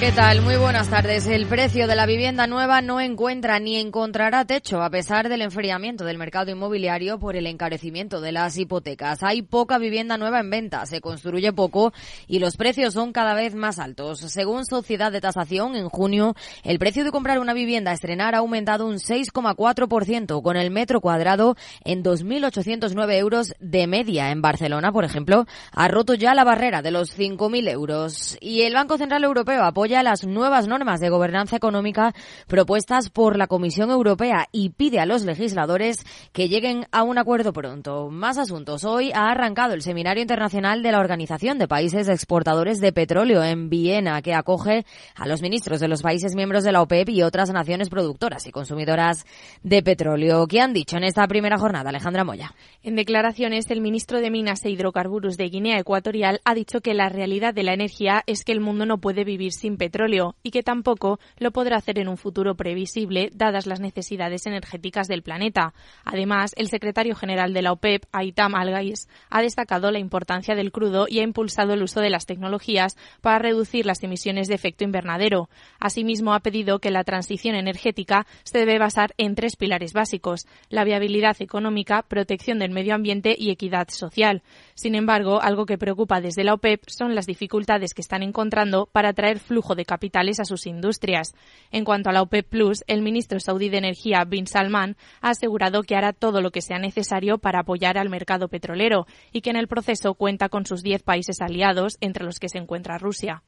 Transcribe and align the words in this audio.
¿Qué 0.00 0.12
tal? 0.12 0.40
Muy 0.40 0.56
buenas 0.56 0.88
tardes. 0.88 1.26
El 1.26 1.44
precio 1.44 1.86
de 1.86 1.94
la 1.94 2.06
vivienda 2.06 2.46
nueva 2.46 2.80
no 2.80 3.02
encuentra 3.02 3.58
ni 3.58 3.76
encontrará 3.76 4.46
techo 4.46 4.80
a 4.82 4.88
pesar 4.88 5.28
del 5.28 5.42
enfriamiento 5.42 6.06
del 6.06 6.16
mercado 6.16 6.50
inmobiliario 6.50 7.18
por 7.18 7.36
el 7.36 7.46
encarecimiento 7.46 8.22
de 8.22 8.32
las 8.32 8.56
hipotecas. 8.56 9.22
Hay 9.22 9.42
poca 9.42 9.76
vivienda 9.76 10.16
nueva 10.16 10.40
en 10.40 10.48
venta, 10.48 10.86
se 10.86 11.02
construye 11.02 11.52
poco 11.52 11.92
y 12.26 12.38
los 12.38 12.56
precios 12.56 12.94
son 12.94 13.12
cada 13.12 13.34
vez 13.34 13.54
más 13.54 13.78
altos. 13.78 14.20
Según 14.20 14.64
Sociedad 14.64 15.12
de 15.12 15.20
Tasación, 15.20 15.76
en 15.76 15.90
junio 15.90 16.34
el 16.64 16.78
precio 16.78 17.04
de 17.04 17.10
comprar 17.10 17.38
una 17.38 17.52
vivienda 17.52 17.90
a 17.90 17.94
estrenar 17.94 18.34
ha 18.34 18.38
aumentado 18.38 18.86
un 18.86 18.94
6,4% 18.94 20.42
con 20.42 20.56
el 20.56 20.70
metro 20.70 21.02
cuadrado 21.02 21.56
en 21.84 22.02
2.809 22.02 23.18
euros 23.18 23.52
de 23.60 23.86
media. 23.86 24.30
En 24.30 24.40
Barcelona, 24.40 24.92
por 24.92 25.04
ejemplo, 25.04 25.44
ha 25.72 25.88
roto 25.88 26.14
ya 26.14 26.32
la 26.32 26.44
barrera 26.44 26.80
de 26.80 26.90
los 26.90 27.18
5.000 27.18 27.68
euros. 27.68 28.38
Y 28.40 28.62
el 28.62 28.72
Banco 28.72 28.96
Central 28.96 29.24
Europeo 29.24 29.62
apoya 29.62 29.89
las 29.90 30.24
nuevas 30.24 30.68
normas 30.68 31.00
de 31.00 31.10
gobernanza 31.10 31.56
económica 31.56 32.14
propuestas 32.46 33.10
por 33.10 33.36
la 33.36 33.48
Comisión 33.48 33.90
Europea 33.90 34.46
y 34.52 34.70
pide 34.70 35.00
a 35.00 35.06
los 35.06 35.24
legisladores 35.24 36.06
que 36.32 36.48
lleguen 36.48 36.86
a 36.92 37.02
un 37.02 37.18
acuerdo 37.18 37.52
pronto. 37.52 38.08
Más 38.10 38.38
asuntos. 38.38 38.84
Hoy 38.84 39.10
ha 39.12 39.30
arrancado 39.30 39.74
el 39.74 39.82
Seminario 39.82 40.22
Internacional 40.22 40.82
de 40.82 40.92
la 40.92 41.00
Organización 41.00 41.58
de 41.58 41.66
Países 41.66 42.08
Exportadores 42.08 42.80
de 42.80 42.92
Petróleo 42.92 43.42
en 43.42 43.68
Viena, 43.68 44.22
que 44.22 44.32
acoge 44.32 44.86
a 45.16 45.26
los 45.26 45.42
ministros 45.42 45.80
de 45.80 45.88
los 45.88 46.02
países 46.02 46.36
miembros 46.36 46.62
de 46.62 46.72
la 46.72 46.82
OPEP 46.82 47.08
y 47.08 47.22
otras 47.22 47.50
naciones 47.50 47.90
productoras 47.90 48.46
y 48.46 48.52
consumidoras 48.52 49.26
de 49.64 49.82
petróleo. 49.82 50.46
¿Qué 50.46 50.60
han 50.60 50.72
dicho 50.72 50.96
en 50.96 51.04
esta 51.04 51.26
primera 51.26 51.58
jornada, 51.58 51.90
Alejandra 51.90 52.22
Moya? 52.22 52.54
En 52.82 52.94
declaraciones, 52.94 53.68
el 53.70 53.80
ministro 53.80 54.20
de 54.20 54.30
Minas 54.30 54.64
e 54.64 54.70
Hidrocarburos 54.70 55.36
de 55.36 55.48
Guinea 55.48 55.78
Ecuatorial 55.78 56.40
ha 56.44 56.54
dicho 56.54 56.80
que 56.80 56.94
la 56.94 57.08
realidad 57.08 57.52
de 57.52 57.64
la 57.64 57.74
energía 57.74 58.22
es 58.26 58.44
que 58.44 58.52
el 58.52 58.60
mundo 58.60 58.86
no 58.86 58.98
puede 58.98 59.24
vivir 59.24 59.52
sin 59.52 59.76
petróleo 59.80 60.36
y 60.42 60.50
que 60.50 60.62
tampoco 60.62 61.18
lo 61.38 61.52
podrá 61.52 61.78
hacer 61.78 61.98
en 61.98 62.08
un 62.08 62.18
futuro 62.18 62.54
previsible 62.54 63.30
dadas 63.32 63.66
las 63.66 63.80
necesidades 63.80 64.44
energéticas 64.44 65.08
del 65.08 65.22
planeta. 65.22 65.72
Además, 66.04 66.52
el 66.58 66.68
secretario 66.68 67.16
general 67.16 67.54
de 67.54 67.62
la 67.62 67.72
OPEP, 67.72 68.04
Aitam 68.12 68.54
Al-Gais, 68.54 69.08
ha 69.30 69.40
destacado 69.40 69.90
la 69.90 69.98
importancia 69.98 70.54
del 70.54 70.70
crudo 70.70 71.06
y 71.08 71.20
ha 71.20 71.22
impulsado 71.22 71.72
el 71.72 71.82
uso 71.82 72.00
de 72.00 72.10
las 72.10 72.26
tecnologías 72.26 72.98
para 73.22 73.38
reducir 73.38 73.86
las 73.86 74.02
emisiones 74.02 74.48
de 74.48 74.54
efecto 74.54 74.84
invernadero. 74.84 75.48
Asimismo, 75.78 76.34
ha 76.34 76.40
pedido 76.40 76.78
que 76.78 76.90
la 76.90 77.04
transición 77.04 77.54
energética 77.54 78.26
se 78.42 78.58
debe 78.58 78.78
basar 78.78 79.14
en 79.16 79.34
tres 79.34 79.56
pilares 79.56 79.94
básicos: 79.94 80.46
la 80.68 80.84
viabilidad 80.84 81.36
económica, 81.40 82.02
protección 82.02 82.58
del 82.58 82.70
medio 82.70 82.94
ambiente 82.94 83.34
y 83.38 83.50
equidad 83.50 83.88
social. 83.88 84.42
Sin 84.74 84.94
embargo, 84.94 85.40
algo 85.40 85.64
que 85.64 85.78
preocupa 85.78 86.20
desde 86.20 86.44
la 86.44 86.52
OPEP 86.52 86.82
son 86.86 87.14
las 87.14 87.24
dificultades 87.24 87.94
que 87.94 88.02
están 88.02 88.22
encontrando 88.22 88.90
para 88.92 89.10
atraer 89.10 89.38
flujo 89.38 89.69
de 89.74 89.84
capitales 89.84 90.40
a 90.40 90.44
sus 90.44 90.66
industrias. 90.66 91.34
En 91.70 91.84
cuanto 91.84 92.10
a 92.10 92.12
la 92.12 92.22
OPEP 92.22 92.50
el 92.86 93.02
ministro 93.02 93.40
saudí 93.40 93.68
de 93.68 93.78
Energía, 93.78 94.24
Bin 94.24 94.46
Salman, 94.46 94.96
ha 95.20 95.30
asegurado 95.30 95.82
que 95.82 95.96
hará 95.96 96.12
todo 96.12 96.40
lo 96.40 96.50
que 96.50 96.62
sea 96.62 96.78
necesario 96.78 97.38
para 97.38 97.60
apoyar 97.60 97.96
al 97.98 98.08
mercado 98.08 98.48
petrolero 98.48 99.06
y 99.32 99.40
que 99.40 99.50
en 99.50 99.56
el 99.56 99.68
proceso 99.68 100.14
cuenta 100.14 100.48
con 100.48 100.66
sus 100.66 100.82
diez 100.82 101.02
países 101.02 101.40
aliados, 101.40 101.96
entre 102.00 102.24
los 102.24 102.38
que 102.38 102.48
se 102.48 102.58
encuentra 102.58 102.98
Rusia. 102.98 103.42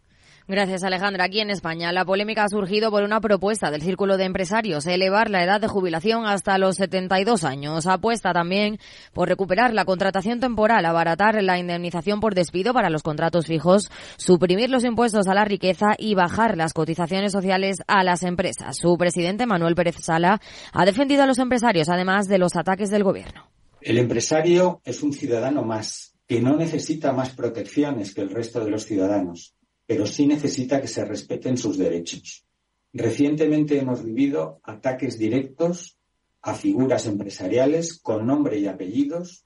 Gracias, 0.53 0.85
Alejandra. 0.85 1.25
Aquí 1.25 1.41
en 1.41 1.49
España, 1.49 1.93
la 1.93 2.05
polémica 2.05 2.45
ha 2.45 2.49
surgido 2.51 2.91
por 2.91 3.05
una 3.05 3.23
propuesta 3.23 3.71
del 3.71 3.81
Círculo 3.81 4.19
de 4.19 4.25
Empresarios, 4.25 4.87
elevar 4.87 5.31
la 5.31 5.43
edad 5.43 5.63
de 5.63 5.67
jubilación 5.67 6.27
hasta 6.27 6.59
los 6.59 6.77
72 6.77 7.45
años. 7.45 7.87
Apuesta 7.87 8.35
también 8.35 8.79
por 9.15 9.31
recuperar 9.31 9.73
la 9.73 9.87
contratación 9.87 10.41
temporal, 10.41 10.85
abaratar 10.85 11.43
la 11.43 11.59
indemnización 11.59 12.21
por 12.21 12.35
despido 12.35 12.75
para 12.75 12.91
los 12.91 13.03
contratos 13.03 13.47
fijos, 13.47 13.91
suprimir 14.19 14.69
los 14.69 14.85
impuestos 14.85 15.27
a 15.27 15.33
la 15.33 15.47
riqueza 15.47 15.95
y 15.97 16.15
bajar 16.15 16.59
las 16.59 16.75
cotizaciones 16.75 17.33
sociales 17.33 17.79
a 17.87 18.05
las 18.05 18.23
empresas. 18.23 18.77
Su 18.77 18.99
presidente, 18.99 19.47
Manuel 19.47 19.75
Pérez 19.75 19.97
Sala, 20.03 20.39
ha 20.75 20.85
defendido 20.85 21.23
a 21.23 21.27
los 21.27 21.39
empresarios, 21.39 21.89
además 21.89 22.29
de 22.29 22.37
los 22.37 22.57
ataques 22.57 22.91
del 22.91 23.05
gobierno. 23.05 23.49
El 23.81 23.97
empresario 23.97 24.83
es 24.85 25.03
un 25.03 25.15
ciudadano 25.15 25.63
más, 25.63 26.15
que 26.27 26.43
no 26.43 26.59
necesita 26.59 27.15
más 27.15 27.31
protecciones 27.31 28.15
que 28.15 28.21
el 28.21 28.29
resto 28.29 28.63
de 28.63 28.71
los 28.71 28.85
ciudadanos 28.85 29.55
pero 29.93 30.07
sí 30.07 30.27
necesita 30.27 30.81
que 30.81 30.89
se 30.89 31.05
respeten 31.05 31.59
sus 31.59 31.77
derechos. 31.77 32.47
Recientemente 32.95 33.79
hemos 33.79 34.03
vivido 34.03 34.59
ataques 34.63 35.19
directos 35.19 35.99
a 36.41 36.55
figuras 36.55 37.05
empresariales 37.05 38.01
con 38.01 38.27
nombre 38.27 38.59
y 38.59 38.67
apellidos 38.67 39.45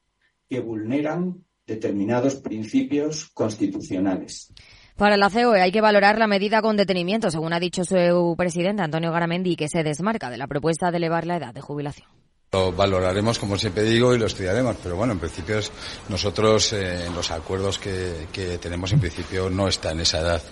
que 0.49 0.61
vulneran 0.61 1.45
determinados 1.67 2.37
principios 2.37 3.29
constitucionales. 3.35 4.53
Para 4.95 5.17
la 5.17 5.31
COE 5.31 5.63
hay 5.63 5.73
que 5.73 5.81
valorar 5.81 6.17
la 6.17 6.29
medida 6.29 6.63
con 6.63 6.77
detenimiento, 6.77 7.29
según 7.33 7.53
ha 7.53 7.59
dicho 7.59 7.83
su 7.85 8.37
presidente 8.39 8.83
Antonio 8.83 9.11
Garamendi, 9.11 9.57
que 9.57 9.67
se 9.67 9.83
desmarca 9.83 10.31
de 10.31 10.39
la 10.39 10.47
propuesta 10.47 10.93
de 10.93 10.99
elevar 10.99 11.27
la 11.27 11.39
edad 11.39 11.55
de 11.55 11.61
jubilación. 11.61 12.16
Lo 12.57 12.73
valoraremos, 12.73 13.39
como 13.39 13.59
siempre 13.59 13.83
digo, 13.83 14.15
y 14.15 14.19
lo 14.19 14.25
estudiaremos, 14.25 14.77
pero 14.83 14.97
bueno, 14.97 15.13
en 15.13 15.19
principio 15.19 15.61
nosotros 16.09 16.73
eh, 16.73 17.05
en 17.05 17.15
los 17.15 17.31
acuerdos 17.31 17.79
que, 17.79 18.29
que, 18.33 18.57
tenemos, 18.57 18.91
en 18.93 18.99
principio 19.01 19.51
no 19.51 19.69
está 19.69 19.93
en 19.93 20.01
esa 20.01 20.21
edad 20.21 20.43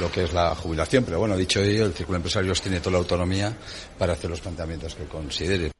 lo 0.00 0.10
que 0.10 0.24
es 0.24 0.32
la 0.32 0.56
jubilación, 0.56 1.04
pero 1.04 1.20
bueno, 1.20 1.36
dicho 1.36 1.60
ello, 1.60 1.86
el 1.86 1.92
Círculo 1.92 2.16
de 2.16 2.22
Empresarios 2.22 2.60
tiene 2.60 2.80
toda 2.80 2.94
la 2.94 2.98
autonomía 2.98 3.56
para 3.96 4.14
hacer 4.14 4.28
los 4.28 4.40
planteamientos 4.40 4.96
que 4.96 5.04
considere. 5.04 5.70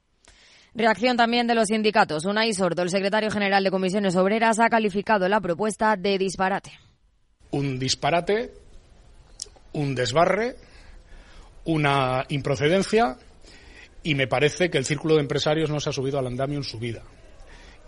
Reacción 0.73 1.17
también 1.17 1.49
de 1.49 1.57
los 1.57 1.67
sindicatos. 1.67 2.27
Unai 2.27 2.55
Sordo, 2.55 2.83
el 2.83 2.91
secretario 2.91 3.33
general 3.33 3.65
de 3.65 3.73
Comisiones 3.73 4.15
Obreras, 4.15 4.61
ha 4.61 4.71
calificado 4.71 5.29
la 5.29 5.41
propuesta 5.41 5.97
de 5.97 6.17
disparate. 6.17 6.79
Un 7.51 7.81
disparate, 7.81 8.55
un 9.73 9.97
desbarre, 9.97 10.55
una 11.65 12.25
improcedencia 12.29 13.19
y 14.03 14.15
me 14.15 14.27
parece 14.27 14.71
que 14.71 14.79
el 14.79 14.85
círculo 14.85 15.15
de 15.15 15.21
empresarios 15.21 15.71
no 15.71 15.81
se 15.81 15.91
ha 15.91 15.93
subido 15.93 16.19
al 16.19 16.27
andamio 16.27 16.59
en 16.59 16.65
su 16.65 16.79
vida. 16.79 17.03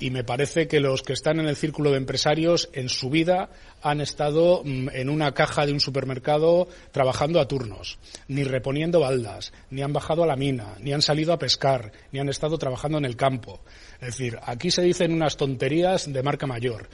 Y 0.00 0.10
me 0.10 0.24
parece 0.24 0.66
que 0.66 0.80
los 0.80 1.02
que 1.02 1.12
están 1.12 1.38
en 1.38 1.46
el 1.46 1.54
círculo 1.54 1.92
de 1.92 1.98
empresarios 1.98 2.68
en 2.72 2.88
su 2.88 3.10
vida 3.10 3.50
han 3.80 4.00
estado 4.00 4.62
mm, 4.64 4.88
en 4.92 5.08
una 5.08 5.32
caja 5.32 5.66
de 5.66 5.72
un 5.72 5.78
supermercado 5.78 6.66
trabajando 6.90 7.38
a 7.38 7.46
turnos, 7.46 7.98
ni 8.26 8.42
reponiendo 8.42 9.00
baldas, 9.00 9.52
ni 9.70 9.82
han 9.82 9.92
bajado 9.92 10.24
a 10.24 10.26
la 10.26 10.36
mina, 10.36 10.74
ni 10.80 10.92
han 10.92 11.02
salido 11.02 11.32
a 11.32 11.38
pescar, 11.38 11.92
ni 12.10 12.18
han 12.18 12.28
estado 12.28 12.58
trabajando 12.58 12.98
en 12.98 13.04
el 13.04 13.16
campo. 13.16 13.60
Es 14.00 14.18
decir, 14.18 14.38
aquí 14.42 14.72
se 14.72 14.82
dicen 14.82 15.12
unas 15.12 15.36
tonterías 15.36 16.12
de 16.12 16.22
marca 16.22 16.46
mayor. 16.46 16.88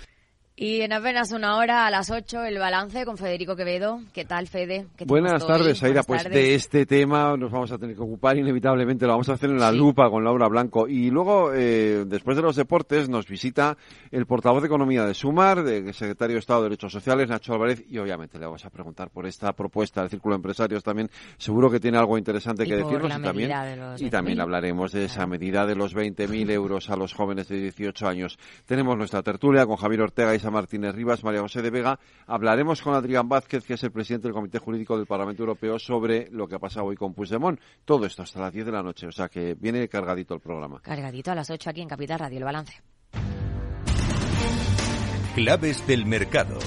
Y 0.62 0.82
en 0.82 0.92
apenas 0.92 1.32
una 1.32 1.56
hora, 1.56 1.86
a 1.86 1.90
las 1.90 2.10
8, 2.10 2.44
el 2.44 2.58
balance 2.58 3.06
con 3.06 3.16
Federico 3.16 3.56
Quevedo. 3.56 4.00
¿Qué 4.12 4.26
tal, 4.26 4.46
Fede? 4.46 4.88
Buenas 5.06 5.46
tardes, 5.46 5.82
Aira. 5.82 6.02
Pues 6.02 6.24
de 6.24 6.54
este 6.54 6.84
tema 6.84 7.34
nos 7.38 7.50
vamos 7.50 7.72
a 7.72 7.78
tener 7.78 7.96
que 7.96 8.02
ocupar 8.02 8.36
inevitablemente. 8.36 9.06
Lo 9.06 9.12
vamos 9.12 9.30
a 9.30 9.32
hacer 9.32 9.48
en 9.48 9.58
la 9.58 9.72
lupa 9.72 10.10
con 10.10 10.22
Laura 10.22 10.48
Blanco. 10.48 10.86
Y 10.86 11.08
luego, 11.08 11.54
eh, 11.54 12.04
después 12.06 12.36
de 12.36 12.42
los 12.42 12.56
deportes, 12.56 13.08
nos 13.08 13.26
visita 13.26 13.78
el 14.10 14.26
portavoz 14.26 14.60
de 14.60 14.66
Economía 14.66 15.06
de 15.06 15.14
Sumar, 15.14 15.62
de 15.62 15.94
secretario 15.94 16.34
de 16.34 16.40
Estado 16.40 16.60
de 16.60 16.68
Derechos 16.68 16.92
Sociales, 16.92 17.30
Nacho 17.30 17.54
Álvarez. 17.54 17.82
Y 17.88 17.96
obviamente 17.96 18.38
le 18.38 18.44
vamos 18.44 18.62
a 18.66 18.68
preguntar 18.68 19.08
por 19.08 19.26
esta 19.26 19.54
propuesta 19.54 20.02
del 20.02 20.10
Círculo 20.10 20.34
de 20.34 20.40
Empresarios 20.40 20.84
también. 20.84 21.08
Seguro 21.38 21.70
que 21.70 21.80
tiene 21.80 21.96
algo 21.96 22.18
interesante 22.18 22.66
que 22.66 22.76
decirnos. 22.76 23.16
Y 23.18 23.22
también, 23.22 23.50
y 23.96 24.10
también 24.10 24.40
hablaremos 24.42 24.92
de 24.92 25.06
esa 25.06 25.26
medida 25.26 25.64
de 25.64 25.74
los 25.74 25.96
20.000 25.96 26.50
euros 26.50 26.90
a 26.90 26.96
los 26.96 27.14
jóvenes 27.14 27.48
de 27.48 27.62
18 27.62 28.06
años. 28.06 28.38
Tenemos 28.66 28.94
nuestra 28.98 29.22
tertulia 29.22 29.64
con 29.64 29.76
Javier 29.76 30.02
Ortega 30.02 30.34
y 30.34 30.49
Martínez 30.50 30.94
Rivas, 30.94 31.24
María 31.24 31.40
José 31.40 31.62
de 31.62 31.70
Vega. 31.70 31.98
Hablaremos 32.26 32.82
con 32.82 32.94
Adrián 32.94 33.28
Vázquez, 33.28 33.64
que 33.64 33.74
es 33.74 33.82
el 33.84 33.92
presidente 33.92 34.28
del 34.28 34.34
Comité 34.34 34.58
Jurídico 34.58 34.96
del 34.96 35.06
Parlamento 35.06 35.42
Europeo, 35.42 35.78
sobre 35.78 36.28
lo 36.30 36.46
que 36.48 36.56
ha 36.56 36.58
pasado 36.58 36.86
hoy 36.86 36.96
con 36.96 37.14
Puigdemont. 37.14 37.60
Todo 37.84 38.06
esto 38.06 38.22
hasta 38.22 38.40
las 38.40 38.52
10 38.52 38.66
de 38.66 38.72
la 38.72 38.82
noche, 38.82 39.06
o 39.06 39.12
sea 39.12 39.28
que 39.28 39.54
viene 39.54 39.88
cargadito 39.88 40.34
el 40.34 40.40
programa. 40.40 40.80
Cargadito 40.80 41.30
a 41.30 41.34
las 41.34 41.50
8 41.50 41.70
aquí 41.70 41.80
en 41.80 41.88
Capital 41.88 42.18
Radio, 42.18 42.38
el 42.38 42.44
balance. 42.44 42.82
Claves 45.34 45.86
del 45.86 46.06
mercado. 46.06 46.58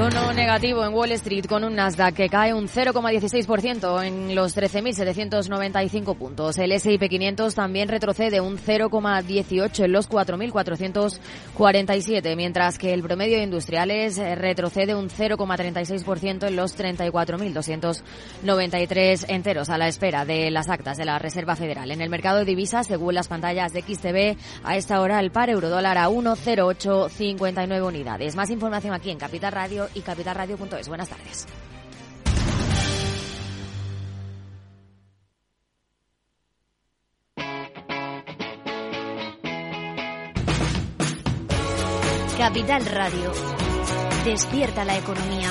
Tono 0.00 0.32
negativo 0.32 0.82
en 0.86 0.94
Wall 0.94 1.12
Street 1.12 1.44
con 1.44 1.62
un 1.62 1.74
Nasdaq 1.74 2.14
que 2.14 2.30
cae 2.30 2.54
un 2.54 2.68
0,16% 2.68 4.02
en 4.02 4.34
los 4.34 4.56
13.795 4.56 6.16
puntos. 6.16 6.56
El 6.56 6.72
S&P 6.72 7.06
500 7.06 7.54
también 7.54 7.86
retrocede 7.86 8.40
un 8.40 8.56
0,18 8.56 9.84
en 9.84 9.92
los 9.92 10.08
4.447, 10.08 12.34
mientras 12.34 12.78
que 12.78 12.94
el 12.94 13.02
promedio 13.02 13.36
de 13.36 13.42
industriales 13.42 14.16
retrocede 14.16 14.94
un 14.94 15.10
0,36% 15.10 16.48
en 16.48 16.56
los 16.56 16.78
34.293 16.78 19.26
enteros 19.28 19.68
a 19.68 19.76
la 19.76 19.88
espera 19.88 20.24
de 20.24 20.50
las 20.50 20.70
actas 20.70 20.96
de 20.96 21.04
la 21.04 21.18
Reserva 21.18 21.56
Federal. 21.56 21.90
En 21.90 22.00
el 22.00 22.08
mercado 22.08 22.38
de 22.38 22.46
divisas, 22.46 22.86
según 22.86 23.14
las 23.14 23.28
pantallas 23.28 23.74
de 23.74 23.82
XTV, 23.82 24.38
a 24.64 24.78
esta 24.78 25.02
hora 25.02 25.20
el 25.20 25.30
par 25.30 25.50
eurodólar 25.50 25.98
a 25.98 26.08
1,0859 26.08 27.86
unidades. 27.86 28.34
Más 28.34 28.48
información 28.48 28.94
aquí 28.94 29.10
en 29.10 29.18
Capital 29.18 29.52
Radio 29.52 29.89
y 29.94 30.00
capitalradio.es. 30.02 30.88
Buenas 30.88 31.08
tardes. 31.08 31.46
Capital 42.38 42.86
Radio. 42.86 43.32
Despierta 44.24 44.84
la 44.84 44.96
economía. 44.96 45.50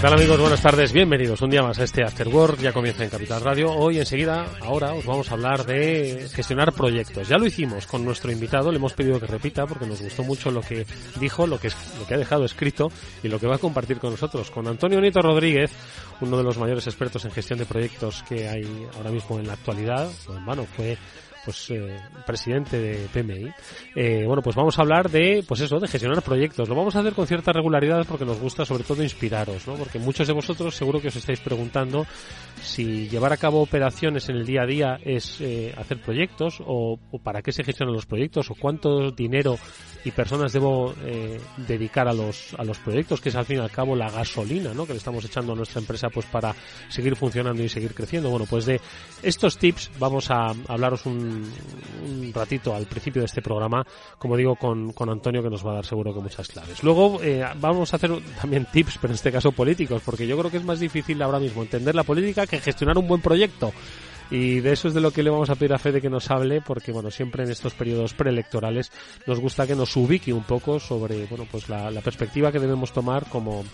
¿Qué 0.00 0.06
amigos? 0.06 0.40
Buenas 0.40 0.62
tardes, 0.62 0.94
bienvenidos 0.94 1.42
un 1.42 1.50
día 1.50 1.62
más 1.62 1.78
a 1.78 1.84
este 1.84 2.02
After 2.02 2.26
ya 2.58 2.72
comienza 2.72 3.04
en 3.04 3.10
Capital 3.10 3.42
Radio. 3.42 3.70
Hoy 3.70 3.98
enseguida, 3.98 4.46
ahora 4.62 4.94
os 4.94 5.04
vamos 5.04 5.30
a 5.30 5.34
hablar 5.34 5.66
de 5.66 6.26
gestionar 6.32 6.72
proyectos. 6.72 7.28
Ya 7.28 7.36
lo 7.36 7.44
hicimos 7.44 7.86
con 7.86 8.02
nuestro 8.02 8.32
invitado, 8.32 8.70
le 8.70 8.78
hemos 8.78 8.94
pedido 8.94 9.20
que 9.20 9.26
repita 9.26 9.66
porque 9.66 9.86
nos 9.86 10.00
gustó 10.00 10.22
mucho 10.22 10.50
lo 10.50 10.62
que 10.62 10.86
dijo, 11.20 11.46
lo 11.46 11.60
que, 11.60 11.68
lo 11.98 12.06
que 12.06 12.14
ha 12.14 12.18
dejado 12.18 12.46
escrito 12.46 12.90
y 13.22 13.28
lo 13.28 13.38
que 13.38 13.46
va 13.46 13.56
a 13.56 13.58
compartir 13.58 13.98
con 13.98 14.12
nosotros. 14.12 14.50
Con 14.50 14.66
Antonio 14.68 15.02
Nieto 15.02 15.20
Rodríguez, 15.20 15.70
uno 16.22 16.38
de 16.38 16.44
los 16.44 16.56
mayores 16.56 16.86
expertos 16.86 17.26
en 17.26 17.32
gestión 17.32 17.58
de 17.58 17.66
proyectos 17.66 18.24
que 18.26 18.48
hay 18.48 18.86
ahora 18.96 19.10
mismo 19.10 19.38
en 19.38 19.48
la 19.48 19.52
actualidad. 19.52 20.08
Bueno, 20.46 20.64
fue 20.64 20.96
pues 21.44 21.70
eh, 21.70 21.96
presidente 22.26 22.78
de 22.78 23.08
PMI. 23.12 23.52
Eh, 23.94 24.24
bueno, 24.26 24.42
pues 24.42 24.56
vamos 24.56 24.78
a 24.78 24.82
hablar 24.82 25.10
de, 25.10 25.44
pues 25.46 25.60
eso, 25.60 25.78
de 25.78 25.88
gestionar 25.88 26.22
proyectos. 26.22 26.68
Lo 26.68 26.74
vamos 26.74 26.96
a 26.96 27.00
hacer 27.00 27.12
con 27.14 27.26
cierta 27.26 27.52
regularidad 27.52 28.06
porque 28.06 28.24
nos 28.24 28.38
gusta 28.38 28.64
sobre 28.64 28.84
todo 28.84 29.02
inspiraros, 29.02 29.66
¿no? 29.66 29.74
Porque 29.74 29.98
muchos 29.98 30.26
de 30.26 30.32
vosotros 30.32 30.74
seguro 30.74 31.00
que 31.00 31.08
os 31.08 31.16
estáis 31.16 31.40
preguntando 31.40 32.06
si 32.62 33.08
llevar 33.08 33.32
a 33.32 33.36
cabo 33.36 33.62
operaciones 33.62 34.28
en 34.28 34.36
el 34.36 34.46
día 34.46 34.62
a 34.62 34.66
día 34.66 34.98
es 35.04 35.40
eh, 35.40 35.74
hacer 35.76 36.00
proyectos 36.00 36.60
o, 36.64 36.98
o, 37.10 37.18
para 37.18 37.42
qué 37.42 37.52
se 37.52 37.64
gestionan 37.64 37.94
los 37.94 38.06
proyectos 38.06 38.50
o 38.50 38.54
cuánto 38.54 39.10
dinero 39.10 39.58
y 40.04 40.10
personas 40.10 40.52
debo 40.52 40.94
eh, 41.04 41.40
dedicar 41.56 42.08
a 42.08 42.12
los 42.12 42.54
a 42.56 42.64
los 42.64 42.78
proyectos 42.78 43.20
que 43.20 43.28
es 43.28 43.34
al 43.34 43.44
fin 43.44 43.58
y 43.58 43.60
al 43.60 43.70
cabo 43.70 43.94
la 43.94 44.10
gasolina 44.10 44.72
¿no? 44.72 44.86
que 44.86 44.92
le 44.92 44.98
estamos 44.98 45.24
echando 45.24 45.52
a 45.52 45.56
nuestra 45.56 45.80
empresa 45.80 46.08
pues 46.08 46.26
para 46.26 46.54
seguir 46.88 47.16
funcionando 47.16 47.62
y 47.62 47.68
seguir 47.68 47.94
creciendo. 47.94 48.30
Bueno 48.30 48.46
pues 48.48 48.66
de 48.66 48.80
estos 49.22 49.58
tips 49.58 49.90
vamos 49.98 50.30
a 50.30 50.54
hablaros 50.68 51.06
un, 51.06 51.50
un 52.04 52.32
ratito 52.32 52.74
al 52.74 52.86
principio 52.86 53.22
de 53.22 53.26
este 53.26 53.42
programa 53.42 53.84
como 54.18 54.36
digo 54.36 54.56
con, 54.56 54.92
con 54.92 55.10
Antonio 55.10 55.42
que 55.42 55.50
nos 55.50 55.66
va 55.66 55.72
a 55.72 55.74
dar 55.76 55.86
seguro 55.86 56.14
que 56.14 56.20
muchas 56.20 56.48
claves. 56.48 56.82
Luego 56.82 57.20
eh, 57.22 57.44
vamos 57.56 57.92
a 57.92 57.96
hacer 57.96 58.10
también 58.40 58.66
tips 58.72 58.98
pero 59.00 59.12
en 59.12 59.16
este 59.16 59.32
caso 59.32 59.52
políticos 59.52 60.02
porque 60.04 60.26
yo 60.26 60.38
creo 60.38 60.50
que 60.50 60.56
es 60.56 60.64
más 60.64 60.80
difícil 60.80 61.20
ahora 61.22 61.38
mismo 61.38 61.62
entender 61.62 61.94
la 61.94 62.04
política 62.04 62.46
que 62.46 62.60
gestionar 62.60 62.96
un 62.98 63.06
buen 63.06 63.20
proyecto 63.20 63.72
y 64.30 64.60
de 64.60 64.72
eso 64.72 64.88
es 64.88 64.94
de 64.94 65.00
lo 65.00 65.10
que 65.10 65.22
le 65.22 65.30
vamos 65.30 65.50
a 65.50 65.56
pedir 65.56 65.72
a 65.72 65.78
Fede 65.78 66.00
que 66.00 66.10
nos 66.10 66.30
hable, 66.30 66.60
porque 66.60 66.92
bueno, 66.92 67.10
siempre 67.10 67.44
en 67.44 67.50
estos 67.50 67.74
periodos 67.74 68.14
preelectorales 68.14 68.92
nos 69.26 69.40
gusta 69.40 69.66
que 69.66 69.74
nos 69.74 69.96
ubique 69.96 70.32
un 70.32 70.44
poco 70.44 70.78
sobre, 70.78 71.26
bueno, 71.26 71.46
pues 71.50 71.68
la, 71.68 71.90
la 71.90 72.00
perspectiva 72.00 72.52
que 72.52 72.60
debemos 72.60 72.92
tomar 72.92 73.26
como, 73.28 73.64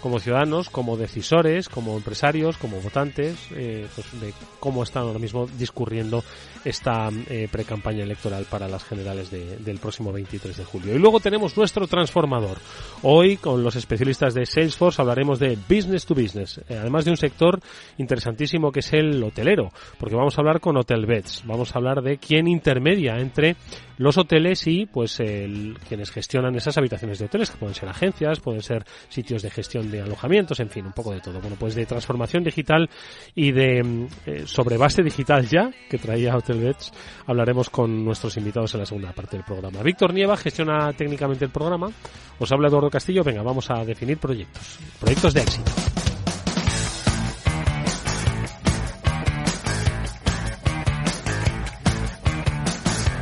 como 0.00 0.18
ciudadanos, 0.18 0.70
como 0.70 0.96
decisores, 0.96 1.68
como 1.68 1.96
empresarios, 1.96 2.56
como 2.56 2.80
votantes, 2.80 3.36
eh, 3.52 3.86
pues 3.94 4.20
de 4.20 4.32
cómo 4.58 4.82
están 4.82 5.04
ahora 5.04 5.18
mismo 5.18 5.46
discurriendo 5.58 6.24
esta 6.64 7.10
eh, 7.28 7.48
pre-campaña 7.50 8.04
electoral 8.04 8.46
para 8.50 8.68
las 8.68 8.84
generales 8.84 9.30
de, 9.30 9.56
del 9.58 9.78
próximo 9.78 10.12
23 10.12 10.56
de 10.56 10.64
julio. 10.64 10.94
Y 10.94 10.98
luego 10.98 11.20
tenemos 11.20 11.56
nuestro 11.56 11.86
transformador. 11.86 12.58
Hoy, 13.02 13.36
con 13.36 13.62
los 13.62 13.76
especialistas 13.76 14.34
de 14.34 14.46
Salesforce, 14.46 15.00
hablaremos 15.00 15.38
de 15.38 15.56
business 15.68 16.04
to 16.06 16.14
business, 16.14 16.58
eh, 16.68 16.78
además 16.78 17.04
de 17.04 17.12
un 17.12 17.16
sector 17.16 17.60
interesantísimo 17.98 18.72
que 18.72 18.80
es 18.80 18.92
el 18.92 19.22
hotelero, 19.22 19.72
porque 19.98 20.16
vamos 20.16 20.36
a 20.36 20.40
hablar 20.40 20.60
con 20.60 20.76
Hotelbeds, 20.76 21.42
vamos 21.46 21.74
a 21.74 21.78
hablar 21.78 22.02
de 22.02 22.18
quién 22.18 22.48
intermedia 22.48 23.18
entre 23.18 23.56
los 24.00 24.16
hoteles 24.16 24.66
y 24.66 24.86
pues 24.86 25.20
el, 25.20 25.76
quienes 25.86 26.10
gestionan 26.10 26.54
esas 26.56 26.78
habitaciones 26.78 27.18
de 27.18 27.26
hoteles, 27.26 27.50
que 27.50 27.58
pueden 27.58 27.74
ser 27.74 27.88
agencias, 27.88 28.40
pueden 28.40 28.62
ser 28.62 28.86
sitios 29.10 29.42
de 29.42 29.50
gestión 29.50 29.89
de 29.90 30.02
alojamientos, 30.02 30.60
en 30.60 30.70
fin, 30.70 30.86
un 30.86 30.92
poco 30.92 31.12
de 31.12 31.20
todo. 31.20 31.40
Bueno, 31.40 31.56
pues 31.58 31.74
de 31.74 31.86
transformación 31.86 32.44
digital 32.44 32.88
y 33.34 33.52
de 33.52 34.08
eh, 34.26 34.42
sobre 34.46 34.76
base 34.76 35.02
digital 35.02 35.46
ya, 35.46 35.70
que 35.88 35.98
traía 35.98 36.36
Hotelbeds, 36.36 36.92
hablaremos 37.26 37.70
con 37.70 38.04
nuestros 38.04 38.36
invitados 38.36 38.74
en 38.74 38.80
la 38.80 38.86
segunda 38.86 39.12
parte 39.12 39.36
del 39.36 39.44
programa. 39.44 39.82
Víctor 39.82 40.14
Nieva 40.14 40.36
gestiona 40.36 40.92
técnicamente 40.92 41.44
el 41.44 41.50
programa. 41.50 41.90
Os 42.38 42.50
habla 42.52 42.68
Eduardo 42.68 42.90
Castillo. 42.90 43.22
Venga, 43.22 43.42
vamos 43.42 43.70
a 43.70 43.84
definir 43.84 44.18
proyectos. 44.18 44.78
Proyectos 44.98 45.34
de 45.34 45.42
éxito. 45.42 45.99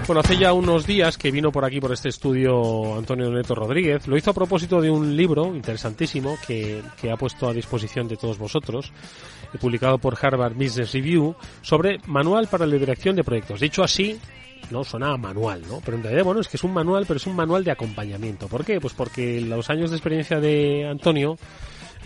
Bueno, 0.08 0.20
hace 0.20 0.38
ya 0.38 0.54
unos 0.54 0.86
días 0.86 1.18
que 1.18 1.30
vino 1.30 1.52
por 1.52 1.66
aquí, 1.66 1.80
por 1.80 1.92
este 1.92 2.08
estudio, 2.08 2.96
Antonio 2.96 3.28
Neto 3.28 3.54
Rodríguez. 3.54 4.08
Lo 4.08 4.16
hizo 4.16 4.30
a 4.30 4.32
propósito 4.32 4.80
de 4.80 4.90
un 4.90 5.14
libro 5.14 5.54
interesantísimo 5.54 6.38
que, 6.46 6.82
que 6.98 7.10
ha 7.10 7.18
puesto 7.18 7.46
a 7.46 7.52
disposición 7.52 8.08
de 8.08 8.16
todos 8.16 8.38
vosotros, 8.38 8.90
publicado 9.60 9.98
por 9.98 10.16
Harvard 10.18 10.54
Business 10.54 10.94
Review, 10.94 11.36
sobre 11.60 11.98
manual 12.06 12.46
para 12.46 12.64
la 12.64 12.76
dirección 12.76 13.16
de 13.16 13.22
proyectos. 13.22 13.60
Dicho 13.60 13.82
así, 13.82 14.18
no 14.70 14.82
sonaba 14.82 15.18
manual, 15.18 15.60
¿no? 15.68 15.82
Pero 15.84 15.98
en 15.98 16.02
realidad, 16.02 16.24
bueno, 16.24 16.40
es 16.40 16.48
que 16.48 16.56
es 16.56 16.64
un 16.64 16.72
manual, 16.72 17.04
pero 17.06 17.18
es 17.18 17.26
un 17.26 17.36
manual 17.36 17.62
de 17.62 17.72
acompañamiento. 17.72 18.48
¿Por 18.48 18.64
qué? 18.64 18.80
Pues 18.80 18.94
porque 18.94 19.42
los 19.42 19.68
años 19.68 19.90
de 19.90 19.96
experiencia 19.96 20.40
de 20.40 20.88
Antonio 20.88 21.36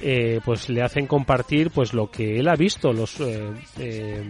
eh, 0.05 0.41
pues 0.45 0.69
le 0.69 0.83
hacen 0.83 1.07
compartir 1.07 1.71
pues 1.71 1.95
lo 1.95 2.11
que 2.11 2.41
él 2.41 2.49
ha 2.49 2.57
visto, 2.57 2.93
los 2.93 3.21
eh, 3.21 3.53
eh, 3.79 4.25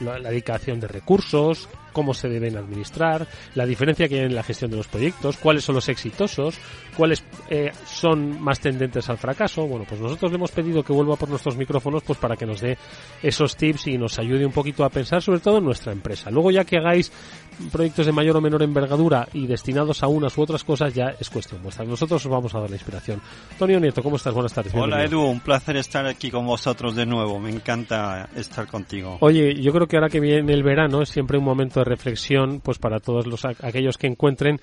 la, 0.00 0.18
dedicación 0.18 0.80
de 0.80 0.88
recursos, 0.88 1.68
cómo 1.92 2.14
se 2.14 2.28
deben 2.28 2.56
administrar, 2.56 3.26
la 3.54 3.66
diferencia 3.66 4.08
que 4.08 4.20
hay 4.20 4.26
en 4.26 4.34
la 4.34 4.42
gestión 4.42 4.70
de 4.70 4.76
los 4.76 4.88
proyectos, 4.88 5.36
cuáles 5.36 5.64
son 5.64 5.74
los 5.74 5.88
exitosos, 5.88 6.58
cuáles 6.96 7.22
eh, 7.48 7.70
son 7.86 8.40
más 8.40 8.60
tendentes 8.60 9.08
al 9.08 9.18
fracaso. 9.18 9.66
Bueno, 9.66 9.84
pues 9.88 10.00
nosotros 10.00 10.30
le 10.30 10.36
hemos 10.36 10.50
pedido 10.50 10.82
que 10.82 10.92
vuelva 10.92 11.16
por 11.16 11.28
nuestros 11.28 11.56
micrófonos 11.56 12.02
pues 12.02 12.18
para 12.18 12.36
que 12.36 12.46
nos 12.46 12.60
dé 12.60 12.76
esos 13.22 13.56
tips 13.56 13.88
y 13.88 13.98
nos 13.98 14.18
ayude 14.18 14.46
un 14.46 14.52
poquito 14.52 14.84
a 14.84 14.90
pensar 14.90 15.22
sobre 15.22 15.40
todo 15.40 15.58
en 15.58 15.64
nuestra 15.64 15.92
empresa. 15.92 16.30
Luego 16.30 16.50
ya 16.50 16.64
que 16.64 16.76
hagáis 16.76 17.12
proyectos 17.72 18.06
de 18.06 18.12
mayor 18.12 18.36
o 18.36 18.40
menor 18.40 18.62
envergadura 18.62 19.28
y 19.32 19.46
destinados 19.46 20.02
a 20.02 20.08
unas 20.08 20.36
u 20.38 20.42
otras 20.42 20.64
cosas 20.64 20.94
ya 20.94 21.14
es 21.18 21.28
cuestión 21.30 21.62
vuestra. 21.62 21.84
Nosotros 21.84 22.24
os 22.24 22.30
vamos 22.30 22.54
a 22.54 22.60
dar 22.60 22.70
la 22.70 22.76
inspiración. 22.76 23.20
Antonio 23.52 23.80
Nieto, 23.80 24.02
¿cómo 24.02 24.16
estás? 24.16 24.34
Buenas 24.34 24.52
tardes. 24.52 24.72
Hola 24.74 25.04
Edu, 25.04 25.22
un 25.22 25.40
placer 25.40 25.76
estar 25.76 26.06
aquí 26.06 26.30
con 26.30 26.46
vosotros 26.46 26.94
de 26.94 27.06
nuevo. 27.06 27.38
Me 27.38 27.50
encanta 27.50 28.28
estar 28.34 28.66
contigo. 28.66 29.18
Oye, 29.20 29.60
yo 29.60 29.72
creo 29.72 29.86
que 29.86 29.96
ahora 29.96 30.08
que 30.08 30.20
viene 30.20 30.52
el 30.52 30.62
verano 30.62 31.02
es 31.02 31.08
siempre 31.08 31.38
un 31.38 31.44
momento 31.44 31.80
de 31.80 31.84
reflexión 31.84 32.60
pues 32.60 32.78
para 32.78 33.00
todos 33.00 33.26
los 33.26 33.44
aquellos 33.44 33.98
que 33.98 34.06
encuentren 34.06 34.60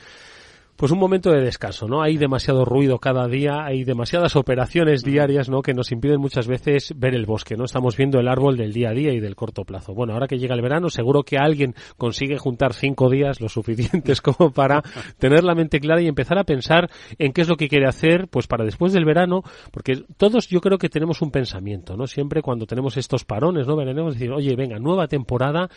pues 0.78 0.92
un 0.92 1.00
momento 1.00 1.32
de 1.32 1.42
descanso, 1.42 1.88
¿no? 1.88 2.04
Hay 2.04 2.18
demasiado 2.18 2.64
ruido 2.64 3.00
cada 3.00 3.28
día, 3.28 3.66
hay 3.66 3.84
demasiadas 3.84 4.36
operaciones 4.36 5.04
diarias, 5.04 5.50
¿no? 5.50 5.64
Que 5.64 5.74
nos 5.74 5.92
impiden 5.92 6.22
muchas 6.22 6.48
veces 6.48 6.94
ver 6.96 7.16
el 7.16 7.26
bosque, 7.26 7.58
¿no? 7.58 7.66
Estamos 7.66 7.98
viendo 7.98 8.20
el 8.20 8.28
árbol 8.28 8.58
del 8.58 8.74
día 8.74 8.90
a 8.90 8.94
día 8.94 9.12
y 9.12 9.20
del 9.20 9.36
corto 9.36 9.66
plazo. 9.66 9.96
Bueno, 9.96 10.14
ahora 10.14 10.28
que 10.28 10.38
llega 10.38 10.54
el 10.54 10.62
verano, 10.62 10.90
seguro 10.90 11.24
que 11.24 11.38
alguien 11.38 11.74
consigue 11.98 12.38
juntar 12.38 12.76
cinco 12.76 13.10
días, 13.10 13.42
lo 13.42 13.50
suficientes 13.50 14.22
como 14.22 14.52
para 14.52 14.84
tener 15.18 15.44
la 15.44 15.56
mente 15.56 15.80
clara 15.80 16.02
y 16.02 16.08
empezar 16.08 16.38
a 16.38 16.44
pensar 16.44 16.90
en 17.18 17.34
qué 17.34 17.42
es 17.42 17.48
lo 17.48 17.58
que 17.58 17.70
quiere 17.70 17.88
hacer, 17.88 18.28
pues 18.28 18.46
para 18.46 18.64
después 18.64 18.94
del 18.94 19.06
verano, 19.06 19.42
porque 19.72 20.04
todos 20.18 20.48
yo 20.48 20.62
creo 20.62 20.78
que 20.78 20.90
tenemos 20.90 21.24
un 21.24 21.32
pensamiento, 21.32 21.98
¿no? 21.98 22.06
Siempre 22.06 22.44
cuando 22.44 22.68
tenemos 22.68 22.98
estos 22.98 23.26
parones, 23.26 23.66
¿no? 23.66 23.76
Veremos 23.76 24.14
decir, 24.14 24.32
oye, 24.32 24.56
venga, 24.56 24.78
nueva 24.78 25.08
temporada, 25.08 25.70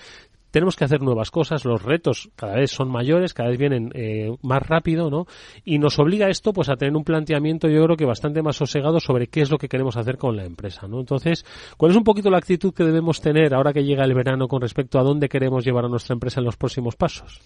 tenemos 0.50 0.76
que 0.76 0.84
hacer 0.84 1.02
nuevas 1.02 1.30
cosas, 1.30 1.64
los 1.64 1.82
retos 1.82 2.30
cada 2.36 2.56
vez 2.56 2.70
son 2.70 2.90
mayores, 2.90 3.34
cada 3.34 3.50
vez 3.50 3.58
vienen 3.58 3.90
eh, 3.94 4.34
más 4.42 4.62
rápido, 4.66 5.10
¿no? 5.10 5.26
Y 5.64 5.78
nos 5.78 5.98
obliga 5.98 6.28
esto 6.28 6.52
pues 6.52 6.68
a 6.68 6.76
tener 6.76 6.96
un 6.96 7.04
planteamiento 7.04 7.68
yo 7.68 7.84
creo 7.84 7.96
que 7.96 8.04
bastante 8.04 8.42
más 8.42 8.56
sosegado 8.56 9.00
sobre 9.00 9.28
qué 9.28 9.40
es 9.40 9.50
lo 9.50 9.58
que 9.58 9.68
queremos 9.68 9.96
hacer 9.96 10.16
con 10.16 10.36
la 10.36 10.44
empresa, 10.44 10.86
¿no? 10.86 11.00
Entonces, 11.00 11.44
¿cuál 11.76 11.92
es 11.92 11.96
un 11.96 12.04
poquito 12.04 12.30
la 12.30 12.38
actitud 12.38 12.74
que 12.74 12.84
debemos 12.84 13.20
tener 13.20 13.54
ahora 13.54 13.72
que 13.72 13.84
llega 13.84 14.04
el 14.04 14.14
verano 14.14 14.48
con 14.48 14.60
respecto 14.60 14.98
a 14.98 15.02
dónde 15.02 15.28
queremos 15.28 15.64
llevar 15.64 15.84
a 15.84 15.88
nuestra 15.88 16.14
empresa 16.14 16.40
en 16.40 16.46
los 16.46 16.56
próximos 16.56 16.96
pasos? 16.96 17.40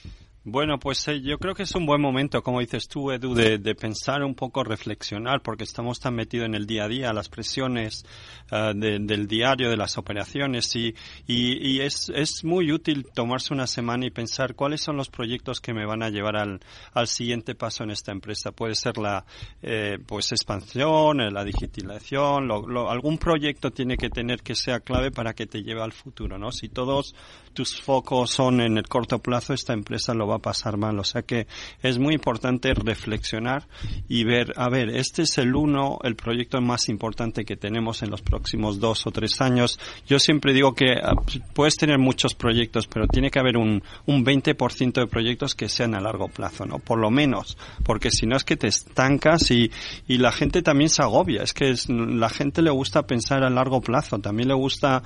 Bueno, 0.47 0.79
pues 0.79 1.09
eh, 1.09 1.23
yo 1.23 1.39
creo 1.39 1.55
que 1.55 1.63
es 1.63 1.75
un 1.75 1.87
buen 1.87 2.03
momento, 2.03 2.43
como 2.43 2.61
dices 2.61 2.87
tú, 2.87 3.11
Edu, 3.11 3.35
de, 3.35 3.75
pensar 3.75 4.23
un 4.23 4.35
poco, 4.35 4.63
reflexionar, 4.63 5.41
porque 5.41 5.65
estamos 5.65 6.01
tan 6.01 6.15
metidos 6.15 6.45
en 6.45 6.55
el 6.55 6.67
día 6.67 6.85
a 6.85 6.89
día, 6.89 7.13
las 7.15 7.31
presiones 7.31 8.05
eh, 8.53 8.73
del 8.75 9.27
diario, 9.27 9.71
de 9.71 9.79
las 9.79 9.97
operaciones, 9.97 10.77
y, 10.77 10.95
y, 11.27 11.81
es, 11.81 12.13
es, 12.15 12.45
muy 12.45 12.73
útil 12.73 12.94
tomarse 13.03 13.53
una 13.53 13.67
semana 13.67 14.07
y 14.07 14.11
pensar 14.11 14.55
cuáles 14.55 14.81
son 14.81 14.97
los 14.97 15.09
proyectos 15.09 15.61
que 15.61 15.75
me 15.75 15.87
van 15.87 16.03
a 16.03 16.11
llevar 16.11 16.37
al, 16.37 16.61
al 16.93 17.09
siguiente 17.09 17.55
paso 17.55 17.85
en 17.85 17.91
esta 17.91 18.13
empresa. 18.13 18.53
Puede 18.53 18.75
ser 18.75 18.99
la 18.99 19.25
eh, 19.63 19.99
pues 20.07 20.33
expansión, 20.33 21.19
la 21.33 21.45
digitalización, 21.45 22.51
algún 22.51 23.19
proyecto 23.19 23.71
tiene 23.71 23.97
que 23.97 24.11
tener 24.11 24.43
que 24.43 24.55
sea 24.55 24.81
clave 24.81 25.11
para 25.11 25.35
que 25.35 25.47
te 25.47 25.63
lleve 25.63 25.83
al 25.83 25.93
futuro, 25.93 26.39
¿no? 26.39 26.53
Si 26.53 26.69
todos 26.69 27.15
tus 27.53 27.81
focos 27.81 28.31
son 28.31 28.61
en 28.61 28.77
el 28.77 28.87
corto 28.89 29.21
plazo, 29.21 29.55
esta 29.55 29.73
empresa 29.73 30.13
lo 30.13 30.27
va 30.27 30.37
a 30.37 30.41
pasar 30.41 30.77
mal. 30.77 30.99
O 30.99 31.05
sea 31.05 31.23
que 31.23 31.47
es 31.83 31.99
muy 31.99 32.15
importante 32.15 32.75
reflexionar 32.75 33.67
y 34.09 34.25
ver, 34.25 34.53
a 34.57 34.69
ver, 34.69 34.91
este 34.91 35.23
es 35.23 35.39
el 35.39 35.55
uno, 35.55 35.99
el 36.03 36.17
proyecto 36.17 36.61
más 36.61 36.89
importante 36.89 37.45
que 37.45 37.57
tenemos 37.57 38.03
en 38.03 38.11
los 38.11 38.23
próximos 38.23 38.81
dos 38.81 39.07
o 39.07 39.11
tres 39.11 39.41
años. 39.41 39.79
Yo 40.07 40.19
siempre 40.19 40.53
digo 40.53 40.75
que 40.75 40.95
ah, 41.03 41.15
puedes 41.55 41.77
tener 41.77 41.99
muchos 41.99 42.35
proyectos, 42.35 42.84
pero 42.87 43.07
tiene 43.07 43.31
que 43.31 43.39
haber 43.39 43.57
un, 43.57 43.83
un 44.07 44.25
20% 44.25 44.93
de 44.93 45.07
proyectos 45.07 45.55
que 45.55 45.69
sean 45.69 45.95
a 45.95 46.01
largo 46.01 46.29
plazo, 46.29 46.65
¿no? 46.67 46.79
Por 46.79 46.99
lo 46.99 47.11
menos, 47.11 47.57
porque 47.85 48.11
si 48.11 48.27
no 48.27 48.37
es 48.37 48.45
que 48.45 48.57
te 48.57 48.69
estancas 48.69 49.51
y, 49.51 49.71
y 50.07 50.19
la 50.19 50.33
gente 50.33 50.63
también 50.63 50.91
se 50.91 51.03
agobia. 51.03 51.43
Es 51.43 51.53
que 51.53 51.71
es, 51.71 51.89
la 51.89 52.29
gente 52.29 52.63
le 52.63 52.71
gusta 52.71 53.07
pensar 53.07 53.45
a 53.45 53.51
largo 53.51 53.81
plazo, 53.81 54.19
también 54.19 54.49
le 54.49 54.55
gusta 54.55 55.03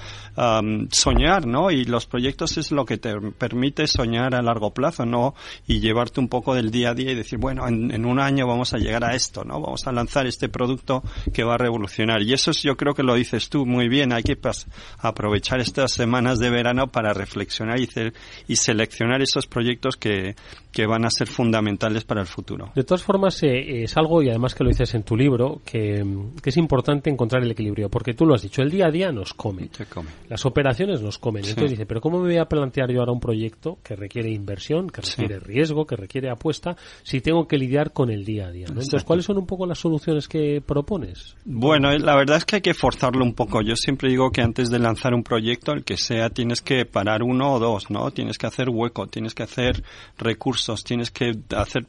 soñar, 0.91 1.47
¿no? 1.47 1.71
Y 1.71 1.85
los 1.85 2.07
proyectos 2.07 2.57
es 2.59 2.71
lo 2.71 2.85
que 2.85 2.99
te 2.99 3.21
permite 3.21 3.87
soñar 3.87 4.35
a 4.35 4.43
largo 4.43 4.73
plazo, 4.73 5.05
¿no? 5.05 5.35
y 5.67 5.81
llevarte 5.81 6.21
un 6.21 6.29
poco 6.29 6.55
del 6.55 6.71
día 6.71 6.91
a 6.91 6.95
día 6.95 7.13
y 7.13 7.15
decir, 7.15 7.39
bueno, 7.39 7.69
en, 7.69 8.05
un 8.05 8.21
año 8.21 8.47
vamos 8.47 8.73
a 8.75 8.79
llegar 8.79 9.05
a 9.05 9.15
esto, 9.15 9.45
¿no? 9.45 9.61
Vamos 9.61 9.87
a 9.87 9.93
lanzar 9.93 10.27
este 10.27 10.49
producto 10.49 11.03
que 11.33 11.45
va 11.45 11.55
a 11.55 11.59
revolucionar. 11.59 12.23
Y 12.23 12.33
eso 12.33 12.51
es, 12.51 12.63
yo 12.63 12.77
creo 12.77 12.95
que 12.95 13.03
lo 13.03 13.15
dices 13.15 13.49
tú 13.49 13.67
muy 13.67 13.89
bien. 13.89 14.13
Hay 14.13 14.23
que 14.23 14.39
aprovechar 14.99 15.61
estas 15.61 15.93
semanas 15.93 16.39
de 16.39 16.51
verano 16.51 16.89
para 16.89 17.13
reflexionar 17.13 17.68
y, 17.77 17.89
y 18.47 18.57
seleccionar 18.57 19.21
esos 19.21 19.47
proyectos 19.47 19.97
que, 19.97 20.35
que 20.79 20.87
van 20.87 21.05
a 21.05 21.11
ser 21.11 21.27
fundamentales 21.27 22.05
para 22.05 22.21
el 22.21 22.27
futuro. 22.27 22.71
De 22.75 22.85
todas 22.85 23.03
formas, 23.03 23.43
eh, 23.43 23.83
es 23.83 23.97
algo, 23.97 24.23
y 24.23 24.29
además 24.29 24.55
que 24.55 24.65
lo 24.65 24.71
dices 24.71 24.95
en 24.95 25.03
tu 25.03 25.17
libro, 25.17 25.61
que, 25.65 26.05
es 26.45 26.57
importante 26.57 27.11
encontrar 27.11 27.43
el 27.43 27.51
equilibrio, 27.51 27.89
porque 27.89 28.15
tú 28.15 28.25
lo 28.25 28.35
has 28.35 28.43
dicho, 28.43 28.63
el 28.63 28.71
día 28.71 28.87
a 28.87 28.91
día 28.91 29.11
nos 29.11 29.35
come. 29.35 29.71
Las 30.29 30.47
operaciones 30.47 31.03
nos 31.03 31.19
comen. 31.19 31.45
Entonces 31.45 31.73
dice, 31.73 31.85
pero 31.85 32.01
¿cómo 32.01 32.21
me 32.21 32.29
voy 32.29 32.39
a 32.39 32.45
plantear 32.45 32.91
yo 32.91 33.01
ahora 33.01 33.13
un 33.13 33.21
proyecto 33.21 33.79
que 33.83 33.97
requiere 33.97 34.31
inversión, 34.31 34.89
que 34.89 35.03
requiere 35.03 35.41
riesgo, 35.41 35.87
que 35.87 35.97
requiere 35.97 36.31
apuesta, 36.31 36.77
si 37.03 37.21
tengo 37.21 37.47
que 37.47 37.59
lidiar 37.59 37.93
con 37.93 38.11
el 38.11 38.25
día 38.25 38.47
a 38.47 38.51
día? 38.51 38.67
Entonces, 38.69 39.05
¿cuáles 39.05 39.25
son 39.25 39.39
un 39.39 39.47
poco 39.47 39.67
las 39.67 39.79
soluciones 39.79 40.29
que 40.29 40.63
propones? 40.65 41.37
Bueno, 41.45 41.91
la 41.99 42.17
verdad 42.17 42.37
es 42.37 42.45
que 42.45 42.57
hay 42.57 42.63
que 42.63 42.75
forzarlo 42.75 43.25
un 43.25 43.35
poco. 43.35 43.63
Yo 43.63 43.75
siempre 43.77 44.11
digo 44.11 44.31
que 44.31 44.43
antes 44.43 44.71
de 44.71 44.79
lanzar 44.79 45.13
un 45.13 45.23
proyecto, 45.23 45.73
el 45.73 45.85
que 45.85 45.97
sea, 45.97 46.31
tienes 46.31 46.61
que 46.61 46.85
parar 46.85 47.23
uno 47.23 47.58
o 47.59 47.61
dos, 47.61 47.91
¿no? 47.91 48.11
Tienes 48.11 48.39
que 48.39 48.47
hacer 48.47 48.69
hueco, 48.71 49.07
tienes 49.07 49.35
que 49.35 49.43
hacer 49.43 49.83
recursos, 50.17 50.85
tienes 50.85 51.11
que 51.11 51.33
hacer 51.57 51.87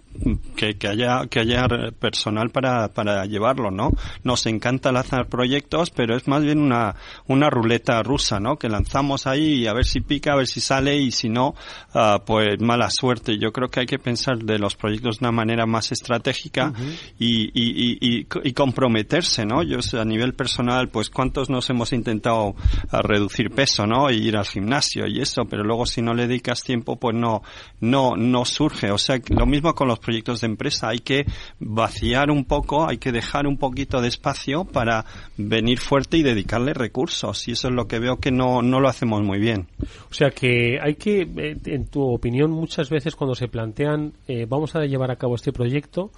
que, 0.55 0.77
que 0.77 0.88
haya 0.88 1.27
que 1.29 1.39
haya 1.39 1.67
personal 1.99 2.49
para, 2.49 2.89
para 2.89 3.25
llevarlo, 3.25 3.71
¿no? 3.71 3.91
Nos 4.23 4.45
encanta 4.45 4.91
lanzar 4.91 5.27
proyectos, 5.27 5.91
pero 5.91 6.15
es 6.15 6.27
más 6.27 6.43
bien 6.43 6.59
una, 6.59 6.95
una 7.27 7.49
ruleta 7.49 8.01
rusa, 8.03 8.39
¿no? 8.39 8.57
Que 8.57 8.69
lanzamos 8.69 9.27
ahí 9.27 9.61
y 9.61 9.67
a 9.67 9.73
ver 9.73 9.85
si 9.85 10.01
pica, 10.01 10.33
a 10.33 10.38
ver 10.38 10.47
si 10.47 10.61
sale 10.61 10.97
y 10.97 11.11
si 11.11 11.29
no, 11.29 11.55
uh, 11.93 12.19
pues 12.25 12.59
mala 12.59 12.89
suerte. 12.89 13.38
Yo 13.38 13.51
creo 13.51 13.69
que 13.69 13.81
hay 13.81 13.85
que 13.85 13.99
pensar 13.99 14.38
de 14.39 14.59
los 14.59 14.75
proyectos 14.75 15.19
de 15.19 15.25
una 15.25 15.31
manera 15.31 15.65
más 15.65 15.91
estratégica 15.91 16.73
y, 17.17 17.45
y, 17.53 17.97
y, 17.99 18.27
y, 18.43 18.53
comprometerse, 18.53 19.45
¿no? 19.45 19.63
Yo 19.63 19.79
a 19.99 20.05
nivel 20.05 20.33
personal, 20.33 20.89
pues 20.89 21.09
cuántos 21.09 21.49
nos 21.49 21.69
hemos 21.69 21.93
intentado 21.93 22.55
reducir 22.91 23.51
peso, 23.51 23.85
¿no? 23.85 24.09
Y 24.09 24.27
ir 24.27 24.38
al 24.38 24.45
gimnasio 24.45 25.07
y 25.07 25.21
eso, 25.21 25.45
pero 25.45 25.59
luego 25.63 25.86
si 25.86 26.01
no 26.01 26.13
le 26.13 26.28
dedicas 26.28 26.63
tiempo, 26.63 26.98
pues 26.98 27.16
no, 27.16 27.42
no, 27.80 28.16
no 28.16 28.46
surge. 28.46 28.92
O 28.92 28.98
sea, 28.98 29.20
lo 29.30 29.46
mismo 29.46 29.74
con 29.74 29.88
los 29.88 30.00
proyectos 30.00 30.42
de 30.42 30.48
empresa, 30.48 30.89
hay 30.89 31.00
que 31.00 31.25
vaciar 31.60 32.32
un 32.32 32.46
poco, 32.46 32.88
hay 32.88 32.98
que 32.98 33.12
dejar 33.12 33.48
un 33.48 33.58
poquito 33.58 34.01
de 34.01 34.08
espacio 34.08 34.66
para 34.66 35.06
venir 35.38 35.80
fuerte 35.80 36.18
y 36.18 36.24
dedicarle 36.24 36.74
recursos. 36.74 37.48
Y 37.48 37.51
eso 37.51 37.68
es 37.70 37.74
lo 37.74 37.88
que 37.88 38.00
veo 38.00 38.18
que 38.18 38.32
no, 38.32 38.62
no 38.62 38.80
lo 38.80 38.89
hacemos 38.89 39.22
muy 39.22 39.39
bien. 39.39 39.68
O 40.10 40.13
sea 40.13 40.32
que 40.32 40.78
hay 40.82 40.96
que, 40.96 41.22
eh, 41.22 41.58
en 41.66 41.88
tu 41.88 42.01
opinión, 42.01 42.51
muchas 42.51 42.89
veces 42.89 43.16
cuando 43.16 43.36
se 43.36 43.48
plantean, 43.48 44.13
eh, 44.28 44.46
vamos 44.48 44.75
a 44.75 44.82
llevar 44.86 45.12
a 45.12 45.16
cabo 45.16 45.36
este 45.36 45.51
proyecto, 45.51 46.12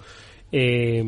eh, 0.50 1.02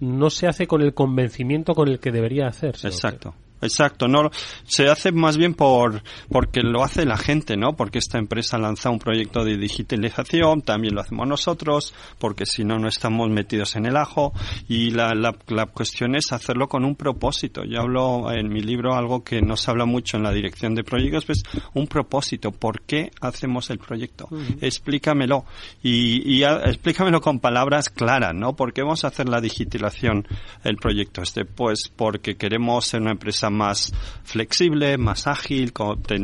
no 0.00 0.30
se 0.30 0.46
hace 0.46 0.66
con 0.66 0.80
el 0.82 0.94
convencimiento 0.94 1.74
con 1.74 1.88
el 1.88 2.00
que 2.00 2.10
debería 2.10 2.46
hacerse. 2.46 2.88
Exacto. 2.88 3.34
Exacto, 3.60 4.08
no 4.08 4.30
se 4.64 4.88
hace 4.88 5.12
más 5.12 5.36
bien 5.36 5.54
por 5.54 6.02
porque 6.30 6.60
lo 6.62 6.84
hace 6.84 7.04
la 7.04 7.16
gente, 7.16 7.56
¿no? 7.56 7.74
Porque 7.74 7.98
esta 7.98 8.18
empresa 8.18 8.58
lanza 8.58 8.90
un 8.90 8.98
proyecto 8.98 9.44
de 9.44 9.56
digitalización, 9.56 10.62
también 10.62 10.94
lo 10.94 11.00
hacemos 11.00 11.26
nosotros, 11.26 11.94
porque 12.18 12.46
si 12.46 12.64
no 12.64 12.78
no 12.78 12.88
estamos 12.88 13.28
metidos 13.30 13.76
en 13.76 13.86
el 13.86 13.96
ajo 13.96 14.32
y 14.68 14.90
la, 14.90 15.14
la, 15.14 15.36
la 15.48 15.66
cuestión 15.66 16.14
es 16.14 16.32
hacerlo 16.32 16.68
con 16.68 16.84
un 16.84 16.96
propósito. 16.96 17.64
Yo 17.64 17.80
hablo 17.80 18.30
en 18.32 18.48
mi 18.48 18.60
libro 18.60 18.94
algo 18.94 19.24
que 19.24 19.40
no 19.42 19.56
se 19.56 19.70
habla 19.70 19.84
mucho 19.84 20.16
en 20.16 20.22
la 20.22 20.32
dirección 20.32 20.74
de 20.74 20.84
proyectos, 20.84 21.24
pues 21.24 21.42
un 21.74 21.86
propósito. 21.86 22.52
¿Por 22.52 22.82
qué 22.82 23.10
hacemos 23.20 23.70
el 23.70 23.78
proyecto? 23.78 24.28
Explícamelo 24.60 25.44
y, 25.82 26.38
y 26.38 26.44
explícamelo 26.44 27.20
con 27.20 27.40
palabras 27.40 27.88
claras, 27.88 28.34
¿no? 28.34 28.54
¿Por 28.54 28.72
qué 28.72 28.82
vamos 28.82 29.04
a 29.04 29.08
hacer 29.08 29.28
la 29.28 29.40
digitalización 29.40 30.26
el 30.64 30.76
proyecto 30.76 31.22
este? 31.22 31.44
Pues 31.44 31.90
porque 31.94 32.36
queremos 32.36 32.86
ser 32.86 33.00
una 33.00 33.12
empresa 33.12 33.47
más 33.50 33.92
flexible, 34.24 34.98
más 34.98 35.26
ágil, 35.26 35.72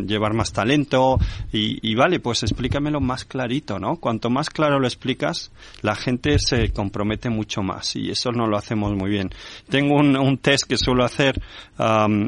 llevar 0.06 0.34
más 0.34 0.52
talento 0.52 1.18
y, 1.52 1.94
vale, 1.94 2.20
pues 2.20 2.42
explícamelo 2.42 3.00
más 3.00 3.24
clarito, 3.24 3.78
¿no? 3.78 3.96
Cuanto 3.96 4.30
más 4.30 4.50
claro 4.50 4.78
lo 4.78 4.86
explicas, 4.86 5.50
la 5.82 5.94
gente 5.94 6.38
se 6.38 6.70
compromete 6.70 7.30
mucho 7.30 7.62
más 7.62 7.96
y 7.96 8.10
eso 8.10 8.30
no 8.32 8.46
lo 8.46 8.56
hacemos 8.56 8.94
muy 8.94 9.10
bien. 9.10 9.30
Tengo 9.68 9.96
un, 9.96 10.38
test 10.38 10.64
que 10.68 10.76
suelo 10.76 11.04
hacer 11.04 11.40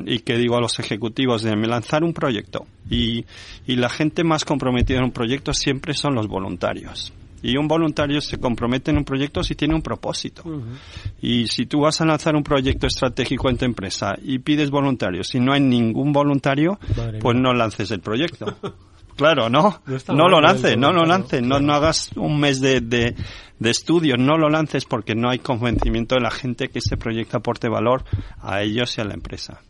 y 0.07 0.21
que 0.21 0.37
digo 0.37 0.57
a 0.57 0.61
los 0.61 0.79
ejecutivos 0.79 1.43
de 1.43 1.57
lanzar 1.57 2.05
un 2.05 2.13
proyecto 2.13 2.67
y, 2.89 3.25
y 3.67 3.77
la 3.77 3.89
gente 3.89 4.25
más 4.25 4.45
comprometida 4.45 4.99
en 4.99 5.05
un 5.05 5.13
proyecto 5.13 5.53
siempre 5.53 5.95
son 5.95 6.15
los 6.15 6.29
voluntarios. 6.29 7.13
Y 7.47 7.57
un 7.57 7.69
voluntario 7.69 8.21
se 8.21 8.39
compromete 8.39 8.91
en 8.91 8.97
un 8.97 9.05
proyecto 9.05 9.41
si 9.45 9.55
tiene 9.55 9.73
un 9.73 9.81
propósito. 9.81 10.43
Y 11.23 11.47
si 11.47 11.67
tú 11.67 11.83
vas 11.83 12.01
a 12.01 12.05
lanzar 12.05 12.35
un 12.35 12.43
proyecto 12.43 12.89
estratégico 12.89 13.49
en 13.49 13.57
tu 13.57 13.65
empresa 13.65 14.17
y 14.21 14.41
pides 14.41 14.69
voluntarios, 14.69 15.29
si 15.29 15.39
no 15.39 15.53
hay 15.53 15.61
ningún 15.61 16.13
voluntario, 16.13 16.77
pues 17.21 17.37
no 17.37 17.55
lances 17.55 17.93
el 17.93 18.01
proyecto. 18.01 18.57
Claro, 19.17 19.49
no, 19.49 19.81
no, 20.09 20.29
lo 20.29 20.41
lances, 20.41 20.77
no 20.77 20.93
lo 20.93 21.05
lances, 21.05 21.43
no, 21.43 21.59
no 21.59 21.73
hagas 21.73 22.11
un 22.17 22.39
mes 22.39 22.61
de, 22.61 22.83
de, 22.83 23.15
de 23.59 23.71
estudios, 23.71 24.19
no 24.19 24.37
lo 24.37 24.51
lances 24.51 24.85
porque 24.85 25.15
no 25.15 25.31
hay 25.31 25.39
convencimiento 25.39 26.15
de 26.15 26.21
la 26.21 26.31
gente 26.31 26.69
que 26.69 26.81
ese 26.81 26.97
proyecto 26.97 27.39
aporte 27.39 27.69
valor 27.69 28.05
a 28.41 28.63
ellos 28.63 28.97
y 28.97 29.01
a 29.01 29.05
la 29.05 29.15
empresa. 29.15 29.61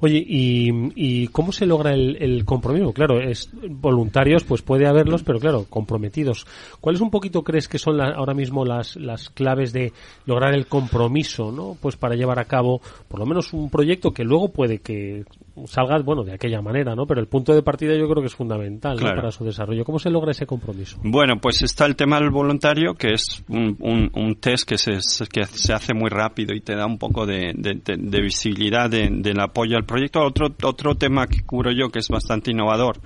Oye, 0.00 0.24
¿y, 0.26 0.70
¿y, 0.94 1.28
cómo 1.28 1.52
se 1.52 1.66
logra 1.66 1.92
el, 1.92 2.16
el, 2.20 2.44
compromiso? 2.44 2.92
Claro, 2.92 3.20
es 3.20 3.50
voluntarios, 3.52 4.44
pues 4.44 4.62
puede 4.62 4.86
haberlos, 4.86 5.22
pero 5.22 5.38
claro, 5.38 5.66
comprometidos. 5.68 6.46
¿Cuáles 6.80 7.00
un 7.00 7.10
poquito 7.10 7.42
crees 7.42 7.68
que 7.68 7.78
son 7.78 8.00
ahora 8.00 8.34
mismo 8.34 8.64
las, 8.64 8.96
las 8.96 9.28
claves 9.28 9.72
de 9.72 9.92
lograr 10.24 10.54
el 10.54 10.66
compromiso, 10.66 11.52
¿no? 11.52 11.76
Pues 11.80 11.96
para 11.96 12.14
llevar 12.14 12.38
a 12.38 12.46
cabo 12.46 12.80
por 13.08 13.20
lo 13.20 13.26
menos 13.26 13.52
un 13.52 13.68
proyecto 13.68 14.12
que 14.12 14.24
luego 14.24 14.50
puede 14.50 14.78
que 14.78 15.24
salga, 15.66 15.98
bueno, 16.02 16.24
de 16.24 16.32
aquella 16.32 16.60
manera, 16.62 16.94
¿no? 16.94 17.06
Pero 17.06 17.20
el 17.20 17.28
punto 17.28 17.54
de 17.54 17.62
partida 17.62 17.94
yo 17.94 18.08
creo 18.08 18.22
que 18.22 18.26
es 18.26 18.34
fundamental 18.34 18.98
para 18.98 19.30
su 19.30 19.44
desarrollo. 19.44 19.84
¿Cómo 19.84 19.98
se 19.98 20.10
logra 20.10 20.30
ese 20.30 20.46
compromiso? 20.46 20.98
Bueno, 21.02 21.36
pues 21.40 21.62
está 21.62 21.86
el 21.86 21.96
tema 21.96 22.18
del 22.18 22.30
voluntario, 22.30 22.94
que 22.94 23.12
es 23.12 23.44
un, 23.48 23.76
un, 24.14 24.34
test 24.36 24.68
que 24.68 24.78
se, 24.78 24.98
que 25.30 25.44
se 25.44 25.72
hace 25.72 25.94
muy 25.94 26.10
rápido 26.10 26.54
y 26.54 26.60
te 26.60 26.74
da 26.74 26.86
un 26.86 26.98
poco 26.98 27.26
de, 27.26 27.52
de, 27.54 28.20
visibilidad 28.22 28.90
del 28.90 29.40
apoyo 29.40 29.76
al 29.76 29.84
proyecto. 29.84 30.20
Otro, 30.20 30.48
otro 30.62 30.94
tema 30.94 31.26
que 31.26 31.42
cubro 31.42 31.70
yo 31.70 31.90
que 31.90 31.98
es 31.98 32.08
bastante 32.08 32.50
innovador 32.50 33.00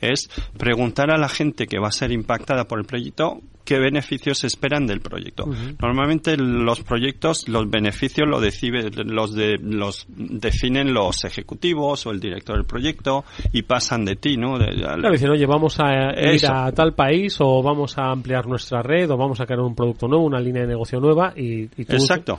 es 0.00 0.30
preguntar 0.58 1.10
a 1.10 1.18
la 1.18 1.28
gente 1.28 1.66
que 1.66 1.78
va 1.78 1.88
a 1.88 1.92
ser 1.92 2.12
impactada 2.12 2.64
por 2.64 2.78
el 2.78 2.86
proyecto 2.86 3.40
qué 3.64 3.78
beneficios 3.78 4.44
esperan 4.44 4.86
del 4.86 5.00
proyecto. 5.00 5.44
Normalmente 5.80 6.36
los 6.36 6.82
proyectos, 6.82 7.48
los 7.48 7.68
beneficios 7.68 8.28
los, 8.28 8.40
decide, 8.40 8.90
los, 9.04 9.34
de, 9.34 9.58
los 9.60 10.06
definen 10.08 10.92
los 10.92 11.24
ejecutivos 11.24 12.06
o 12.06 12.10
el 12.10 12.20
director 12.20 12.56
del 12.56 12.66
proyecto 12.66 13.24
y 13.52 13.62
pasan 13.62 14.04
de 14.04 14.16
ti, 14.16 14.36
¿no? 14.36 14.58
claro, 14.58 15.10
dicen, 15.10 15.30
oye, 15.30 15.46
vamos 15.46 15.78
a 15.80 16.12
ir 16.32 16.46
a 16.46 16.72
tal 16.72 16.94
país 16.94 17.36
o 17.40 17.62
vamos 17.62 17.96
a 17.98 18.10
ampliar 18.10 18.46
nuestra 18.46 18.82
red 18.82 19.10
o 19.10 19.16
vamos 19.16 19.40
a 19.40 19.46
crear 19.46 19.60
un 19.60 19.74
producto 19.74 20.08
nuevo, 20.08 20.24
una 20.24 20.40
línea 20.40 20.62
de 20.62 20.68
negocio 20.68 21.00
nueva 21.00 21.32
y, 21.36 21.62
y 21.62 21.82
Exacto. 21.82 22.38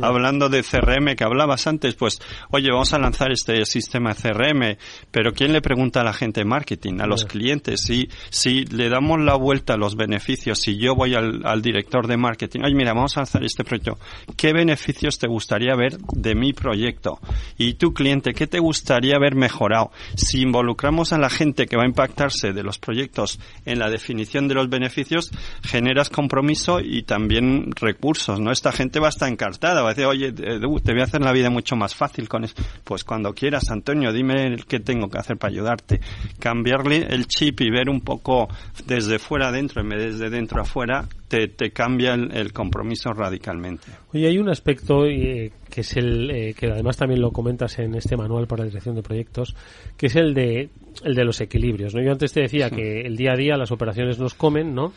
Hablando 0.00 0.50
de 0.50 0.62
CRM 0.62 1.16
que 1.16 1.24
hablabas 1.24 1.66
antes, 1.66 1.94
pues, 1.94 2.20
oye, 2.50 2.70
vamos 2.70 2.92
a 2.92 2.98
lanzar 2.98 3.32
este 3.32 3.64
sistema 3.64 4.14
CRM, 4.14 4.76
pero 5.10 5.32
¿quién 5.32 5.54
le 5.54 5.62
pregunta 5.62 6.02
a 6.02 6.04
la 6.04 6.12
gente 6.12 6.40
de 6.40 6.44
marketing, 6.44 7.00
a 7.00 7.06
los 7.06 7.24
clientes? 7.24 7.80
Si, 7.80 8.10
si 8.28 8.66
le 8.66 8.90
damos 8.90 9.20
la 9.20 9.36
vuelta 9.36 9.72
a 9.72 9.76
los 9.78 9.96
beneficios, 9.96 10.60
si 10.60 10.76
yo 10.76 10.94
voy 10.94 11.14
al, 11.14 11.40
al, 11.46 11.62
director 11.62 12.06
de 12.06 12.18
marketing, 12.18 12.60
oye, 12.64 12.74
mira, 12.74 12.92
vamos 12.92 13.16
a 13.16 13.20
lanzar 13.20 13.42
este 13.42 13.64
proyecto, 13.64 13.98
¿qué 14.36 14.52
beneficios 14.52 15.18
te 15.18 15.28
gustaría 15.28 15.74
ver 15.74 15.96
de 15.98 16.34
mi 16.34 16.52
proyecto? 16.52 17.18
Y 17.56 17.74
tu 17.74 17.94
cliente, 17.94 18.34
¿qué 18.34 18.46
te 18.46 18.58
gustaría 18.58 19.18
ver 19.18 19.34
mejorado? 19.34 19.92
Si 20.14 20.42
involucramos 20.42 21.14
a 21.14 21.18
la 21.18 21.30
gente 21.30 21.64
que 21.64 21.76
va 21.78 21.84
a 21.84 21.88
impactarse 21.88 22.52
de 22.52 22.62
los 22.62 22.78
proyectos 22.78 23.40
en 23.64 23.78
la 23.78 23.88
definición 23.88 24.46
de 24.46 24.56
los 24.56 24.68
beneficios, 24.68 25.30
generas 25.62 26.10
compromiso 26.10 26.80
y 26.80 27.02
también 27.04 27.70
recursos, 27.72 28.40
¿no? 28.40 28.52
Esta 28.52 28.72
gente 28.72 29.00
va 29.00 29.06
a 29.06 29.10
estar 29.10 29.30
encartada 29.30 29.65
va 29.74 29.90
a 29.90 29.94
decir, 29.94 30.06
oye, 30.06 30.32
te 30.32 30.58
voy 30.58 31.00
a 31.00 31.04
hacer 31.04 31.20
la 31.20 31.32
vida 31.32 31.50
mucho 31.50 31.76
más 31.76 31.94
fácil 31.94 32.28
con 32.28 32.44
eso. 32.44 32.54
Pues 32.84 33.04
cuando 33.04 33.32
quieras, 33.32 33.70
Antonio, 33.70 34.12
dime 34.12 34.56
qué 34.68 34.80
tengo 34.80 35.08
que 35.08 35.18
hacer 35.18 35.36
para 35.36 35.52
ayudarte. 35.52 36.00
Cambiarle 36.38 37.06
el 37.10 37.26
chip 37.26 37.60
y 37.60 37.70
ver 37.70 37.88
un 37.88 38.00
poco 38.00 38.48
desde 38.86 39.18
fuera 39.18 39.48
adentro 39.48 39.82
en 39.82 39.88
vez 39.88 40.00
de 40.00 40.06
desde 40.06 40.30
dentro 40.30 40.60
afuera, 40.60 41.04
te, 41.28 41.48
te 41.48 41.70
cambia 41.70 42.14
el, 42.14 42.52
compromiso 42.52 43.12
radicalmente. 43.12 43.86
Oye, 44.12 44.28
hay 44.28 44.38
un 44.38 44.48
aspecto 44.48 45.06
eh, 45.06 45.52
que 45.70 45.80
es 45.80 45.96
el 45.96 46.30
eh, 46.30 46.54
que 46.54 46.70
además 46.70 46.96
también 46.96 47.20
lo 47.20 47.30
comentas 47.30 47.78
en 47.78 47.94
este 47.94 48.16
manual 48.16 48.46
para 48.46 48.62
la 48.62 48.68
dirección 48.68 48.94
de 48.94 49.02
proyectos, 49.02 49.54
que 49.96 50.06
es 50.06 50.16
el 50.16 50.34
de 50.34 50.70
el 51.04 51.14
de 51.14 51.24
los 51.24 51.40
equilibrios, 51.40 51.94
¿no? 51.94 52.02
Yo 52.02 52.12
antes 52.12 52.32
te 52.32 52.40
decía 52.40 52.70
que 52.70 53.02
el 53.02 53.16
día 53.16 53.32
a 53.32 53.36
día 53.36 53.56
las 53.56 53.70
operaciones 53.70 54.18
nos 54.18 54.34
comen, 54.34 54.74
¿no? 54.74 54.92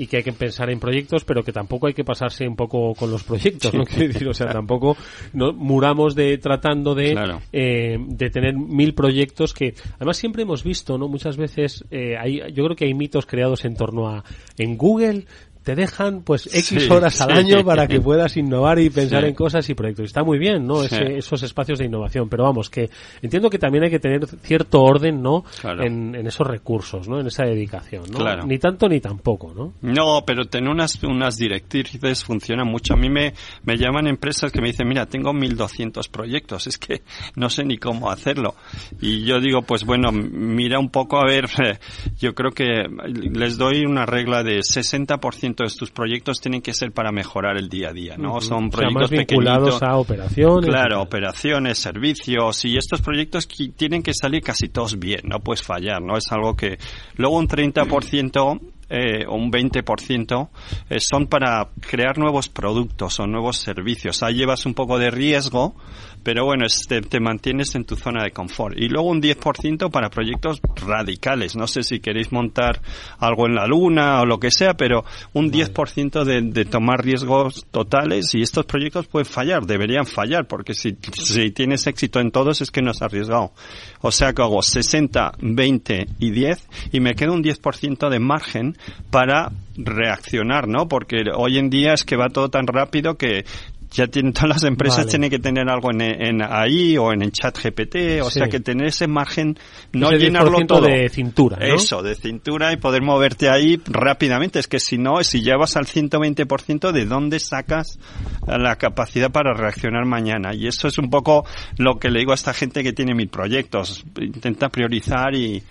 Y 0.00 0.06
que 0.06 0.16
hay 0.16 0.22
que 0.22 0.32
pensar 0.32 0.70
en 0.70 0.80
proyectos, 0.80 1.24
pero 1.24 1.42
que 1.42 1.52
tampoco 1.52 1.86
hay 1.86 1.92
que 1.92 2.04
pasarse 2.04 2.48
un 2.48 2.56
poco 2.56 2.94
con 2.94 3.10
los 3.10 3.22
proyectos, 3.22 3.74
¿no? 3.74 3.84
Quiero 3.86 4.08
decir, 4.08 4.26
o 4.28 4.32
sea, 4.32 4.48
tampoco 4.48 4.96
no, 5.34 5.52
muramos 5.52 6.14
de 6.14 6.38
tratando 6.38 6.94
de, 6.94 7.14
eh, 7.52 7.98
de 8.00 8.30
tener 8.30 8.54
mil 8.54 8.94
proyectos 8.94 9.52
que, 9.52 9.74
además 9.96 10.16
siempre 10.16 10.44
hemos 10.44 10.64
visto, 10.64 10.96
¿no? 10.96 11.06
Muchas 11.06 11.36
veces 11.36 11.84
eh, 11.90 12.16
hay, 12.18 12.38
yo 12.54 12.64
creo 12.64 12.76
que 12.76 12.86
hay 12.86 12.94
mitos 12.94 13.26
creados 13.26 13.66
en 13.66 13.76
torno 13.76 14.08
a, 14.08 14.24
en 14.56 14.78
Google 14.78 15.26
te 15.62 15.74
dejan 15.74 16.22
pues 16.22 16.46
X 16.52 16.90
horas 16.90 17.20
al 17.20 17.32
año 17.32 17.64
para 17.64 17.86
que 17.86 18.00
puedas 18.00 18.36
innovar 18.36 18.78
y 18.78 18.90
pensar 18.90 19.24
en 19.24 19.34
cosas 19.34 19.68
y 19.68 19.74
proyectos. 19.74 20.06
Está 20.06 20.22
muy 20.22 20.38
bien, 20.38 20.66
¿no? 20.66 20.82
esos 20.82 21.42
espacios 21.42 21.78
de 21.78 21.86
innovación, 21.86 22.28
pero 22.28 22.44
vamos, 22.44 22.70
que 22.70 22.90
entiendo 23.20 23.50
que 23.50 23.58
también 23.58 23.84
hay 23.84 23.90
que 23.90 23.98
tener 23.98 24.26
cierto 24.26 24.82
orden, 24.82 25.22
¿no? 25.22 25.44
En, 25.64 26.14
esos 26.26 26.46
recursos, 26.46 27.08
¿no? 27.08 27.20
En 27.20 27.26
esa 27.26 27.44
dedicación, 27.44 28.04
¿no? 28.10 28.44
Ni 28.44 28.58
tanto 28.58 28.88
ni 28.88 29.00
tampoco, 29.00 29.52
¿no? 29.54 29.74
No, 29.82 30.24
pero 30.26 30.44
tener 30.44 30.70
unas, 30.70 31.02
unas 31.02 31.36
directrices 31.36 32.24
funciona 32.24 32.64
mucho. 32.64 32.94
A 32.94 32.96
mí 32.96 33.08
me, 33.08 33.34
me 33.64 33.76
llaman 33.76 34.06
empresas 34.06 34.52
que 34.52 34.60
me 34.60 34.68
dicen, 34.68 34.88
mira, 34.88 35.06
tengo 35.06 35.32
1200 35.32 36.08
proyectos, 36.08 36.66
es 36.66 36.78
que 36.78 37.02
no 37.36 37.50
sé 37.50 37.64
ni 37.64 37.78
cómo 37.78 38.10
hacerlo. 38.10 38.54
Y 39.00 39.24
yo 39.24 39.40
digo, 39.40 39.62
pues 39.62 39.84
bueno, 39.84 40.10
mira 40.12 40.78
un 40.78 40.90
poco 40.90 41.18
a 41.18 41.24
ver, 41.24 41.46
yo 42.18 42.34
creo 42.34 42.52
que 42.52 42.84
les 43.04 43.58
doy 43.58 43.84
una 43.84 44.06
regla 44.06 44.42
de 44.42 44.58
60% 44.58 45.49
de 45.56 45.68
estos 45.68 45.90
proyectos 45.90 46.40
tienen 46.40 46.62
que 46.62 46.72
ser 46.72 46.92
para 46.92 47.12
mejorar 47.12 47.56
el 47.56 47.68
día 47.68 47.90
a 47.90 47.92
día, 47.92 48.16
¿no? 48.16 48.40
Son 48.40 48.70
proyectos 48.70 49.10
vinculados 49.10 49.82
a 49.82 49.96
operaciones. 49.96 50.68
Claro, 50.68 51.02
operaciones, 51.02 51.78
servicios 51.78 52.64
y 52.64 52.76
estos 52.76 53.00
proyectos 53.00 53.48
tienen 53.76 54.02
que 54.02 54.12
salir 54.14 54.42
casi 54.42 54.68
todos 54.68 54.98
bien, 54.98 55.20
no 55.24 55.40
puedes 55.40 55.62
fallar, 55.62 56.02
¿no? 56.02 56.16
Es 56.16 56.30
algo 56.30 56.56
que 56.56 56.78
luego 57.16 57.36
un 57.36 57.48
30% 57.48 58.60
eh, 58.90 59.24
un 59.28 59.52
20% 59.52 60.48
eh, 60.90 60.96
son 60.98 61.28
para 61.28 61.68
crear 61.88 62.18
nuevos 62.18 62.48
productos 62.48 63.20
o 63.20 63.26
nuevos 63.26 63.58
servicios. 63.58 64.24
Ahí 64.24 64.34
llevas 64.34 64.66
un 64.66 64.74
poco 64.74 64.98
de 64.98 65.12
riesgo, 65.12 65.76
pero 66.24 66.44
bueno, 66.44 66.66
te, 66.88 67.20
mantienes 67.20 67.74
en 67.76 67.84
tu 67.84 67.94
zona 67.94 68.24
de 68.24 68.32
confort. 68.32 68.76
Y 68.76 68.88
luego 68.88 69.08
un 69.08 69.22
10% 69.22 69.90
para 69.90 70.10
proyectos 70.10 70.60
radicales. 70.74 71.54
No 71.54 71.68
sé 71.68 71.84
si 71.84 72.00
queréis 72.00 72.32
montar 72.32 72.80
algo 73.18 73.46
en 73.46 73.54
la 73.54 73.66
luna 73.66 74.20
o 74.22 74.26
lo 74.26 74.40
que 74.40 74.50
sea, 74.50 74.74
pero 74.74 75.04
un 75.34 75.52
10% 75.52 76.24
de, 76.24 76.42
de 76.42 76.64
tomar 76.64 77.04
riesgos 77.04 77.66
totales 77.70 78.34
y 78.34 78.42
estos 78.42 78.66
proyectos 78.66 79.06
pueden 79.06 79.26
fallar, 79.26 79.66
deberían 79.66 80.04
fallar, 80.04 80.46
porque 80.48 80.74
si, 80.74 80.96
si 81.12 81.52
tienes 81.52 81.86
éxito 81.86 82.18
en 82.18 82.32
todos 82.32 82.60
es 82.60 82.72
que 82.72 82.82
no 82.82 82.90
has 82.90 83.02
arriesgado. 83.02 83.52
O 84.00 84.10
sea 84.10 84.32
que 84.32 84.42
hago 84.42 84.62
60, 84.62 85.34
20 85.38 86.06
y 86.18 86.30
10 86.32 86.68
y 86.92 87.00
me 87.00 87.14
queda 87.14 87.30
un 87.32 87.44
10% 87.44 88.08
de 88.08 88.18
margen 88.18 88.76
para 89.10 89.50
reaccionar, 89.76 90.68
¿no? 90.68 90.88
Porque 90.88 91.22
hoy 91.34 91.58
en 91.58 91.70
día 91.70 91.94
es 91.94 92.04
que 92.04 92.16
va 92.16 92.28
todo 92.28 92.48
tan 92.48 92.66
rápido 92.66 93.16
que 93.16 93.44
ya 93.90 94.06
tienen 94.06 94.32
todas 94.32 94.50
las 94.50 94.64
empresas 94.64 95.06
tienen 95.06 95.30
que 95.30 95.38
tener 95.38 95.68
algo 95.68 95.90
en, 95.90 96.00
en 96.00 96.42
AI 96.42 96.96
o 96.98 97.12
en 97.12 97.22
el 97.22 97.32
chat 97.32 97.58
GPT, 97.58 98.22
o 98.22 98.30
sea 98.30 98.48
que 98.48 98.60
tener 98.60 98.88
ese 98.88 99.08
margen, 99.08 99.58
no 99.92 100.12
llenarlo 100.12 100.64
todo. 100.66 100.86
de 100.86 101.08
cintura, 101.08 101.58
Eso, 101.60 102.02
de 102.02 102.14
cintura 102.14 102.72
y 102.72 102.76
poder 102.76 103.02
moverte 103.02 103.48
ahí 103.48 103.80
rápidamente. 103.86 104.60
Es 104.60 104.68
que 104.68 104.78
si 104.78 104.96
no, 104.96 105.22
si 105.24 105.42
ya 105.42 105.56
vas 105.56 105.76
al 105.76 105.86
120%, 105.86 106.92
¿de 106.92 107.04
dónde 107.04 107.40
sacas 107.40 107.98
la 108.46 108.76
capacidad 108.76 109.30
para 109.30 109.54
reaccionar 109.54 110.04
mañana? 110.06 110.54
Y 110.54 110.68
eso 110.68 110.86
es 110.86 110.98
un 110.98 111.10
poco 111.10 111.44
lo 111.76 111.98
que 111.98 112.10
le 112.10 112.20
digo 112.20 112.32
a 112.32 112.36
esta 112.36 112.54
gente 112.54 112.84
que 112.84 112.92
tiene 112.92 113.14
mil 113.14 113.28
proyectos. 113.28 114.04
Intenta 114.20 114.68
priorizar 114.68 115.34
y, 115.34 115.62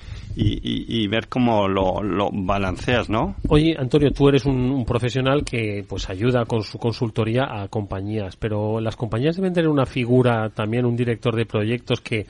y, 0.41 1.07
ver 1.07 1.27
cómo 1.27 1.67
lo, 1.67 2.01
lo, 2.01 2.29
balanceas, 2.31 3.09
¿no? 3.09 3.35
Oye, 3.49 3.75
Antonio, 3.77 4.11
tú 4.11 4.29
eres 4.29 4.45
un, 4.45 4.85
profesional 4.85 5.43
que 5.43 5.83
pues 5.87 6.09
ayuda 6.09 6.45
con 6.45 6.63
su 6.63 6.77
consultoría 6.77 7.61
a 7.61 7.67
compañías, 7.67 8.35
pero 8.37 8.79
las 8.79 8.95
compañías 8.95 9.35
deben 9.35 9.53
tener 9.53 9.69
una 9.69 9.85
figura, 9.85 10.49
también 10.49 10.85
un 10.85 10.95
director 10.95 11.35
de 11.35 11.45
proyectos 11.45 12.01
que 12.01 12.25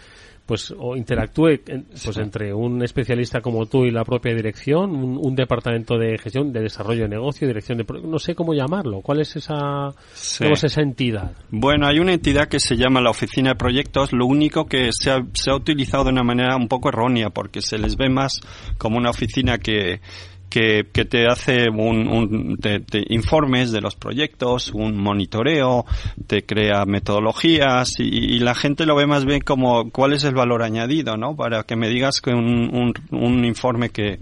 pues 0.49 0.73
o 0.75 0.97
interactúe 0.97 1.62
pues 1.63 2.17
entre 2.17 2.51
un 2.55 2.81
especialista 2.81 3.39
como 3.39 3.67
tú 3.67 3.85
y 3.85 3.91
la 3.91 4.03
propia 4.03 4.33
dirección, 4.33 4.95
un, 4.95 5.35
departamento 5.35 5.95
de 5.95 6.17
gestión 6.17 6.51
de 6.51 6.62
desarrollo 6.62 7.03
de 7.03 7.09
negocio, 7.09 7.47
dirección 7.47 7.77
de 7.77 7.85
no 8.03 8.17
sé 8.17 8.33
cómo 8.33 8.55
llamarlo. 8.55 9.01
¿Cuál 9.01 9.21
es 9.21 9.35
esa 9.35 9.89
es 10.12 10.63
esa 10.63 10.81
entidad? 10.81 11.33
Bueno, 11.51 11.85
hay 11.85 11.99
una 11.99 12.13
entidad 12.13 12.47
que 12.47 12.59
se 12.59 12.77
llama 12.77 12.99
la 12.99 13.12
Oficina 13.12 13.51
de 13.51 13.57
Proyectos. 13.57 14.12
Lo 14.12 14.25
único 14.25 14.65
que 14.65 14.89
se 14.91 15.12
ha, 15.12 15.23
se 15.33 15.51
ha 15.51 15.55
utilizado 15.55 16.05
de 16.05 16.13
una 16.13 16.23
manera 16.23 16.55
un 16.55 16.67
poco 16.67 16.89
errónea 16.89 17.29
porque 17.29 17.62
se 17.62 17.77
les 17.77 17.95
ve 17.95 18.09
más 18.09 18.39
como 18.79 18.97
una 18.97 19.12
oficina 19.12 19.59
que 19.59 20.01
que, 20.49 20.88
que 20.91 21.05
te 21.05 21.27
hace 21.27 21.69
un, 21.69 22.07
un 22.07 22.57
te, 22.57 22.81
informes 23.09 23.71
de 23.71 23.81
los 23.81 23.95
proyectos, 23.95 24.71
un 24.73 24.97
monitoreo, 24.97 25.85
te 26.27 26.45
crea 26.45 26.85
metodologías 26.85 27.99
y, 27.99 28.35
y, 28.35 28.39
la 28.39 28.55
gente 28.55 28.85
lo 28.85 28.95
ve 28.95 29.05
más 29.05 29.25
bien 29.25 29.41
como 29.41 29.91
cuál 29.91 30.13
es 30.13 30.23
el 30.23 30.33
valor 30.33 30.63
añadido, 30.63 31.17
¿no? 31.17 31.35
Para 31.35 31.63
que 31.63 31.75
me 31.75 31.89
digas 31.89 32.21
que 32.21 32.31
un, 32.31 32.69
un, 32.73 32.93
un 33.12 33.45
informe 33.45 33.89
que, 33.89 34.19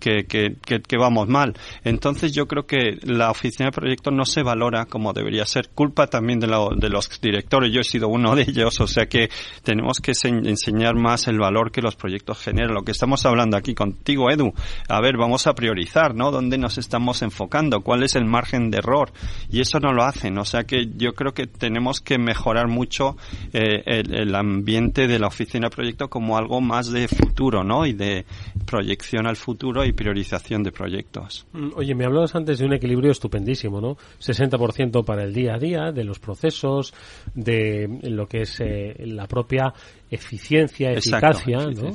que, 0.00 0.24
que, 0.24 0.56
que, 0.80 0.96
vamos 0.96 1.28
mal. 1.28 1.54
Entonces 1.84 2.32
yo 2.32 2.46
creo 2.46 2.66
que 2.66 2.98
la 3.02 3.30
oficina 3.30 3.66
de 3.66 3.72
proyectos 3.72 4.12
no 4.12 4.24
se 4.24 4.42
valora 4.42 4.86
como 4.86 5.12
debería 5.12 5.44
ser. 5.46 5.68
Culpa 5.68 6.06
también 6.08 6.40
de, 6.40 6.48
de 6.76 6.88
los 6.88 7.20
directores. 7.20 7.72
Yo 7.72 7.80
he 7.80 7.84
sido 7.84 8.08
uno 8.08 8.34
de 8.34 8.42
ellos. 8.42 8.80
O 8.80 8.86
sea 8.86 9.06
que 9.06 9.28
tenemos 9.62 10.00
que 10.00 10.12
enseñar 10.24 10.96
más 10.96 11.28
el 11.28 11.38
valor 11.38 11.70
que 11.70 11.82
los 11.82 11.96
proyectos 11.96 12.38
generan. 12.38 12.74
Lo 12.74 12.82
que 12.82 12.92
estamos 12.92 13.24
hablando 13.26 13.56
aquí 13.56 13.74
contigo, 13.74 14.30
Edu. 14.30 14.52
A 14.88 15.00
ver, 15.00 15.16
vamos 15.16 15.46
a 15.46 15.54
priorizar, 15.54 16.14
¿no? 16.14 16.30
¿Dónde 16.30 16.58
nos 16.58 16.78
estamos 16.78 17.22
enfocando? 17.22 17.82
¿Cuál 17.82 18.02
es 18.02 18.16
el 18.16 18.24
margen 18.24 18.70
de 18.70 18.78
error? 18.78 19.12
Y 19.50 19.60
eso 19.60 19.78
no 19.78 19.92
lo 19.92 20.02
hacen. 20.02 20.38
O 20.38 20.44
sea 20.44 20.64
que 20.64 20.88
yo 20.96 21.12
creo 21.12 21.32
que 21.32 21.46
tenemos 21.46 22.00
que 22.00 22.18
mejorar 22.18 22.68
mucho 22.68 23.16
eh, 23.52 23.82
el, 23.84 24.14
el 24.14 24.34
ambiente 24.34 25.06
de 25.06 25.18
la 25.18 25.26
oficina 25.26 25.68
de 25.68 25.76
proyectos 25.76 26.08
como 26.08 26.38
algo 26.38 26.60
más 26.60 26.90
de 26.90 27.06
futuro, 27.06 27.62
¿no? 27.62 27.86
Y 27.86 27.92
de 27.92 28.24
proyección 28.66 29.26
al 29.26 29.36
futuro 29.36 29.84
priorización 29.92 30.62
de 30.62 30.72
proyectos. 30.72 31.46
Mm, 31.52 31.70
oye, 31.76 31.94
me 31.94 32.04
hablabas 32.04 32.34
antes 32.34 32.58
de 32.58 32.66
un 32.66 32.72
equilibrio 32.72 33.10
estupendísimo, 33.10 33.80
¿no? 33.80 33.96
60% 34.20 35.04
para 35.04 35.24
el 35.24 35.32
día 35.32 35.54
a 35.54 35.58
día, 35.58 35.92
de 35.92 36.04
los 36.04 36.18
procesos, 36.18 36.94
de 37.34 38.00
lo 38.02 38.26
que 38.26 38.42
es 38.42 38.60
eh, 38.60 38.94
la 39.06 39.26
propia 39.26 39.72
eficiencia, 40.10 40.90
eficacia, 40.90 41.66
¿no? 41.66 41.94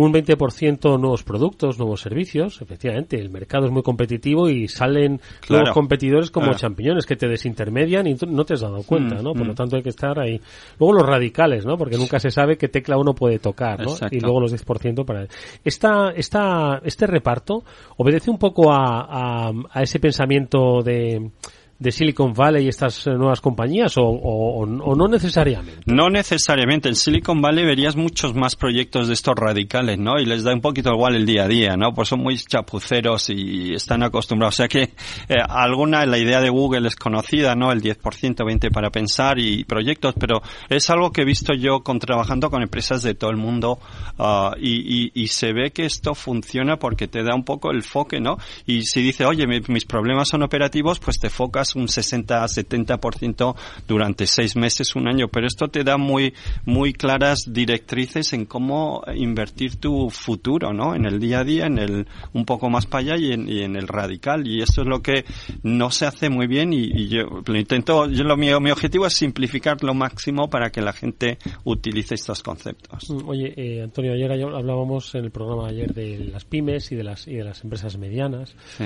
Un 0.00 0.12
20% 0.12 0.96
nuevos 1.00 1.24
productos, 1.24 1.76
nuevos 1.76 2.00
servicios. 2.00 2.62
Efectivamente, 2.62 3.16
el 3.18 3.30
mercado 3.30 3.66
es 3.66 3.72
muy 3.72 3.82
competitivo 3.82 4.48
y 4.48 4.68
salen 4.68 5.20
nuevos 5.50 5.70
competidores 5.70 6.30
como 6.30 6.54
champiñones 6.54 7.04
que 7.04 7.16
te 7.16 7.26
desintermedian 7.26 8.06
y 8.06 8.14
no 8.28 8.44
te 8.44 8.54
has 8.54 8.60
dado 8.60 8.84
cuenta, 8.84 9.16
mm, 9.16 9.24
¿no? 9.24 9.32
Por 9.32 9.44
lo 9.44 9.54
mm. 9.54 9.56
tanto 9.56 9.76
hay 9.76 9.82
que 9.82 9.88
estar 9.88 10.16
ahí. 10.20 10.40
Luego 10.78 10.94
los 10.94 11.06
radicales, 11.06 11.66
¿no? 11.66 11.76
Porque 11.76 11.96
nunca 11.96 12.20
se 12.20 12.30
sabe 12.30 12.56
qué 12.56 12.68
tecla 12.68 12.96
uno 12.96 13.12
puede 13.12 13.40
tocar, 13.40 13.80
¿no? 13.80 13.96
Y 14.12 14.20
luego 14.20 14.40
los 14.40 14.54
10% 14.54 15.04
para... 15.04 15.26
Esta, 15.64 16.10
esta, 16.14 16.80
este 16.84 17.08
reparto 17.08 17.64
obedece 17.96 18.30
un 18.30 18.38
poco 18.38 18.72
a, 18.72 19.50
a 19.50 19.82
ese 19.82 19.98
pensamiento 19.98 20.80
de 20.80 21.32
de 21.78 21.92
Silicon 21.92 22.32
Valley 22.32 22.64
y 22.64 22.68
estas 22.68 23.06
eh, 23.06 23.10
nuevas 23.12 23.40
compañías 23.40 23.94
o, 23.96 24.66
no 24.66 25.08
necesariamente? 25.08 25.80
No 25.86 26.10
necesariamente. 26.10 26.88
En 26.88 26.96
Silicon 26.96 27.40
Valley 27.40 27.64
verías 27.64 27.94
muchos 27.94 28.34
más 28.34 28.56
proyectos 28.56 29.06
de 29.06 29.14
estos 29.14 29.34
radicales, 29.36 29.98
¿no? 29.98 30.18
Y 30.18 30.26
les 30.26 30.42
da 30.42 30.52
un 30.52 30.60
poquito 30.60 30.90
igual 30.92 31.14
el 31.14 31.24
día 31.24 31.44
a 31.44 31.48
día, 31.48 31.76
¿no? 31.76 31.94
Pues 31.94 32.08
son 32.08 32.20
muy 32.20 32.36
chapuceros 32.36 33.30
y 33.30 33.74
están 33.74 34.02
acostumbrados. 34.02 34.54
O 34.54 34.56
sea 34.56 34.68
que 34.68 34.82
eh, 34.82 35.36
alguna, 35.48 36.04
la 36.04 36.18
idea 36.18 36.40
de 36.40 36.50
Google 36.50 36.88
es 36.88 36.96
conocida, 36.96 37.54
¿no? 37.54 37.70
El 37.70 37.80
10%, 37.80 37.98
20% 38.00 38.72
para 38.72 38.90
pensar 38.90 39.38
y 39.38 39.64
proyectos, 39.64 40.14
pero 40.18 40.42
es 40.68 40.90
algo 40.90 41.12
que 41.12 41.22
he 41.22 41.24
visto 41.24 41.54
yo 41.54 41.80
con 41.80 41.98
trabajando 42.00 42.50
con 42.50 42.62
empresas 42.62 43.02
de 43.02 43.14
todo 43.14 43.30
el 43.30 43.36
mundo 43.36 43.78
uh, 44.18 44.56
y, 44.60 45.10
y, 45.14 45.28
se 45.28 45.52
ve 45.52 45.70
que 45.72 45.84
esto 45.84 46.14
funciona 46.14 46.78
porque 46.78 47.06
te 47.06 47.22
da 47.22 47.34
un 47.34 47.44
poco 47.44 47.70
el 47.70 47.82
foque, 47.82 48.20
¿no? 48.20 48.38
Y 48.66 48.82
si 48.82 49.02
dice, 49.02 49.24
oye, 49.24 49.46
mis 49.46 49.84
problemas 49.84 50.28
son 50.28 50.42
operativos, 50.42 50.98
pues 50.98 51.18
te 51.18 51.28
focas 51.28 51.67
un 51.74 51.86
60-70% 51.86 53.54
durante 53.86 54.26
seis 54.26 54.56
meses, 54.56 54.94
un 54.96 55.08
año, 55.08 55.28
pero 55.28 55.46
esto 55.46 55.68
te 55.68 55.84
da 55.84 55.96
muy, 55.96 56.34
muy 56.64 56.92
claras 56.92 57.52
directrices 57.52 58.32
en 58.32 58.46
cómo 58.46 59.02
invertir 59.14 59.76
tu 59.76 60.10
futuro, 60.10 60.72
¿no? 60.72 60.94
En 60.94 61.06
el 61.06 61.18
día 61.18 61.40
a 61.40 61.44
día, 61.44 61.66
en 61.66 61.78
el 61.78 62.06
un 62.32 62.44
poco 62.44 62.70
más 62.70 62.86
para 62.86 63.02
allá 63.02 63.16
y 63.16 63.32
en, 63.32 63.48
y 63.48 63.62
en 63.62 63.76
el 63.76 63.88
radical. 63.88 64.46
Y 64.46 64.62
eso 64.62 64.82
es 64.82 64.86
lo 64.86 65.02
que 65.02 65.24
no 65.62 65.90
se 65.90 66.06
hace 66.06 66.30
muy 66.30 66.46
bien 66.46 66.72
y, 66.72 67.08
yo 67.08 67.42
lo 67.46 67.58
intento, 67.58 68.08
yo 68.08 68.24
lo 68.24 68.36
mío, 68.36 68.60
mi 68.60 68.70
objetivo 68.70 69.06
es 69.06 69.14
simplificar 69.14 69.82
lo 69.82 69.94
máximo 69.94 70.48
para 70.48 70.70
que 70.70 70.80
la 70.80 70.92
gente 70.92 71.38
utilice 71.64 72.14
estos 72.14 72.42
conceptos. 72.42 73.10
Mm, 73.10 73.28
oye, 73.28 73.54
eh, 73.56 73.82
Antonio, 73.82 74.12
ayer 74.12 74.30
hablábamos 74.30 75.14
en 75.14 75.24
el 75.24 75.30
programa 75.30 75.68
ayer 75.68 75.92
de 75.92 76.18
las 76.32 76.44
pymes 76.44 76.90
y 76.92 76.96
de 76.96 77.04
las, 77.04 77.26
y 77.26 77.34
de 77.34 77.44
las 77.44 77.62
empresas 77.64 77.96
medianas. 77.96 78.54
Sí. 78.76 78.84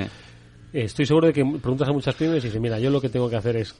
Estoy 0.73 1.05
seguro 1.05 1.27
de 1.27 1.33
que 1.33 1.45
preguntas 1.45 1.89
a 1.89 1.93
muchas 1.93 2.15
pymes 2.15 2.43
y 2.45 2.47
dices, 2.47 2.61
mira, 2.61 2.79
yo 2.79 2.91
lo 2.91 3.01
que 3.01 3.11
tengo 3.11 3.29
que 3.29 3.37
hacer 3.37 3.57
es 3.57 3.79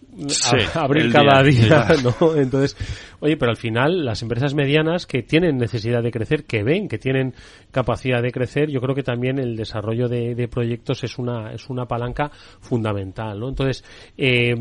abrir 0.75 1.11
cada 1.11 1.43
día, 1.43 1.89
¿no? 2.21 2.37
Entonces, 2.37 2.77
oye, 3.21 3.37
pero 3.37 3.51
al 3.51 3.57
final 3.57 4.05
las 4.05 4.23
empresas 4.23 4.55
medianas 4.55 5.07
que 5.07 5.23
tienen 5.23 5.57
necesidad 5.57 6.03
de 6.03 6.11
crecer, 6.11 6.45
que 6.45 6.63
ven 6.63 6.89
que 6.89 6.99
tienen 6.99 7.35
capacidad 7.71 8.23
de 8.23 8.31
crecer, 8.31 8.71
yo 8.71 8.81
creo 8.81 8.95
que 8.95 9.03
también 9.03 9.39
el 9.39 9.57
desarrollo 9.57 10.09
de, 10.09 10.35
de 10.35 10.49
proyectos 10.49 11.03
es 11.05 11.19
una, 11.19 11.53
es 11.53 11.71
una 11.71 11.87
palanca 11.87 12.31
fundamental, 12.61 13.41
¿no? 13.41 13.49
Entonces, 13.49 13.85
eh, 14.19 14.55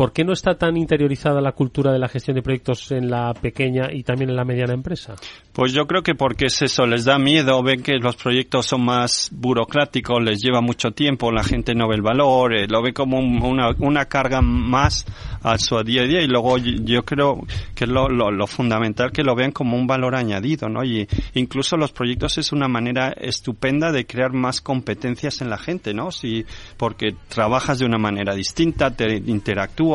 ¿Por 0.00 0.14
qué 0.14 0.24
no 0.24 0.32
está 0.32 0.54
tan 0.54 0.78
interiorizada 0.78 1.42
la 1.42 1.52
cultura 1.52 1.92
de 1.92 1.98
la 1.98 2.08
gestión 2.08 2.34
de 2.34 2.40
proyectos 2.40 2.90
en 2.90 3.10
la 3.10 3.34
pequeña 3.34 3.92
y 3.92 4.02
también 4.02 4.30
en 4.30 4.36
la 4.36 4.46
mediana 4.46 4.72
empresa? 4.72 5.14
Pues 5.52 5.74
yo 5.74 5.86
creo 5.86 6.02
que 6.02 6.14
porque 6.14 6.46
es 6.46 6.62
eso, 6.62 6.86
les 6.86 7.04
da 7.04 7.18
miedo, 7.18 7.62
ven 7.62 7.82
que 7.82 7.98
los 7.98 8.16
proyectos 8.16 8.64
son 8.64 8.82
más 8.86 9.28
burocráticos, 9.30 10.22
les 10.22 10.40
lleva 10.40 10.62
mucho 10.62 10.92
tiempo, 10.92 11.30
la 11.30 11.44
gente 11.44 11.74
no 11.74 11.86
ve 11.86 11.96
el 11.96 12.00
valor, 12.00 12.54
eh, 12.54 12.66
lo 12.66 12.82
ve 12.82 12.94
como 12.94 13.18
una, 13.18 13.72
una, 13.78 14.06
carga 14.06 14.40
más 14.40 15.04
a 15.42 15.58
su 15.58 15.76
día 15.82 16.00
a 16.00 16.06
día 16.06 16.22
y 16.22 16.28
luego 16.28 16.56
yo 16.56 17.02
creo 17.02 17.40
que 17.74 17.84
es 17.84 17.90
lo, 17.90 18.08
lo, 18.08 18.46
fundamental 18.46 19.12
que 19.12 19.22
lo 19.22 19.34
vean 19.34 19.52
como 19.52 19.76
un 19.76 19.86
valor 19.86 20.16
añadido, 20.16 20.70
¿no? 20.70 20.82
Y 20.82 21.06
incluso 21.34 21.76
los 21.76 21.92
proyectos 21.92 22.38
es 22.38 22.52
una 22.52 22.68
manera 22.68 23.10
estupenda 23.10 23.92
de 23.92 24.06
crear 24.06 24.32
más 24.32 24.62
competencias 24.62 25.42
en 25.42 25.50
la 25.50 25.58
gente, 25.58 25.92
¿no? 25.92 26.10
Si, 26.10 26.46
porque 26.78 27.14
trabajas 27.28 27.80
de 27.80 27.84
una 27.84 27.98
manera 27.98 28.34
distinta, 28.34 28.90
te 28.92 29.16
interactúas 29.16 29.89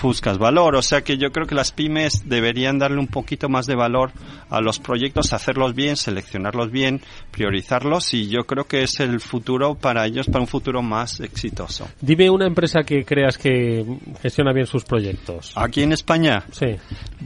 buscas 0.00 0.38
valor. 0.38 0.76
O 0.76 0.82
sea 0.82 1.02
que 1.02 1.16
yo 1.16 1.30
creo 1.30 1.46
que 1.46 1.54
las 1.54 1.72
pymes 1.72 2.28
deberían 2.28 2.78
darle 2.78 2.98
un 2.98 3.06
poquito 3.06 3.48
más 3.48 3.66
de 3.66 3.74
valor 3.74 4.10
a 4.50 4.60
los 4.60 4.78
proyectos, 4.78 5.32
hacerlos 5.32 5.74
bien, 5.74 5.96
seleccionarlos 5.96 6.70
bien, 6.70 7.00
priorizarlos 7.30 8.14
y 8.14 8.28
yo 8.28 8.44
creo 8.44 8.64
que 8.64 8.82
es 8.82 9.00
el 9.00 9.20
futuro 9.20 9.74
para 9.74 10.06
ellos, 10.06 10.26
para 10.26 10.40
un 10.40 10.48
futuro 10.48 10.82
más 10.82 11.20
exitoso. 11.20 11.88
Dime 12.00 12.30
una 12.30 12.46
empresa 12.46 12.82
que 12.82 13.04
creas 13.04 13.38
que 13.38 13.84
gestiona 14.20 14.52
bien 14.52 14.66
sus 14.66 14.84
proyectos. 14.84 15.52
¿Aquí 15.56 15.82
en 15.82 15.92
España? 15.92 16.44
Sí. 16.50 16.76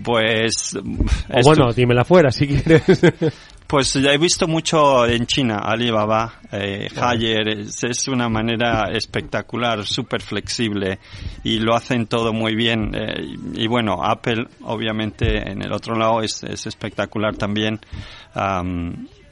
Pues... 0.02 0.76
O 0.76 1.40
bueno, 1.42 1.72
dímela 1.72 2.04
fuera 2.04 2.30
si 2.30 2.46
quieres. 2.46 2.82
Pues 3.66 3.94
ya 3.94 4.12
he 4.12 4.18
visto 4.18 4.46
mucho 4.46 5.06
en 5.06 5.26
China, 5.26 5.58
Alibaba, 5.64 6.34
eh, 6.52 6.88
es, 6.88 8.06
una 8.06 8.28
manera 8.28 8.92
espectacular, 8.92 9.84
súper 9.84 10.22
flexible 10.22 11.00
y 11.42 11.58
lo 11.58 11.74
hacen 11.74 12.06
todo 12.06 12.32
muy 12.32 12.54
bien. 12.54 12.94
Eh, 12.94 13.34
y, 13.54 13.66
bueno, 13.66 14.04
Apple 14.04 14.46
obviamente 14.62 15.50
en 15.50 15.62
el 15.62 15.72
otro 15.72 15.96
lado 15.96 16.22
es, 16.22 16.44
es 16.44 16.68
espectacular 16.68 17.34
también 17.36 17.80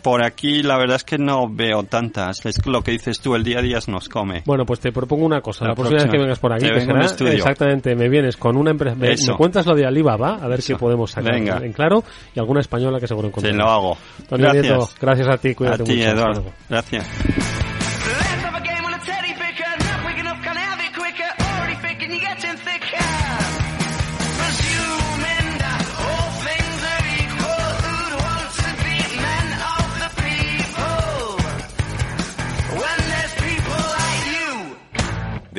por 0.04 0.22
aquí 0.22 0.62
la 0.62 0.76
verdad 0.76 0.96
es 0.96 1.04
que 1.04 1.16
no 1.16 1.48
veo 1.48 1.82
tantas. 1.84 2.44
Es 2.44 2.64
lo 2.66 2.82
que 2.82 2.92
dices 2.92 3.20
tú, 3.20 3.34
el 3.34 3.42
día 3.42 3.60
a 3.60 3.62
día 3.62 3.78
nos 3.88 4.10
come. 4.10 4.42
Bueno, 4.44 4.66
pues 4.66 4.78
te 4.78 4.92
propongo 4.92 5.24
una 5.24 5.40
cosa. 5.40 5.64
La, 5.66 5.74
próxima 5.74 6.02
vez 6.02 6.10
que 6.10 6.18
vengas 6.18 6.38
por 6.38 6.52
aquí, 6.52 6.66
exactamente, 6.66 7.96
me 7.96 8.10
vienes 8.10 8.36
con 8.36 8.58
una 8.58 8.70
empresa, 8.70 8.94
me, 8.94 9.16
cuentas 9.36 9.64
lo 9.64 9.74
de 9.74 9.86
Alibaba, 9.86 10.34
a 10.42 10.46
ver 10.46 10.60
qué 10.62 10.76
podemos 10.76 11.10
sacar 11.10 11.34
en 11.36 11.72
claro, 11.72 12.04
y 12.34 12.38
alguna 12.38 12.60
española 12.60 13.00
que 13.00 13.06
seguro 13.06 13.28
encontraremos. 13.28 13.64
Te 13.64 13.66
lo 13.66 13.72
hago. 13.72 13.96
gracias. 14.30 14.94
gracias 15.00 15.28
a 15.28 15.38
ti, 15.38 15.54
cuídate 15.54 15.82
a 15.82 15.86
ti, 15.86 16.02
Eduardo. 16.02 16.52
Gracias. 16.68 17.72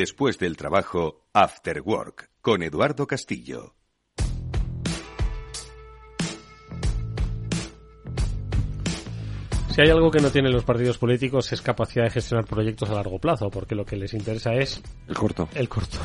Después 0.06 0.38
del 0.38 0.56
trabajo, 0.56 1.26
After 1.34 1.82
Work, 1.82 2.30
con 2.42 2.62
Eduardo 2.62 3.08
Castillo. 3.08 3.74
Si 9.76 9.82
hay 9.82 9.90
algo 9.90 10.10
que 10.10 10.22
no 10.22 10.30
tienen 10.30 10.54
los 10.54 10.64
partidos 10.64 10.98
políticos 10.98 11.52
es 11.52 11.62
capacidad 11.62 12.06
de 12.06 12.10
gestionar 12.10 12.46
proyectos 12.46 12.90
a 12.90 12.94
largo 12.94 13.20
plazo, 13.20 13.50
porque 13.50 13.76
lo 13.76 13.84
que 13.84 13.98
les 13.98 14.14
interesa 14.14 14.54
es... 14.54 14.82
El 15.06 15.16
corto. 15.16 15.50
El 15.54 15.68
corto. 15.68 15.98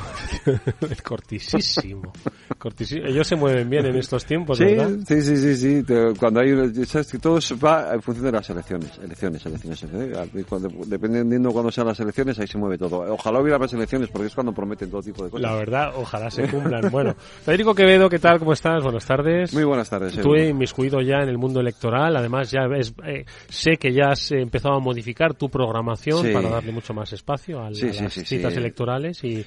el 0.90 1.00
cortisísimo. 1.04 2.12
cortisísimo. 2.58 3.06
Ellos 3.06 3.28
se 3.28 3.36
mueven 3.36 3.70
bien 3.70 3.86
en 3.86 3.94
estos 3.94 4.24
tiempos, 4.24 4.58
sí, 4.58 4.64
¿verdad? 4.64 4.98
Sí, 5.06 5.22
sí, 5.22 5.36
sí, 5.36 5.56
sí. 5.56 5.84
Cuando 6.18 6.40
hay... 6.40 6.84
Sabes 6.84 7.12
que 7.12 7.20
todo 7.20 7.38
va 7.64 7.94
en 7.94 8.02
función 8.02 8.26
de 8.26 8.32
las 8.32 8.50
elecciones. 8.50 8.98
Elecciones, 9.04 9.46
elecciones. 9.46 9.84
elecciones. 9.84 10.46
Cuando, 10.48 10.68
dependiendo 10.86 11.52
cuando 11.52 11.70
sean 11.70 11.86
las 11.86 12.00
elecciones, 12.00 12.40
ahí 12.40 12.48
se 12.48 12.58
mueve 12.58 12.76
todo. 12.76 13.02
Ojalá 13.14 13.40
hubiera 13.40 13.60
más 13.60 13.72
elecciones, 13.72 14.08
porque 14.08 14.26
es 14.26 14.34
cuando 14.34 14.52
prometen 14.52 14.90
todo 14.90 15.00
tipo 15.00 15.22
de 15.22 15.30
cosas. 15.30 15.48
La 15.48 15.54
verdad, 15.54 15.92
ojalá 15.94 16.28
se 16.28 16.42
cumplan. 16.50 16.90
bueno, 16.90 17.14
Federico 17.14 17.72
Quevedo, 17.72 18.10
¿qué 18.10 18.18
tal? 18.18 18.40
¿Cómo 18.40 18.52
estás? 18.52 18.82
Buenas 18.82 19.06
tardes. 19.06 19.54
Muy 19.54 19.62
buenas 19.62 19.88
tardes. 19.88 20.20
Tú 20.20 20.34
inmiscuido 20.34 21.00
ya 21.02 21.18
en 21.22 21.28
el 21.28 21.38
mundo 21.38 21.60
electoral. 21.60 22.16
Además, 22.16 22.50
ya 22.50 22.66
ves... 22.66 22.92
Eh, 23.06 23.24
sé 23.60 23.76
que 23.76 23.92
ya 23.92 24.10
has 24.10 24.32
empezado 24.32 24.74
a 24.74 24.80
modificar 24.80 25.34
tu 25.34 25.48
programación 25.50 26.32
para 26.32 26.48
darle 26.48 26.72
mucho 26.72 26.94
más 26.94 27.12
espacio 27.12 27.60
a, 27.60 27.70
las 27.70 27.78
citas 27.78 28.56
electorales 28.56 29.22
y 29.22 29.44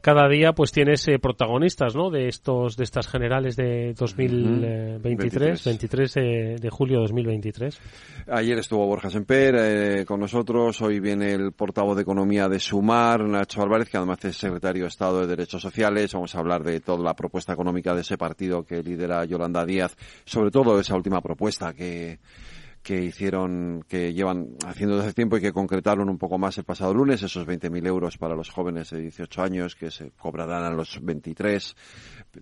cada 0.00 0.28
día 0.28 0.52
pues 0.52 0.70
tienes 0.70 1.08
eh, 1.08 1.18
protagonistas 1.18 1.96
¿no? 1.96 2.10
de 2.10 2.28
estos 2.28 2.76
de 2.76 2.84
estas 2.84 3.08
generales 3.08 3.56
de 3.56 3.94
2023 3.94 5.64
23, 5.64 6.14
de, 6.14 6.68
julio 6.70 6.98
de 6.98 7.02
2023 7.02 7.80
ayer 8.28 8.58
estuvo 8.58 8.86
Borja 8.86 9.10
Semper 9.10 9.56
eh, 9.58 10.04
con 10.06 10.20
nosotros 10.20 10.80
hoy 10.82 11.00
viene 11.00 11.32
el 11.32 11.52
portavoz 11.52 11.96
de 11.96 12.02
economía 12.02 12.48
de 12.48 12.60
Sumar 12.60 13.24
Nacho 13.24 13.62
Álvarez 13.62 13.88
que 13.88 13.96
además 13.96 14.24
es 14.24 14.36
secretario 14.36 14.84
de 14.84 14.88
Estado 14.88 15.20
de 15.20 15.26
Derechos 15.26 15.62
Sociales. 15.62 16.12
Vamos 16.12 16.34
a 16.34 16.38
hablar 16.38 16.62
de 16.62 16.80
toda 16.80 17.02
la 17.02 17.14
propuesta 17.14 17.52
económica 17.52 17.94
de 17.94 18.02
ese 18.02 18.16
partido 18.16 18.62
que 18.62 18.82
lidera 18.82 19.24
Yolanda 19.24 19.64
Díaz 19.64 19.96
sobre 20.24 20.50
todo 20.50 20.78
esa 20.78 20.94
última 20.94 21.20
propuesta 21.20 21.72
que 21.72 22.18
que 22.88 23.04
hicieron, 23.04 23.84
que 23.86 24.14
llevan 24.14 24.56
haciendo 24.64 24.96
desde 24.96 25.08
hace 25.08 25.14
tiempo 25.14 25.36
y 25.36 25.42
que 25.42 25.52
concretaron 25.52 26.08
un 26.08 26.16
poco 26.16 26.38
más 26.38 26.56
el 26.56 26.64
pasado 26.64 26.94
lunes, 26.94 27.22
esos 27.22 27.46
20.000 27.46 27.86
euros 27.86 28.16
para 28.16 28.34
los 28.34 28.48
jóvenes 28.48 28.88
de 28.88 29.02
18 29.02 29.42
años 29.42 29.76
que 29.76 29.90
se 29.90 30.10
cobrarán 30.12 30.64
a 30.64 30.70
los 30.70 30.98
23 31.02 31.76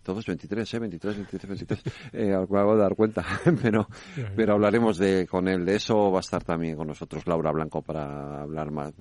todos 0.03 0.27
23, 0.27 0.75
¿eh? 0.75 0.79
23, 0.79 1.17
23, 1.17 1.49
23. 1.49 1.83
Eh, 2.13 2.35
acabo 2.35 2.75
de 2.75 2.83
dar 2.83 2.95
cuenta, 2.95 3.25
pero, 3.63 3.89
pero 4.35 4.55
hablaremos 4.55 4.99
de, 4.99 5.27
con 5.27 5.49
él 5.49 5.65
de 5.65 5.77
eso. 5.77 6.11
Va 6.11 6.19
a 6.19 6.21
estar 6.21 6.43
también 6.45 6.77
con 6.77 6.87
nosotros 6.87 7.27
Laura 7.27 7.53
Blanco 7.53 7.83
para 7.83 8.43
hablar 8.43 8.71
más, 8.71 8.93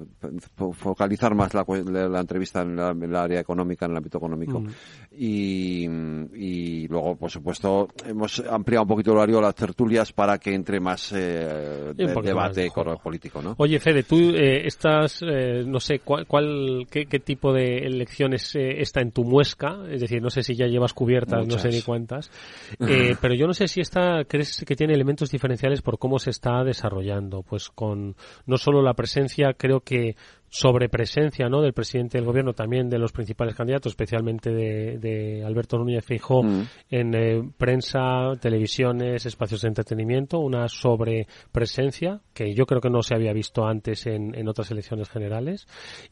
focalizar 0.74 1.36
más 1.36 1.54
la, 1.54 1.66
la, 2.10 2.20
entrevista 2.20 2.62
en, 2.62 2.80
el 2.80 3.16
área 3.16 3.40
económica, 3.40 3.86
en 3.86 3.92
el 3.92 3.98
ámbito 3.98 4.18
económico. 4.18 4.60
Mm. 4.60 4.70
Y, 5.18 5.86
y 6.34 6.88
luego, 6.88 7.16
por 7.16 7.32
supuesto, 7.32 7.88
hemos 8.06 8.40
ampliado 8.40 8.84
un 8.84 8.90
poquito 8.90 9.12
el 9.12 9.18
horario 9.18 9.42
las 9.42 9.56
tertulias 9.56 10.12
para 10.12 10.38
que 10.38 10.54
entre 10.54 10.80
más, 10.80 11.12
eh, 11.14 11.94
eh, 11.98 12.22
debate 12.24 12.72
político, 13.02 13.42
¿no? 13.42 13.56
Oye, 13.58 13.80
Fede, 13.80 14.04
tú 14.04 14.16
eh, 14.16 14.66
estás, 14.66 15.22
eh, 15.22 15.64
no 15.66 15.80
sé, 15.80 16.00
cuál, 16.00 16.88
qué, 16.90 17.06
tipo 17.20 17.54
de 17.54 17.78
elecciones 17.80 18.56
está 18.56 19.02
en 19.02 19.12
tu 19.12 19.24
muesca? 19.24 19.78
Es 19.90 20.02
decir, 20.02 20.22
no 20.22 20.30
sé 20.30 20.44
si 20.44 20.56
ya 20.56 20.68
llevas 20.68 20.85
cubiertas, 20.94 21.48
no 21.48 21.58
sé 21.58 21.70
ni 21.70 21.82
cuántas, 21.82 22.32
pero 23.22 23.34
yo 23.34 23.48
no 23.48 23.54
sé 23.54 23.68
si 23.68 23.82
esta, 23.82 24.24
crees 24.26 24.64
que 24.66 24.76
tiene 24.76 24.94
elementos 24.94 25.30
diferenciales 25.32 25.82
por 25.82 25.98
cómo 25.98 26.20
se 26.20 26.30
está 26.30 26.64
desarrollando, 26.64 27.44
pues 27.44 27.70
con 27.70 28.16
no 28.46 28.58
solo 28.58 28.82
la 28.82 28.94
presencia, 28.94 29.54
creo 29.54 29.82
que 29.82 30.16
sobrepresencia 30.50 31.50
¿no? 31.50 31.62
del 31.62 31.74
presidente 31.74 32.18
del 32.18 32.26
gobierno, 32.26 32.54
también 32.54 32.90
de 32.90 32.98
los 32.98 33.12
principales 33.12 33.56
candidatos, 33.56 33.92
especialmente 33.92 34.52
de, 34.52 35.44
Alberto 35.46 35.78
Núñez 35.78 36.06
Feijóo, 36.06 36.44
mm. 36.44 36.68
en 36.90 37.16
eh, 37.16 37.50
prensa, 37.58 38.34
televisiones, 38.40 39.26
espacios 39.26 39.62
de 39.62 39.70
entretenimiento, 39.70 40.40
una 40.40 40.68
sobrepresencia 40.68 42.22
que 42.34 42.54
yo 42.54 42.66
creo 42.66 42.82
que 42.82 42.90
no 42.90 43.02
se 43.02 43.16
había 43.16 43.34
visto 43.34 43.66
antes 43.66 44.06
en, 44.08 44.36
en 44.36 44.48
otras 44.48 44.72
elecciones 44.72 45.10
generales. 45.10 45.68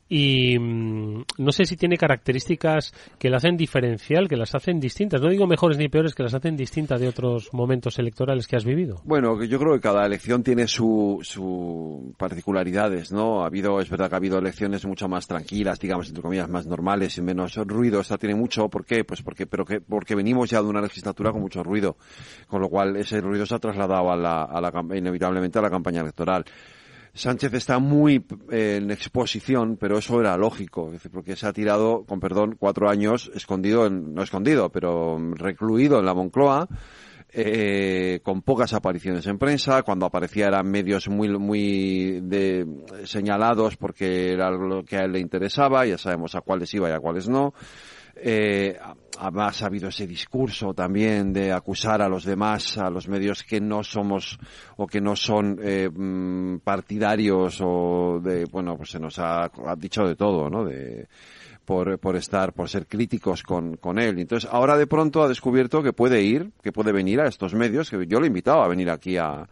Y 0.08 0.58
mm, 0.58 1.24
no 1.38 1.52
sé 1.52 1.66
si 1.66 1.76
tiene 1.76 1.98
características 1.98 2.94
que 3.18 3.30
la 3.30 3.38
hacen 3.38 3.58
diferencial, 3.58 4.28
que 4.28 4.38
las 4.38 4.56
hacen 4.56 4.80
distintas. 4.80 5.22
No 5.22 5.30
digo 5.30 5.48
mejores 5.48 5.78
ni 5.78 5.90
peores, 5.90 6.14
que 6.14 6.24
las 6.24 6.34
hacen 6.34 6.56
distintas 6.56 7.00
de 7.02 7.08
otros 7.08 7.50
momentos 7.54 8.00
electorales 8.00 8.48
que 8.48 8.56
has 8.56 8.66
vivido. 8.66 9.02
Bueno, 9.04 9.44
yo 9.44 9.60
creo 9.60 9.74
que 9.74 9.82
cada 9.82 10.06
elección 10.06 10.44
tiene 10.44 10.68
sus 10.68 11.34
su 11.34 12.14
particularidades, 12.18 13.12
¿no? 13.12 13.44
Ha 13.44 13.48
habido, 13.48 13.80
es 13.80 13.90
verdad 13.90 14.10
que 14.10 14.16
ha 14.16 14.18
habido 14.18 14.33
elecciones 14.38 14.86
mucho 14.86 15.08
más 15.08 15.28
tranquilas, 15.28 15.80
digamos, 15.80 16.08
entre 16.08 16.22
comillas, 16.22 16.50
más 16.50 16.66
normales 16.66 17.18
y 17.18 17.22
menos 17.22 17.56
ruido. 17.56 18.02
Esta 18.02 18.18
tiene 18.18 18.36
mucho, 18.36 18.70
¿por 18.70 18.86
qué? 18.86 19.04
Pues 19.04 19.22
porque, 19.22 19.46
pero 19.46 19.66
que, 19.66 19.82
porque 19.82 20.16
venimos 20.16 20.50
ya 20.50 20.62
de 20.62 20.68
una 20.68 20.82
legislatura 20.82 21.32
con 21.32 21.42
mucho 21.42 21.64
ruido, 21.64 21.98
con 22.48 22.62
lo 22.62 22.70
cual 22.70 22.96
ese 22.96 23.22
ruido 23.22 23.46
se 23.46 23.56
ha 23.56 23.60
trasladado 23.60 24.12
a 24.12 24.16
la, 24.16 24.44
a 24.44 24.62
la, 24.62 24.72
inevitablemente 24.96 25.60
a 25.60 25.62
la 25.62 25.70
campaña 25.70 26.02
electoral. 26.02 26.46
Sánchez 27.16 27.54
está 27.54 27.78
muy 27.78 28.26
eh, 28.52 28.80
en 28.82 28.90
exposición, 28.90 29.78
pero 29.78 30.00
eso 30.00 30.20
era 30.20 30.36
lógico, 30.36 30.92
porque 31.12 31.36
se 31.36 31.46
ha 31.46 31.54
tirado, 31.54 32.06
con 32.06 32.20
perdón, 32.20 32.56
cuatro 32.58 32.90
años 32.90 33.30
escondido, 33.36 33.86
en, 33.86 34.16
no 34.16 34.24
escondido, 34.24 34.72
pero 34.72 35.20
recluido 35.36 36.00
en 36.00 36.06
la 36.06 36.16
Moncloa, 36.16 36.68
eh, 37.36 38.20
con 38.22 38.44
pocas 38.44 38.74
apariciones 38.74 39.26
en 39.26 39.40
prensa, 39.40 39.82
cuando 39.82 40.06
aparecía 40.06 40.48
eran 40.48 40.70
medios 40.70 41.08
muy, 41.10 41.30
muy 41.30 42.22
de, 42.22 42.66
señalados 43.06 43.76
porque 43.76 44.34
era 44.34 44.52
lo 44.52 44.84
que 44.84 44.98
a 44.98 45.06
él 45.06 45.14
le 45.14 45.20
interesaba, 45.20 45.86
ya 45.86 45.98
sabemos 45.98 46.36
a 46.36 46.42
cuáles 46.42 46.72
iba 46.76 46.90
y 46.90 46.94
a 46.94 47.00
cuáles 47.00 47.28
no. 47.28 47.54
Eh, 48.16 48.78
además 49.18 49.64
ha 49.64 49.66
habido 49.66 49.90
ese 49.90 50.06
discurso 50.06 50.76
también 50.76 51.34
de 51.34 51.52
acusar 51.52 52.04
a 52.04 52.08
los 52.08 52.24
demás, 52.24 52.78
a 52.78 52.92
los 52.92 53.08
medios 53.08 53.44
que 53.44 53.60
no 53.60 53.84
somos 53.84 54.38
o 54.78 54.86
que 54.86 55.02
no 55.02 55.16
son 55.16 55.60
eh, 55.62 55.90
mm, 55.90 56.60
partidarios 56.60 57.60
o 57.62 58.20
de, 58.24 58.46
bueno, 58.46 58.78
pues 58.78 58.92
se 58.92 59.00
nos 59.00 59.18
ha, 59.18 59.46
ha 59.46 59.76
dicho 59.76 60.04
de 60.04 60.16
todo, 60.16 60.50
¿no? 60.52 60.64
De, 60.66 61.08
por, 61.66 62.00
por 62.00 62.16
estar, 62.16 62.54
por 62.54 62.70
ser 62.70 62.88
críticos 62.88 63.44
con, 63.44 63.78
con 63.78 64.00
él. 64.00 64.20
Entonces, 64.20 64.50
ahora 64.52 64.78
de 64.78 64.88
pronto 64.88 65.24
ha 65.24 65.28
descubierto 65.28 65.82
que 65.82 65.94
puede 65.94 66.22
ir, 66.22 66.52
que 66.62 66.72
puede 66.72 66.92
venir 66.92 67.20
a 67.22 67.28
estos 67.28 67.54
medios, 67.54 67.90
que 67.90 68.06
yo 68.08 68.20
le 68.20 68.26
he 68.26 68.28
invitado 68.28 68.62
a 68.62 68.68
venir 68.68 68.90
aquí 68.90 69.18
a, 69.18 69.48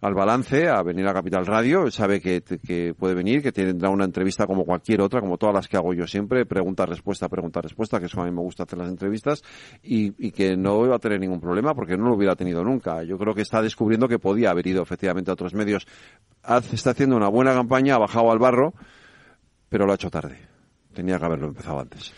al 0.00 0.14
balance, 0.14 0.68
a 0.68 0.82
venir 0.82 1.06
a 1.06 1.12
Capital 1.12 1.46
Radio, 1.46 1.90
sabe 1.90 2.20
que, 2.20 2.42
que, 2.42 2.94
puede 2.94 3.14
venir, 3.14 3.42
que 3.42 3.52
tendrá 3.52 3.90
una 3.90 4.04
entrevista 4.04 4.46
como 4.46 4.64
cualquier 4.64 5.00
otra, 5.00 5.20
como 5.20 5.38
todas 5.38 5.54
las 5.54 5.68
que 5.68 5.76
hago 5.76 5.92
yo 5.94 6.06
siempre, 6.06 6.46
pregunta-respuesta, 6.46 7.28
pregunta-respuesta, 7.28 7.98
que 7.98 8.06
eso 8.06 8.20
a 8.20 8.24
mí 8.24 8.30
me 8.30 8.40
gusta 8.40 8.62
hacer 8.62 8.78
las 8.78 8.88
entrevistas, 8.88 9.42
y, 9.82 10.26
y 10.26 10.30
que 10.30 10.56
no 10.56 10.84
iba 10.84 10.96
a 10.96 10.98
tener 10.98 11.20
ningún 11.20 11.40
problema 11.40 11.74
porque 11.74 11.96
no 11.96 12.08
lo 12.08 12.14
hubiera 12.14 12.36
tenido 12.36 12.62
nunca. 12.62 13.02
Yo 13.02 13.18
creo 13.18 13.34
que 13.34 13.42
está 13.42 13.60
descubriendo 13.62 14.08
que 14.08 14.18
podía 14.18 14.50
haber 14.50 14.66
ido 14.66 14.82
efectivamente 14.82 15.30
a 15.30 15.34
otros 15.34 15.54
medios. 15.54 15.86
Está 16.72 16.90
haciendo 16.90 17.16
una 17.16 17.28
buena 17.28 17.52
campaña, 17.52 17.96
ha 17.96 17.98
bajado 17.98 18.30
al 18.30 18.38
barro, 18.38 18.74
pero 19.68 19.86
lo 19.86 19.92
ha 19.92 19.96
hecho 19.96 20.10
tarde. 20.10 20.57
Tenía 20.98 21.16
que 21.16 21.26
haberlo 21.26 21.46
empezado 21.46 21.78
antes. 21.78 22.12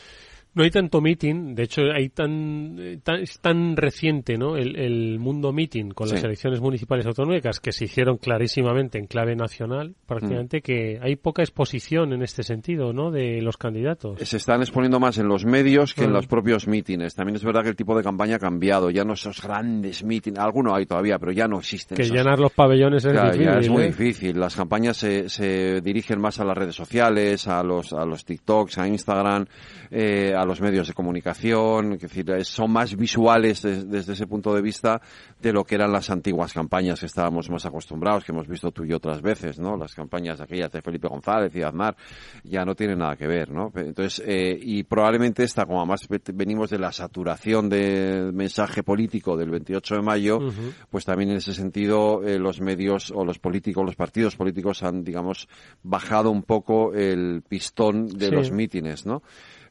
No 0.52 0.64
hay 0.64 0.70
tanto 0.70 1.00
meeting, 1.00 1.54
de 1.54 1.62
hecho 1.62 1.82
hay 1.94 2.08
tan, 2.08 3.00
tan 3.04 3.20
es 3.20 3.38
tan 3.40 3.76
reciente 3.76 4.36
¿no? 4.36 4.56
el, 4.56 5.18
mundo 5.20 5.52
meeting 5.52 5.90
con 5.90 6.08
las 6.08 6.22
elecciones 6.24 6.60
municipales 6.60 7.06
autonómicas 7.06 7.60
que 7.60 7.72
se 7.72 7.84
hicieron 7.84 8.16
clarísimamente 8.16 8.98
en 8.98 9.06
clave 9.06 9.36
nacional, 9.36 9.94
prácticamente 10.06 10.58
mm. 10.58 10.62
que 10.62 10.98
hay 11.00 11.16
poca 11.16 11.42
exposición 11.42 12.12
en 12.12 12.22
este 12.22 12.42
sentido 12.42 12.92
¿no? 12.92 13.10
de 13.10 13.40
los 13.42 13.56
candidatos. 13.56 14.18
Se 14.20 14.36
están 14.36 14.60
exponiendo 14.60 14.98
más 14.98 15.18
en 15.18 15.28
los 15.28 15.44
medios 15.44 15.94
que 15.94 16.04
en 16.04 16.12
los 16.12 16.26
propios 16.26 16.66
mítines. 16.66 17.14
También 17.14 17.36
es 17.36 17.44
verdad 17.44 17.62
que 17.62 17.68
el 17.68 17.76
tipo 17.76 17.96
de 17.96 18.02
campaña 18.02 18.36
ha 18.36 18.40
cambiado, 18.40 18.90
ya 18.90 19.04
no 19.04 19.12
esos 19.12 19.40
grandes 19.40 20.02
mítines, 20.02 20.40
algunos 20.40 20.74
hay 20.74 20.86
todavía, 20.86 21.18
pero 21.18 21.32
ya 21.32 21.46
no 21.46 21.58
existen. 21.58 21.96
Que 21.96 22.04
llenar 22.04 22.38
los 22.38 22.52
pabellones 22.52 23.04
es 23.04 23.12
difícil. 23.12 23.44
Ya 23.44 23.58
es 23.58 23.68
muy 23.68 23.82
¿eh? 23.84 23.86
difícil. 23.86 24.40
Las 24.40 24.56
campañas 24.56 24.96
se, 24.96 25.28
se 25.28 25.80
dirigen 25.80 26.20
más 26.20 26.40
a 26.40 26.44
las 26.44 26.56
redes 26.56 26.74
sociales, 26.74 27.46
a 27.46 27.62
los, 27.62 27.92
a 27.92 28.04
los 28.04 28.24
TikToks, 28.24 28.78
a 28.78 28.88
Instagram, 28.88 29.46
eh, 29.90 30.34
a 30.40 30.44
los 30.44 30.60
medios 30.60 30.88
de 30.88 30.94
comunicación, 30.94 31.92
es 31.92 32.00
decir, 32.00 32.44
son 32.44 32.70
más 32.70 32.96
visuales 32.96 33.62
desde 33.62 34.12
ese 34.12 34.26
punto 34.26 34.54
de 34.54 34.62
vista 34.62 35.00
de 35.40 35.52
lo 35.52 35.64
que 35.64 35.74
eran 35.74 35.92
las 35.92 36.10
antiguas 36.10 36.52
campañas 36.52 37.00
que 37.00 37.06
estábamos 37.06 37.50
más 37.50 37.66
acostumbrados, 37.66 38.24
que 38.24 38.32
hemos 38.32 38.48
visto 38.48 38.70
tú 38.70 38.84
y 38.84 38.92
otras 38.92 39.20
veces, 39.20 39.58
¿no? 39.58 39.76
Las 39.76 39.94
campañas 39.94 40.40
aquellas 40.40 40.72
de 40.72 40.82
Felipe 40.82 41.08
González 41.08 41.54
y 41.54 41.62
Aznar 41.62 41.96
ya 42.44 42.64
no 42.64 42.74
tienen 42.74 42.98
nada 42.98 43.16
que 43.16 43.26
ver, 43.26 43.50
¿no? 43.50 43.72
Entonces, 43.74 44.22
eh, 44.26 44.58
y 44.60 44.82
probablemente 44.84 45.42
esta, 45.42 45.66
como 45.66 45.80
además 45.80 46.06
venimos 46.34 46.70
de 46.70 46.78
la 46.78 46.92
saturación 46.92 47.68
de 47.68 48.30
mensaje 48.32 48.82
político 48.82 49.36
del 49.36 49.50
28 49.50 49.96
de 49.96 50.02
mayo, 50.02 50.38
pues 50.90 51.04
también 51.04 51.30
en 51.30 51.36
ese 51.36 51.54
sentido 51.54 52.22
eh, 52.24 52.38
los 52.38 52.60
medios 52.60 53.10
o 53.10 53.24
los 53.24 53.38
políticos, 53.38 53.84
los 53.84 53.96
partidos 53.96 54.36
políticos 54.36 54.82
han, 54.82 55.04
digamos, 55.04 55.48
bajado 55.82 56.30
un 56.30 56.42
poco 56.42 56.94
el 56.94 57.42
pistón 57.48 58.08
de 58.08 58.30
los 58.30 58.50
mítines, 58.50 59.06
¿no? 59.06 59.22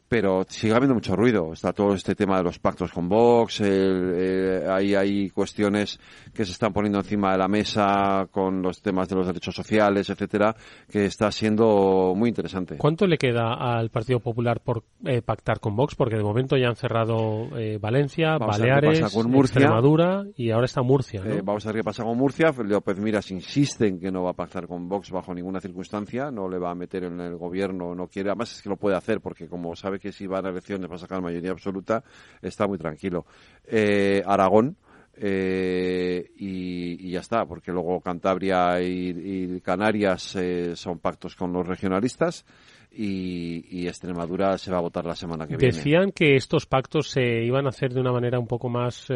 Pero 0.09 0.43
sigue 0.49 0.73
habiendo 0.73 0.95
mucho 0.95 1.15
ruido. 1.15 1.53
Está 1.53 1.71
todo 1.71 1.93
este 1.93 2.15
tema 2.15 2.37
de 2.37 2.43
los 2.43 2.57
pactos 2.59 2.91
con 2.91 3.07
Vox, 3.07 3.61
eh, 3.63 4.65
hay, 4.67 4.95
hay 4.95 5.29
cuestiones 5.29 5.99
que 6.33 6.43
se 6.43 6.51
están 6.51 6.73
poniendo 6.73 6.97
encima 6.99 7.31
de 7.31 7.37
la 7.37 7.47
mesa 7.47 8.27
con 8.31 8.61
los 8.61 8.81
temas 8.81 9.07
de 9.07 9.15
los 9.15 9.27
derechos 9.27 9.55
sociales, 9.55 10.09
etcétera, 10.09 10.55
que 10.89 11.05
está 11.05 11.31
siendo 11.31 12.13
muy 12.15 12.29
interesante. 12.29 12.77
¿Cuánto 12.77 13.05
le 13.05 13.17
queda 13.17 13.53
al 13.53 13.89
Partido 13.89 14.19
Popular 14.19 14.61
por 14.61 14.83
eh, 15.05 15.21
pactar 15.21 15.59
con 15.59 15.75
Vox? 15.75 15.95
Porque 15.95 16.17
de 16.17 16.23
momento 16.23 16.57
ya 16.57 16.67
han 16.67 16.75
cerrado 16.75 17.55
eh, 17.57 17.77
Valencia, 17.79 18.37
Baleares, 18.37 19.13
con 19.13 19.29
Murcia. 19.29 19.59
Extremadura 19.59 20.25
y 20.35 20.51
ahora 20.51 20.65
está 20.65 20.81
Murcia. 20.81 21.21
¿no? 21.23 21.43
vamos 21.43 21.65
a 21.65 21.69
ver 21.69 21.77
qué 21.77 21.83
pasa 21.83 22.03
con 22.03 22.17
Murcia. 22.17 22.51
López 22.57 22.99
Miras 22.99 23.31
insiste 23.31 23.87
en 23.87 23.99
que 23.99 24.11
no 24.11 24.23
va 24.23 24.31
a 24.31 24.33
pactar 24.33 24.67
con 24.67 24.89
Vox 24.89 25.11
bajo 25.11 25.33
ninguna 25.33 25.59
circunstancia, 25.59 26.31
no 26.31 26.49
le 26.49 26.57
va 26.57 26.71
a 26.71 26.75
meter 26.75 27.03
en 27.03 27.19
el 27.19 27.35
gobierno, 27.35 27.93
no 27.93 28.07
quiere. 28.07 28.29
Además 28.29 28.53
es 28.53 28.61
que 28.61 28.69
lo 28.69 28.77
puede 28.77 28.95
hacer 28.95 29.21
porque 29.21 29.47
como 29.47 29.75
sabe 29.99 30.11
que 30.11 30.11
si 30.11 30.27
va 30.27 30.39
a 30.39 30.49
elecciones 30.49 30.89
va 30.89 30.95
a 30.95 30.99
sacar 30.99 31.21
mayoría 31.21 31.51
absoluta, 31.51 32.03
está 32.41 32.67
muy 32.67 32.77
tranquilo. 32.77 33.25
Eh, 33.65 34.21
Aragón, 34.25 34.77
eh, 35.21 36.31
y, 36.37 37.11
ya 37.11 37.19
está, 37.19 37.45
porque 37.45 37.71
luego 37.71 37.99
Cantabria 37.99 38.81
y, 38.81 39.59
Canarias 39.61 40.35
eh, 40.37 40.75
son 40.75 40.99
pactos 40.99 41.35
con 41.35 41.51
los 41.51 41.67
regionalistas 41.67 42.45
y, 42.91 43.85
Extremadura 43.87 44.57
se 44.57 44.71
va 44.71 44.77
a 44.77 44.81
votar 44.81 45.05
la 45.05 45.15
semana 45.15 45.45
que 45.45 45.57
viene. 45.57 45.75
Decían 45.75 46.11
que 46.11 46.35
estos 46.35 46.65
pactos 46.65 47.09
se 47.09 47.43
iban 47.43 47.65
a 47.65 47.69
hacer 47.69 47.93
de 47.93 47.99
una 47.99 48.11
manera 48.11 48.39
un 48.39 48.47
poco 48.47 48.69
más 48.69 49.07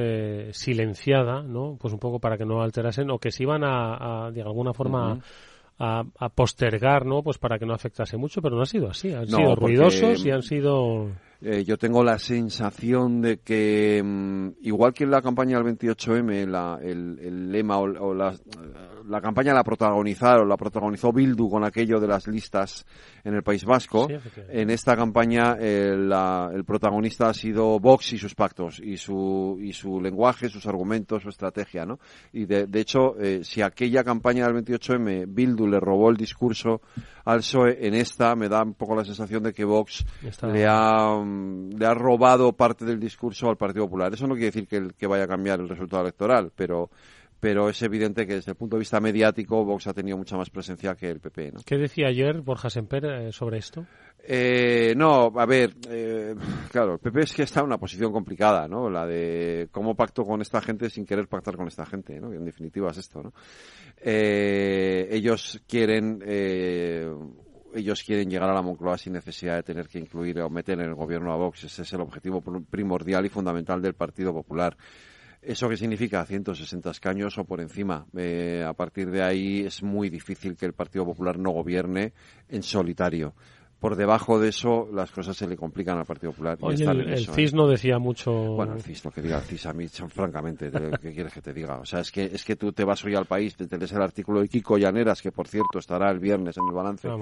silenciada, 0.52 1.42
¿no? 1.42 1.78
Pues 1.80 1.94
un 1.94 2.00
poco 2.00 2.20
para 2.20 2.38
que 2.38 2.46
no 2.46 2.62
alterasen 2.62 3.10
o 3.10 3.18
que 3.18 3.32
se 3.32 3.44
iban 3.44 3.64
a, 3.64 4.30
de 4.32 4.42
alguna 4.42 4.74
forma 4.74 5.20
a, 5.80 6.30
postergar, 6.30 7.06
¿no? 7.06 7.24
Pues 7.24 7.38
para 7.38 7.60
que 7.60 7.66
no 7.66 7.74
afectase 7.74 8.18
mucho, 8.18 8.42
pero 8.42 8.56
no 8.56 8.62
ha 8.62 8.66
sido 8.66 8.90
así. 8.90 9.14
Han 9.14 9.28
sido 9.28 9.56
ruidosos 9.56 10.26
y 10.26 10.32
han 10.32 10.44
sido... 10.44 11.10
Eh, 11.46 11.66
yo 11.66 11.78
tengo 11.78 12.06
la 12.06 12.18
sensación 12.20 13.20
de 13.20 13.40
que, 13.40 14.02
mm, 14.02 14.60
igual 14.62 14.94
que 14.94 15.04
en 15.04 15.12
la 15.12 15.22
campaña 15.22 15.58
del 15.58 15.66
28M, 15.66 16.48
la, 16.48 16.80
el, 16.82 17.20
el, 17.20 17.52
lema 17.52 17.80
o, 17.80 18.14
la, 18.14 18.34
la, 19.06 19.20
campaña 19.20 19.54
la 19.54 19.64
protagonizaron, 19.64 20.48
la 20.48 20.56
protagonizó 20.56 21.12
Bildu 21.12 21.50
con 21.50 21.66
aquello 21.66 22.00
de 22.00 22.08
las 22.08 22.28
listas 22.28 22.86
en 23.26 23.34
el 23.34 23.44
País 23.44 23.66
Vasco. 23.66 24.08
en 24.48 24.70
esta 24.70 24.96
campaña 24.96 25.58
eh, 25.60 25.92
el 25.92 26.64
protagonista 26.64 27.28
ha 27.28 27.34
sido 27.34 27.78
Vox 27.78 28.14
y 28.14 28.18
sus 28.18 28.36
pactos, 28.36 28.80
y 28.80 28.96
su, 28.96 29.58
y 29.60 29.74
su 29.74 30.00
lenguaje, 30.00 30.48
sus 30.48 30.66
argumentos, 30.66 31.24
su 31.24 31.30
estrategia, 31.30 31.86
¿no? 31.86 32.00
Y 32.32 32.46
de, 32.46 32.68
de 32.68 32.80
hecho, 32.80 33.20
eh, 33.20 33.44
si 33.44 33.62
aquella 33.62 34.06
campaña 34.06 34.48
del 34.48 34.64
28M 34.64 35.26
Bildu 35.28 35.68
le 35.68 35.82
robó 35.82 36.10
el 36.10 36.16
discurso 36.16 36.80
al 37.26 37.40
PSOE, 37.40 37.86
en 37.86 37.96
esta 37.96 38.34
me 38.36 38.48
da 38.48 38.64
un 38.64 38.76
poco 38.76 38.96
la 38.96 39.04
sensación 39.04 39.44
de 39.44 39.54
que 39.54 39.66
Vox 39.66 40.06
le 40.42 40.66
ha 40.66 41.14
le 41.78 41.86
ha 41.86 41.94
robado 41.94 42.54
parte 42.54 42.86
del 42.86 43.00
discurso 43.00 43.50
al 43.50 43.58
Partido 43.58 43.86
Popular. 43.86 44.14
Eso 44.14 44.28
no 44.28 44.36
quiere 44.36 44.48
decir 44.48 44.68
que, 44.68 44.90
que 44.98 45.08
vaya 45.08 45.24
a 45.24 45.28
cambiar 45.28 45.60
el 45.60 45.70
resultado 45.70 46.04
electoral, 46.04 46.52
pero 46.56 46.90
pero 47.44 47.68
es 47.68 47.82
evidente 47.82 48.26
que 48.26 48.36
desde 48.36 48.52
el 48.52 48.56
punto 48.56 48.78
de 48.78 48.80
vista 48.80 49.02
mediático 49.02 49.66
Vox 49.66 49.88
ha 49.88 49.94
tenido 49.94 50.18
mucha 50.18 50.38
más 50.38 50.50
presencia 50.50 50.96
que 50.96 51.10
el 51.10 51.20
PP. 51.20 51.52
¿no? 51.52 51.60
¿Qué 51.66 51.76
decía 51.76 52.08
ayer 52.08 52.40
Borja 52.40 52.70
Semper 52.70 53.04
eh, 53.04 53.32
sobre 53.34 53.58
esto? 53.58 53.86
Eh, 54.26 54.94
no, 54.96 55.30
a 55.36 55.46
ver, 55.46 55.74
eh, 55.90 56.34
claro, 56.72 56.94
el 56.94 57.00
PP 57.00 57.20
es 57.20 57.34
que 57.34 57.44
está 57.44 57.60
en 57.60 57.66
una 57.66 57.78
posición 57.78 58.14
complicada, 58.14 58.70
¿no? 58.70 58.90
La 58.90 59.06
de 59.06 59.68
cómo 59.72 59.94
pacto 59.94 60.24
con 60.24 60.42
esta 60.42 60.62
gente 60.62 60.90
sin 60.90 61.06
querer 61.06 61.28
pactar 61.28 61.58
con 61.58 61.68
esta 61.68 61.86
gente, 61.86 62.18
¿no? 62.22 62.32
en 62.32 62.46
definitiva 62.46 62.92
es 62.92 63.00
esto, 63.00 63.22
¿no? 63.22 63.34
Eh, 63.98 65.10
ellos 65.12 65.62
quieren 65.68 66.24
ellos 67.74 68.04
quieren 68.04 68.30
llegar 68.30 68.50
a 68.50 68.54
la 68.54 68.62
Moncloa 68.62 68.98
sin 68.98 69.14
necesidad 69.14 69.56
de 69.56 69.64
tener 69.64 69.88
que 69.88 70.00
incluir 70.00 70.40
o 70.42 70.50
meter 70.50 70.80
en 70.80 70.88
el 70.88 70.96
gobierno 70.96 71.32
a 71.34 71.36
Vox. 71.36 71.64
Ese 71.64 71.82
es 71.82 71.94
el 71.94 72.02
objetivo 72.02 72.42
primordial 72.42 73.26
y 73.26 73.30
fundamental 73.30 73.82
del 73.82 73.94
Partido 73.94 74.34
Popular. 74.34 74.78
¿Eso 75.42 75.68
qué 75.68 75.76
significa? 75.76 76.26
160 76.26 76.90
escaños 76.90 77.38
o 77.38 77.44
por 77.44 77.60
encima. 77.60 78.06
Eh, 78.16 78.64
a 78.66 78.74
partir 78.74 79.12
de 79.12 79.22
ahí 79.22 79.66
es 79.66 79.84
muy 79.84 80.10
difícil 80.10 80.56
que 80.56 80.66
el 80.66 80.74
Partido 80.74 81.06
Popular 81.06 81.38
no 81.38 81.52
gobierne 81.52 82.14
en 82.48 82.64
solitario 82.64 83.34
por 83.84 83.98
debajo 83.98 84.40
de 84.40 84.48
eso 84.48 84.88
las 84.94 85.12
cosas 85.12 85.36
se 85.36 85.46
le 85.46 85.58
complican 85.58 85.98
al 85.98 86.06
Partido 86.06 86.32
Popular. 86.32 86.58
Oye, 86.62 86.86
el, 86.86 87.28
CIS 87.28 87.52
¿eh? 87.52 87.56
no 87.58 87.68
decía 87.68 88.00
mucho. 88.00 88.32
Bueno, 88.32 88.76
el 88.76 88.82
CIS, 88.82 89.04
lo 89.04 89.12
que 89.12 89.22
diga 89.22 89.40
el 89.40 89.44
CIS 89.44 89.66
a 89.66 89.74
mí, 89.74 89.88
francamente, 90.08 90.72
¿qué 91.02 91.12
quieres 91.12 91.34
que 91.34 91.42
te 91.42 91.52
diga? 91.52 91.80
O 91.80 91.86
sea, 91.86 92.00
es 92.00 92.10
que, 92.10 92.24
es 92.24 92.46
que 92.46 92.56
tú 92.56 92.72
te 92.72 92.86
vas 92.86 93.04
hoy 93.04 93.14
al 93.14 93.26
país, 93.26 93.58
te, 93.58 93.78
lees 93.78 93.92
el 93.92 94.02
artículo 94.02 94.40
de 94.40 94.48
Kiko 94.48 94.78
Llaneras, 94.78 95.22
que 95.22 95.34
por 95.34 95.50
cierto 95.50 95.80
estará 95.80 96.10
el 96.12 96.20
viernes 96.20 96.56
en 96.56 96.64
el 96.66 96.74
balance, 96.74 97.10
ah, 97.10 97.18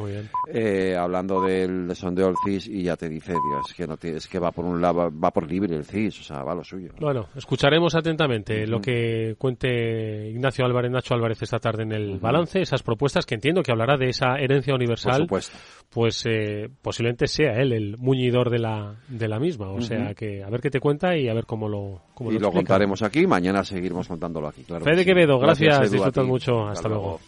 eh, 0.54 0.96
hablando 0.96 1.42
del 1.42 1.96
sondeo 1.96 2.28
del 2.28 2.36
CIS 2.46 2.68
y 2.68 2.84
ya 2.84 2.96
te 2.96 3.10
dice, 3.10 3.32
Dios, 3.32 3.66
es 3.68 3.74
que, 3.74 3.88
no 3.88 3.98
es 4.00 4.28
que 4.28 4.38
va 4.38 4.52
por 4.52 4.66
un 4.66 4.80
lado, 4.80 5.10
va 5.12 5.32
por 5.32 5.50
libre 5.50 5.76
el 5.76 5.84
CIS, 5.84 6.20
o 6.20 6.24
sea, 6.24 6.44
va 6.44 6.54
lo 6.54 6.64
suyo. 6.64 6.92
Bueno, 7.00 7.26
escucharemos 7.36 7.96
atentamente 7.96 8.68
lo 8.68 8.80
que 8.80 9.34
cuente 9.40 10.30
Ignacio 10.30 10.64
Álvarez, 10.64 10.92
Nacho 10.92 11.16
Álvarez 11.16 11.42
esta 11.42 11.58
tarde 11.58 11.82
en 11.82 11.94
el 11.94 12.20
balance, 12.20 12.62
esas 12.62 12.84
propuestas 12.84 13.26
que 13.26 13.34
entiendo 13.34 13.64
que 13.64 13.72
hablará 13.72 13.98
de 13.98 14.10
esa 14.10 14.36
herencia 14.36 14.76
universal. 14.76 15.26
Por 15.26 15.42
supuesto. 15.42 15.58
Pues 15.92 16.26
eh, 16.26 16.51
posiblemente 16.82 17.28
sea 17.28 17.54
él 17.62 17.74
el 17.74 17.98
muñidor 17.98 18.50
de 18.50 18.60
la, 18.60 18.96
de 19.08 19.28
la 19.28 19.40
misma. 19.40 19.70
O 19.70 19.82
sea 19.82 20.14
que 20.14 20.44
a 20.44 20.50
ver 20.50 20.62
qué 20.62 20.70
te 20.70 20.80
cuenta 20.80 21.16
y 21.18 21.28
a 21.28 21.34
ver 21.34 21.46
cómo 21.46 21.68
lo 21.68 22.02
cómo 22.14 22.32
Y 22.32 22.40
lo, 22.40 22.52
contaremos 22.52 23.02
aquí, 23.02 23.28
mañana 23.28 23.64
seguiremos 23.64 24.08
contándolo 24.08 24.48
aquí. 24.48 24.64
Claro 24.64 24.84
Fede 24.84 25.06
Quevedo, 25.06 25.40
gracias, 25.40 25.92
disfrutas 25.92 26.26
mucho. 26.26 26.68
Hasta, 26.68 26.88
luego. 26.88 27.20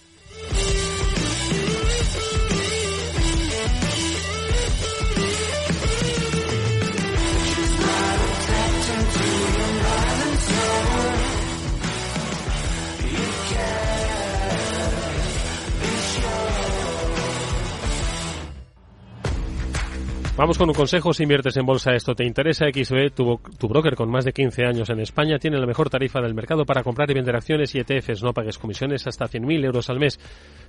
Vamos 20.36 20.58
con 20.58 20.68
un 20.68 20.74
consejo. 20.74 21.14
Si 21.14 21.22
inviertes 21.22 21.56
en 21.58 21.66
bolsa, 21.66 21.94
esto 21.94 22.16
te 22.16 22.26
interesa. 22.26 22.66
XB, 22.66 23.14
tu, 23.14 23.40
tu, 23.60 23.68
broker 23.68 23.94
con 23.94 24.10
más 24.10 24.26
de 24.26 24.34
15 24.34 24.66
años 24.66 24.90
en 24.90 25.00
España, 25.00 25.38
tiene 25.38 25.60
la 25.60 25.68
mejor 25.68 25.92
tarifa 25.92 26.22
del 26.22 26.34
mercado 26.34 26.66
para 26.66 26.82
comprar 26.82 27.12
y 27.12 27.14
vender 27.14 27.36
acciones 27.36 27.76
y 27.76 27.80
ETFs. 27.80 28.24
No 28.24 28.34
pagues 28.34 28.58
comisiones 28.58 29.06
hasta 29.06 29.26
100.000 29.26 29.64
euros 29.64 29.92
al 29.92 30.00
mes. 30.00 30.20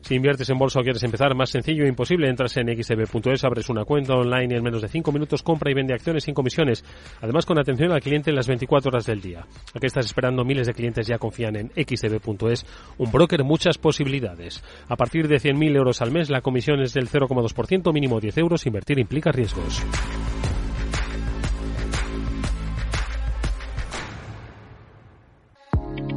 Si 0.02 0.16
inviertes 0.16 0.50
en 0.50 0.58
bolsa 0.58 0.80
o 0.80 0.82
quieres 0.82 1.02
empezar, 1.02 1.34
más 1.34 1.48
sencillo 1.48 1.84
e 1.84 1.88
imposible. 1.88 2.28
Entras 2.28 2.54
en 2.58 2.66
xb.es, 2.68 3.42
abres 3.42 3.70
una 3.70 3.86
cuenta 3.86 4.12
online 4.12 4.52
y 4.52 4.56
en 4.58 4.62
menos 4.62 4.82
de 4.82 4.88
5 4.88 5.10
minutos 5.12 5.42
compra 5.42 5.70
y 5.70 5.74
vende 5.74 5.94
acciones 5.94 6.24
sin 6.24 6.34
comisiones. 6.34 6.84
Además, 7.22 7.46
con 7.46 7.58
atención 7.58 7.90
al 7.90 8.02
cliente 8.02 8.28
en 8.28 8.36
las 8.36 8.46
24 8.46 8.90
horas 8.90 9.06
del 9.06 9.22
día. 9.22 9.46
¿A 9.74 9.80
qué 9.80 9.86
estás 9.86 10.04
esperando? 10.04 10.44
Miles 10.44 10.66
de 10.66 10.74
clientes 10.74 11.06
ya 11.06 11.16
confían 11.16 11.56
en 11.56 11.70
xb.es. 11.70 12.66
Un 12.98 13.10
broker, 13.10 13.42
muchas 13.44 13.78
posibilidades. 13.78 14.62
A 14.90 14.96
partir 14.96 15.26
de 15.26 15.36
100.000 15.36 15.74
euros 15.74 16.02
al 16.02 16.10
mes, 16.10 16.28
la 16.28 16.42
comisión 16.42 16.82
es 16.82 16.92
del 16.92 17.08
0,2%, 17.08 17.94
mínimo 17.94 18.20
10 18.20 18.36
euros. 18.36 18.66
Invertir 18.66 18.98
implica 18.98 19.32
riesgo. 19.32 19.53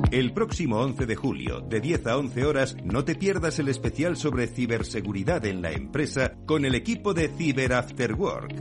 El 0.09 0.33
próximo 0.33 0.77
11 0.79 1.05
de 1.05 1.15
julio, 1.15 1.61
de 1.61 1.79
10 1.79 2.07
a 2.07 2.17
11 2.17 2.45
horas, 2.45 2.77
no 2.83 3.03
te 3.03 3.15
pierdas 3.15 3.59
el 3.59 3.67
especial 3.67 4.17
sobre 4.17 4.47
ciberseguridad 4.47 5.45
en 5.45 5.61
la 5.61 5.71
empresa 5.71 6.33
con 6.45 6.65
el 6.65 6.73
equipo 6.73 7.13
de 7.13 7.27
Cyber 7.27 7.73
After 7.73 8.15
Work. 8.15 8.55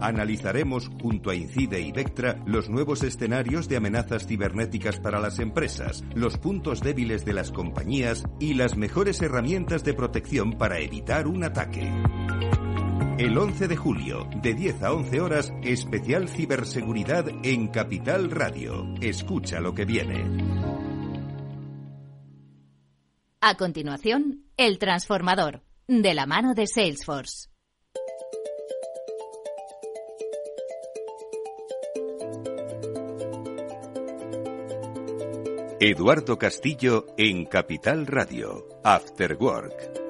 Analizaremos 0.00 0.90
junto 1.00 1.30
a 1.30 1.34
Incide 1.34 1.80
y 1.80 1.92
Vectra 1.92 2.42
los 2.44 2.68
nuevos 2.68 3.02
escenarios 3.02 3.68
de 3.68 3.76
amenazas 3.76 4.26
cibernéticas 4.26 5.00
para 5.00 5.20
las 5.20 5.38
empresas, 5.38 6.04
los 6.14 6.36
puntos 6.36 6.82
débiles 6.82 7.24
de 7.24 7.32
las 7.32 7.50
compañías 7.50 8.24
y 8.38 8.54
las 8.54 8.76
mejores 8.76 9.22
herramientas 9.22 9.84
de 9.84 9.94
protección 9.94 10.52
para 10.58 10.80
evitar 10.80 11.26
un 11.26 11.44
ataque. 11.44 11.90
El 13.18 13.38
11 13.38 13.66
de 13.66 13.76
julio, 13.76 14.28
de 14.42 14.52
10 14.52 14.82
a 14.82 14.92
11 14.92 15.20
horas, 15.22 15.50
especial 15.62 16.28
ciberseguridad 16.28 17.26
en 17.42 17.68
Capital 17.68 18.30
Radio. 18.30 18.84
Escucha 19.00 19.58
lo 19.58 19.74
que 19.74 19.86
viene. 19.86 20.22
A 23.40 23.54
continuación, 23.56 24.44
El 24.58 24.78
Transformador, 24.78 25.62
de 25.88 26.12
la 26.12 26.26
mano 26.26 26.52
de 26.52 26.66
Salesforce. 26.66 27.48
Eduardo 35.80 36.36
Castillo 36.36 37.06
en 37.16 37.46
Capital 37.46 38.06
Radio, 38.06 38.68
After 38.84 39.38
Work. 39.40 40.05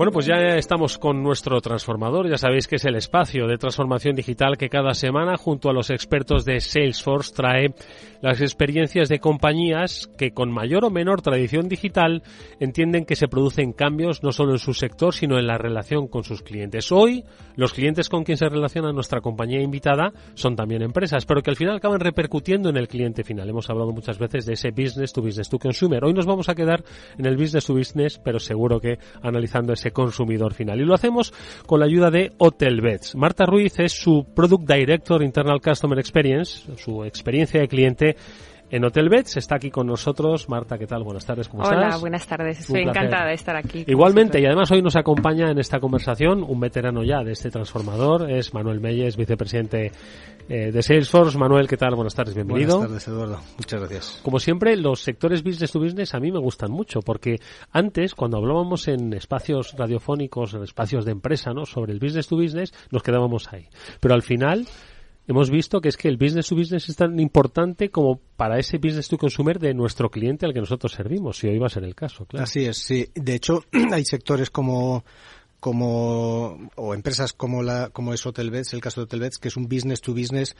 Bueno, 0.00 0.12
pues 0.12 0.24
ya 0.24 0.56
estamos 0.56 0.96
con 0.96 1.22
nuestro 1.22 1.60
transformador. 1.60 2.26
Ya 2.26 2.38
sabéis 2.38 2.66
que 2.66 2.76
es 2.76 2.86
el 2.86 2.96
espacio 2.96 3.46
de 3.46 3.58
transformación 3.58 4.16
digital 4.16 4.56
que 4.56 4.70
cada 4.70 4.94
semana, 4.94 5.36
junto 5.36 5.68
a 5.68 5.74
los 5.74 5.90
expertos 5.90 6.46
de 6.46 6.58
Salesforce, 6.62 7.34
trae 7.34 7.74
las 8.22 8.40
experiencias 8.40 9.10
de 9.10 9.18
compañías 9.18 10.10
que 10.16 10.32
con 10.32 10.50
mayor 10.50 10.86
o 10.86 10.90
menor 10.90 11.20
tradición 11.20 11.68
digital 11.68 12.22
entienden 12.60 13.04
que 13.04 13.14
se 13.14 13.28
producen 13.28 13.74
cambios 13.74 14.22
no 14.22 14.32
solo 14.32 14.52
en 14.52 14.58
su 14.58 14.72
sector, 14.72 15.14
sino 15.14 15.38
en 15.38 15.46
la 15.46 15.58
relación 15.58 16.08
con 16.08 16.24
sus 16.24 16.40
clientes. 16.40 16.90
Hoy, 16.92 17.24
los 17.56 17.74
clientes 17.74 18.08
con 18.08 18.24
quien 18.24 18.38
se 18.38 18.48
relaciona 18.48 18.92
nuestra 18.92 19.20
compañía 19.20 19.60
invitada 19.60 20.14
son 20.32 20.56
también 20.56 20.80
empresas, 20.80 21.26
pero 21.26 21.42
que 21.42 21.50
al 21.50 21.56
final 21.56 21.76
acaban 21.76 22.00
repercutiendo 22.00 22.70
en 22.70 22.78
el 22.78 22.88
cliente 22.88 23.22
final. 23.22 23.50
Hemos 23.50 23.68
hablado 23.68 23.92
muchas 23.92 24.18
veces 24.18 24.46
de 24.46 24.54
ese 24.54 24.70
business 24.70 25.12
to 25.12 25.20
business 25.20 25.50
to 25.50 25.58
consumer. 25.58 26.02
Hoy 26.06 26.14
nos 26.14 26.24
vamos 26.24 26.48
a 26.48 26.54
quedar 26.54 26.82
en 27.18 27.26
el 27.26 27.36
business 27.36 27.66
to 27.66 27.74
business, 27.74 28.18
pero 28.18 28.38
seguro 28.38 28.80
que 28.80 28.98
analizando 29.22 29.74
ese 29.74 29.89
consumidor 29.92 30.54
final. 30.54 30.80
Y 30.80 30.84
lo 30.84 30.94
hacemos 30.94 31.32
con 31.66 31.80
la 31.80 31.86
ayuda 31.86 32.10
de 32.10 32.32
Hotelbeds. 32.38 33.14
Marta 33.14 33.46
Ruiz 33.46 33.78
es 33.78 33.92
su 33.92 34.26
Product 34.34 34.70
Director 34.70 35.22
Internal 35.22 35.60
Customer 35.60 35.98
Experience, 35.98 36.76
su 36.76 37.04
experiencia 37.04 37.60
de 37.60 37.68
cliente 37.68 38.16
en 38.70 38.84
Hotelbeds. 38.84 39.36
Está 39.36 39.56
aquí 39.56 39.70
con 39.70 39.86
nosotros. 39.86 40.48
Marta, 40.48 40.78
¿qué 40.78 40.86
tal? 40.86 41.02
Buenas 41.02 41.26
tardes, 41.26 41.48
¿cómo 41.48 41.62
estás? 41.62 41.76
Hola, 41.76 41.96
buenas 41.98 42.26
tardes. 42.26 42.60
Estoy 42.60 42.82
encantada 42.82 43.26
de 43.26 43.34
estar 43.34 43.56
aquí. 43.56 43.84
Igualmente, 43.86 44.40
y 44.40 44.46
además 44.46 44.70
hoy 44.70 44.82
nos 44.82 44.96
acompaña 44.96 45.50
en 45.50 45.58
esta 45.58 45.80
conversación 45.80 46.42
un 46.42 46.60
veterano 46.60 47.02
ya 47.02 47.22
de 47.22 47.32
este 47.32 47.50
transformador, 47.50 48.30
es 48.30 48.54
Manuel 48.54 48.80
Meyes, 48.80 49.16
vicepresidente 49.16 49.92
eh, 50.48 50.72
de 50.72 50.82
Salesforce. 50.82 51.36
Manuel, 51.38 51.68
¿qué 51.68 51.76
tal? 51.76 51.94
Buenas 51.94 52.14
tardes, 52.14 52.34
bienvenido. 52.34 52.78
Buenas 52.78 53.04
tardes, 53.04 53.08
Eduardo. 53.08 53.40
Muchas 53.56 53.80
gracias. 53.80 54.20
Como 54.22 54.38
siempre, 54.38 54.76
los 54.76 55.00
sectores 55.00 55.42
business 55.42 55.72
to 55.72 55.80
business 55.80 56.14
a 56.14 56.20
mí 56.20 56.30
me 56.30 56.40
gustan 56.40 56.70
mucho, 56.70 57.00
porque 57.00 57.36
antes, 57.72 58.14
cuando 58.14 58.38
hablábamos 58.38 58.88
en 58.88 59.12
espacios 59.12 59.74
radiofónicos, 59.76 60.54
en 60.54 60.62
espacios 60.62 61.04
de 61.04 61.12
empresa, 61.12 61.52
¿no? 61.52 61.66
sobre 61.66 61.92
el 61.92 61.98
business 61.98 62.28
to 62.28 62.36
business, 62.36 62.72
nos 62.90 63.02
quedábamos 63.02 63.52
ahí. 63.52 63.68
Pero 64.00 64.14
al 64.14 64.22
final, 64.22 64.66
hemos 65.26 65.50
visto 65.50 65.80
que 65.80 65.88
es 65.88 65.96
que 65.96 66.08
el 66.08 66.16
business 66.16 66.48
to 66.48 66.56
business 66.56 66.88
es 66.88 66.96
tan 66.96 67.18
importante 67.20 67.90
como 67.90 68.20
para 68.36 68.58
ese 68.58 68.78
business 68.78 69.08
to 69.08 69.18
consumer 69.18 69.58
de 69.58 69.74
nuestro 69.74 70.10
cliente 70.10 70.46
al 70.46 70.52
que 70.52 70.60
nosotros 70.60 70.92
servimos, 70.92 71.38
si 71.38 71.48
hoy 71.48 71.58
va 71.58 71.66
a 71.66 71.70
ser 71.70 71.84
el 71.84 71.94
caso, 71.94 72.26
claro. 72.26 72.44
Así 72.44 72.64
es, 72.64 72.78
sí. 72.78 73.08
De 73.14 73.34
hecho, 73.34 73.64
hay 73.92 74.04
sectores 74.04 74.50
como 74.50 75.04
como 75.60 76.70
o 76.76 76.94
empresas 76.94 77.34
como 77.34 77.62
la 77.62 77.90
como 77.90 78.14
es 78.14 78.24
Hotelbeds, 78.24 78.72
el 78.72 78.80
caso 78.80 79.00
de 79.00 79.04
Hotelbeds, 79.04 79.38
que 79.38 79.48
es 79.48 79.56
un 79.56 79.68
business 79.68 80.00
to 80.00 80.12
business 80.12 80.56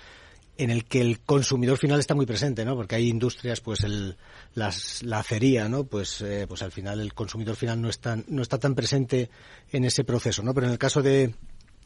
en 0.60 0.70
el 0.70 0.84
que 0.84 1.00
el 1.00 1.20
consumidor 1.20 1.78
final 1.78 1.98
está 1.98 2.14
muy 2.14 2.26
presente, 2.26 2.66
¿no? 2.66 2.76
Porque 2.76 2.94
hay 2.94 3.08
industrias, 3.08 3.62
pues 3.62 3.82
el, 3.82 4.18
las, 4.54 5.02
la 5.02 5.20
acería, 5.20 5.70
¿no? 5.70 5.84
Pues, 5.84 6.20
eh, 6.20 6.44
pues 6.46 6.60
al 6.60 6.70
final 6.70 7.00
el 7.00 7.14
consumidor 7.14 7.56
final 7.56 7.80
no 7.80 7.88
está, 7.88 8.18
no 8.28 8.42
está 8.42 8.58
tan 8.58 8.74
presente 8.74 9.30
en 9.72 9.84
ese 9.84 10.04
proceso, 10.04 10.42
¿no? 10.42 10.52
Pero 10.52 10.66
en 10.66 10.72
el 10.72 10.78
caso 10.78 11.00
de, 11.00 11.34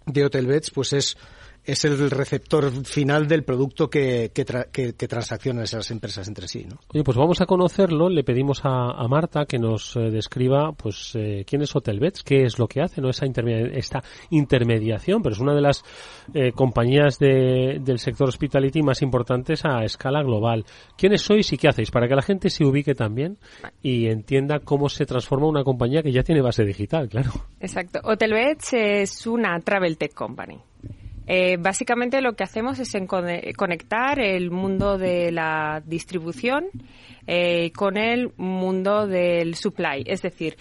de 0.06 0.24
Hotelbeds, 0.24 0.70
pues 0.70 0.92
es 0.92 1.16
es 1.64 1.84
el 1.84 2.10
receptor 2.10 2.70
final 2.84 3.26
del 3.26 3.42
producto 3.42 3.88
que, 3.88 4.30
que, 4.34 4.44
que, 4.72 5.08
transaccionan 5.08 5.64
esas 5.64 5.90
empresas 5.90 6.28
entre 6.28 6.46
sí. 6.46 6.66
¿no? 6.68 6.78
Oye, 6.92 7.02
pues 7.02 7.16
vamos 7.16 7.40
a 7.40 7.46
conocerlo. 7.46 8.08
Le 8.08 8.22
pedimos 8.22 8.60
a, 8.64 9.06
Marta 9.08 9.44
que 9.46 9.58
nos 9.58 9.96
eh, 9.96 10.10
describa 10.10 10.72
pues 10.72 11.12
eh, 11.14 11.44
quién 11.46 11.62
es 11.62 11.74
Hotelbeds, 11.74 12.22
qué 12.22 12.44
es 12.44 12.58
lo 12.58 12.66
que 12.66 12.80
hace, 12.80 13.00
no 13.00 13.10
esa 13.10 13.26
esta 13.26 14.02
intermediación, 14.30 15.22
pero 15.22 15.34
es 15.34 15.40
una 15.40 15.54
de 15.54 15.60
las 15.60 15.84
eh, 16.34 16.52
compañías 16.52 17.18
de, 17.18 17.78
del 17.80 17.98
sector 17.98 18.28
hospitality 18.28 18.82
más 18.82 19.02
importantes 19.02 19.64
a 19.64 19.84
escala 19.84 20.22
global. 20.22 20.64
¿Quiénes 20.96 21.22
sois 21.22 21.50
y 21.52 21.56
qué 21.56 21.68
hacéis? 21.68 21.90
Para 21.90 22.08
que 22.08 22.14
la 22.14 22.22
gente 22.22 22.50
se 22.50 22.64
ubique 22.64 22.94
también 22.94 23.38
y 23.82 24.06
entienda 24.06 24.60
cómo 24.60 24.88
se 24.88 25.06
transforma 25.06 25.46
una 25.46 25.64
compañía 25.64 26.02
que 26.02 26.12
ya 26.12 26.22
tiene 26.22 26.42
base 26.42 26.64
digital, 26.64 27.08
claro. 27.08 27.30
Exacto. 27.60 28.00
Hotelbeds 28.02 28.72
es 28.74 29.26
una 29.26 29.58
travel 29.60 29.96
tech 29.96 30.14
company. 30.14 30.58
Eh, 31.26 31.56
básicamente 31.58 32.20
lo 32.20 32.34
que 32.34 32.44
hacemos 32.44 32.78
es 32.78 32.92
conectar 33.56 34.18
el 34.18 34.50
mundo 34.50 34.98
de 34.98 35.32
la 35.32 35.82
distribución 35.86 36.66
eh, 37.26 37.72
con 37.72 37.96
el 37.96 38.32
mundo 38.36 39.06
del 39.06 39.54
supply. 39.54 40.04
Es 40.06 40.22
decir, 40.22 40.56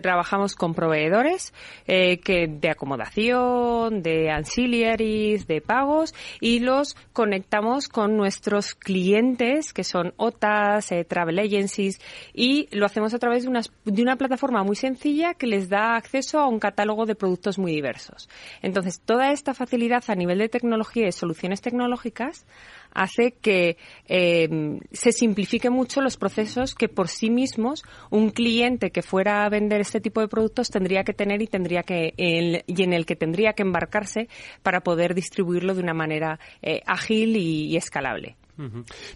trabajamos 0.00 0.54
con 0.54 0.74
proveedores 0.74 1.52
eh, 1.86 2.18
que 2.18 2.46
de 2.48 2.70
acomodación, 2.70 4.02
de 4.02 4.30
ancillaries, 4.30 5.46
de 5.46 5.60
pagos 5.60 6.14
y 6.40 6.60
los 6.60 6.96
conectamos 7.12 7.88
con 7.88 8.16
nuestros 8.16 8.74
clientes 8.74 9.72
que 9.72 9.84
son 9.84 10.14
OTAs, 10.16 10.92
eh, 10.92 11.04
travel 11.04 11.38
agencies 11.38 12.00
y 12.34 12.68
lo 12.76 12.86
hacemos 12.86 13.14
a 13.14 13.18
través 13.18 13.44
de 13.44 13.50
una, 13.50 13.62
de 13.84 14.02
una 14.02 14.16
plataforma 14.16 14.62
muy 14.64 14.76
sencilla 14.76 15.34
que 15.34 15.46
les 15.46 15.68
da 15.68 15.96
acceso 15.96 16.40
a 16.40 16.48
un 16.48 16.58
catálogo 16.58 17.06
de 17.06 17.14
productos 17.14 17.58
muy 17.58 17.72
diversos. 17.72 18.28
Entonces, 18.62 19.00
toda 19.00 19.32
esta 19.32 19.54
facilidad 19.54 20.04
a 20.08 20.14
nivel 20.14 20.38
de 20.38 20.48
tecnología 20.48 21.08
y 21.08 21.12
soluciones 21.12 21.60
tecnológicas 21.60 22.46
hace 22.92 23.32
que 23.32 23.76
eh, 24.06 24.78
se 24.92 25.12
simplifiquen 25.12 25.72
mucho 25.72 26.00
los 26.00 26.16
procesos 26.16 26.74
que 26.74 26.88
por 26.88 27.08
sí 27.08 27.30
mismos 27.30 27.82
un 28.10 28.30
cliente 28.30 28.90
que 28.90 29.02
fuera 29.02 29.44
a 29.44 29.48
vender 29.48 29.80
este 29.80 30.00
tipo 30.00 30.20
de 30.20 30.28
productos 30.28 30.70
tendría 30.70 31.04
que 31.04 31.12
tener 31.12 31.42
y 31.42 31.46
tendría 31.46 31.82
que 31.82 32.14
y 32.16 32.82
en 32.82 32.92
el 32.92 33.06
que 33.06 33.16
tendría 33.16 33.52
que 33.52 33.62
embarcarse 33.62 34.28
para 34.62 34.80
poder 34.80 35.14
distribuirlo 35.14 35.74
de 35.74 35.82
una 35.82 35.94
manera 35.94 36.38
eh, 36.62 36.82
ágil 36.86 37.36
y 37.36 37.76
escalable. 37.76 38.36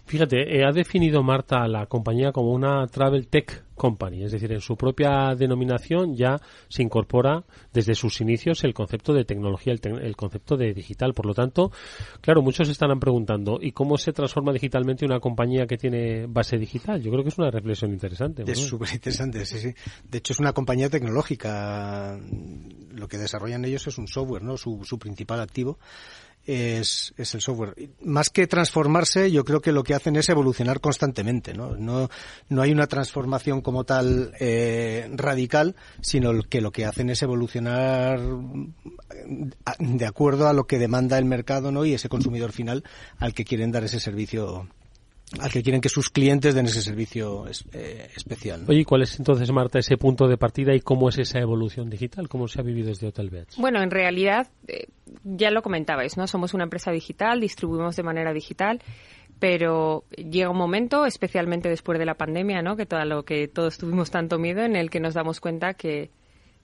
Fíjate, 0.05 0.57
eh, 0.57 0.63
ha 0.63 0.71
definido 0.71 1.23
Marta 1.23 1.67
la 1.67 1.87
compañía 1.87 2.31
como 2.31 2.51
una 2.51 2.85
Travel 2.87 3.27
Tech 3.27 3.65
Company, 3.73 4.23
es 4.23 4.31
decir, 4.31 4.51
en 4.51 4.61
su 4.61 4.77
propia 4.77 5.33
denominación 5.35 6.15
ya 6.15 6.39
se 6.69 6.83
incorpora 6.83 7.43
desde 7.73 7.95
sus 7.95 8.21
inicios 8.21 8.63
el 8.63 8.75
concepto 8.75 9.11
de 9.13 9.25
tecnología, 9.25 9.73
el, 9.73 10.15
concepto 10.15 10.55
de 10.55 10.73
digital. 10.73 11.15
Por 11.15 11.25
lo 11.25 11.33
tanto, 11.33 11.71
claro, 12.21 12.43
muchos 12.43 12.69
estarán 12.69 12.99
preguntando, 12.99 13.57
¿y 13.59 13.71
cómo 13.71 13.97
se 13.97 14.13
transforma 14.13 14.53
digitalmente 14.53 15.05
una 15.05 15.19
compañía 15.19 15.65
que 15.65 15.77
tiene 15.77 16.27
base 16.27 16.57
digital? 16.57 17.01
Yo 17.01 17.09
creo 17.09 17.23
que 17.23 17.29
es 17.29 17.37
una 17.39 17.49
reflexión 17.49 17.91
interesante. 17.91 18.43
Es 18.45 18.59
súper 18.59 18.89
interesante, 18.93 19.43
sí, 19.45 19.57
sí. 19.57 19.73
De 20.07 20.19
hecho, 20.19 20.33
es 20.33 20.39
una 20.39 20.53
compañía 20.53 20.89
tecnológica. 20.89 22.19
Lo 22.91 23.07
que 23.07 23.17
desarrollan 23.17 23.65
ellos 23.65 23.87
es 23.87 23.97
un 23.97 24.07
software, 24.07 24.43
¿no? 24.43 24.57
su 24.57 24.99
principal 24.99 25.39
activo 25.39 25.79
es, 26.45 27.13
es, 27.17 27.35
el 27.35 27.41
software. 27.41 27.75
Más 28.03 28.29
que 28.29 28.47
transformarse, 28.47 29.31
yo 29.31 29.45
creo 29.45 29.61
que 29.61 29.71
lo 29.71 29.83
que 29.83 29.93
hacen 29.93 30.15
es 30.15 30.29
evolucionar 30.29 30.79
constantemente. 30.79 31.53
No, 31.53 31.75
no, 31.75 32.09
no 32.49 32.61
hay 32.61 32.71
una 32.71 32.87
transformación 32.87 33.61
como 33.61 33.83
tal 33.83 34.33
eh, 34.39 35.09
radical, 35.13 35.75
sino 36.01 36.41
que 36.43 36.61
lo 36.61 36.71
que 36.71 36.85
hacen 36.85 37.09
es 37.09 37.21
evolucionar 37.21 38.19
de 39.79 40.05
acuerdo 40.05 40.47
a 40.47 40.53
lo 40.53 40.65
que 40.65 40.79
demanda 40.79 41.17
el 41.17 41.25
mercado 41.25 41.71
¿no? 41.71 41.85
y 41.85 41.93
ese 41.93 42.09
consumidor 42.09 42.51
final 42.51 42.83
al 43.17 43.33
que 43.33 43.45
quieren 43.45 43.71
dar 43.71 43.83
ese 43.83 43.99
servicio 43.99 44.67
al 45.39 45.51
que 45.51 45.63
quieren 45.63 45.81
que 45.81 45.89
sus 45.89 46.09
clientes 46.09 46.53
den 46.55 46.65
ese 46.65 46.81
servicio 46.81 47.45
eh, 47.73 48.09
especial. 48.15 48.65
Oye, 48.67 48.83
¿cuál 48.83 49.03
es 49.03 49.17
entonces, 49.17 49.51
Marta, 49.51 49.79
ese 49.79 49.97
punto 49.97 50.27
de 50.27 50.37
partida 50.37 50.75
y 50.75 50.81
cómo 50.81 51.09
es 51.09 51.17
esa 51.19 51.39
evolución 51.39 51.89
digital? 51.89 52.27
¿Cómo 52.27 52.47
se 52.47 52.59
ha 52.59 52.63
vivido 52.63 52.89
desde 52.89 53.07
Hotelbeds? 53.07 53.57
Bueno, 53.57 53.81
en 53.81 53.91
realidad, 53.91 54.49
eh, 54.67 54.87
ya 55.23 55.49
lo 55.51 55.61
comentabais, 55.61 56.17
¿no? 56.17 56.27
Somos 56.27 56.53
una 56.53 56.65
empresa 56.65 56.91
digital, 56.91 57.39
distribuimos 57.39 57.95
de 57.95 58.03
manera 58.03 58.33
digital, 58.33 58.81
pero 59.39 60.03
llega 60.15 60.49
un 60.49 60.57
momento, 60.57 61.05
especialmente 61.05 61.69
después 61.69 61.97
de 61.97 62.05
la 62.05 62.15
pandemia, 62.15 62.61
¿no? 62.61 62.75
Que 62.75 62.85
todo 62.85 63.03
lo 63.05 63.23
que 63.23 63.47
todos 63.47 63.77
tuvimos 63.77 64.11
tanto 64.11 64.37
miedo, 64.37 64.63
en 64.63 64.75
el 64.75 64.89
que 64.89 64.99
nos 64.99 65.13
damos 65.13 65.39
cuenta 65.39 65.73
que 65.73 66.11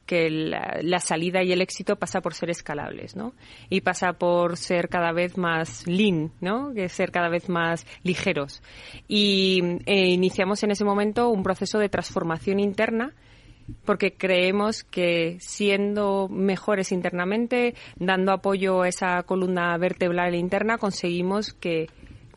que 0.08 0.30
la, 0.32 0.99
salida 0.99 1.43
y 1.43 1.51
el 1.51 1.62
éxito 1.62 1.97
pasa 1.97 2.22
por 2.22 2.34
ser 2.34 2.49
escalables, 2.49 3.16
¿no? 3.16 3.34
Y 3.70 3.82
pasa 3.82 4.14
por 4.14 4.58
ser 4.58 4.89
cada 4.89 5.12
vez 5.12 5.38
más 5.38 5.86
lean, 5.86 6.32
¿no? 6.41 6.74
Que 6.74 6.89
ser 6.89 7.12
cada 7.12 7.30
vez 7.30 7.49
más 7.49 7.86
ligeros. 8.01 8.64
Y 9.08 9.62
eh, 9.86 10.08
iniciamos 10.08 10.64
en 10.64 10.72
ese 10.72 10.86
momento 10.86 11.30
un 11.30 11.43
proceso 11.43 11.78
de 11.78 11.89
transformación 11.89 12.60
interna 12.60 13.14
porque 13.86 14.14
creemos 14.14 14.84
que 14.84 15.38
siendo 15.41 16.30
mejores 16.30 16.93
internamente, 16.93 17.76
dando 17.97 18.32
apoyo 18.32 18.84
a 18.84 18.88
esa 18.88 19.22
columna 19.24 19.78
vertebral 19.78 20.36
interna, 20.36 20.78
conseguimos 20.78 21.53
que 21.53 21.88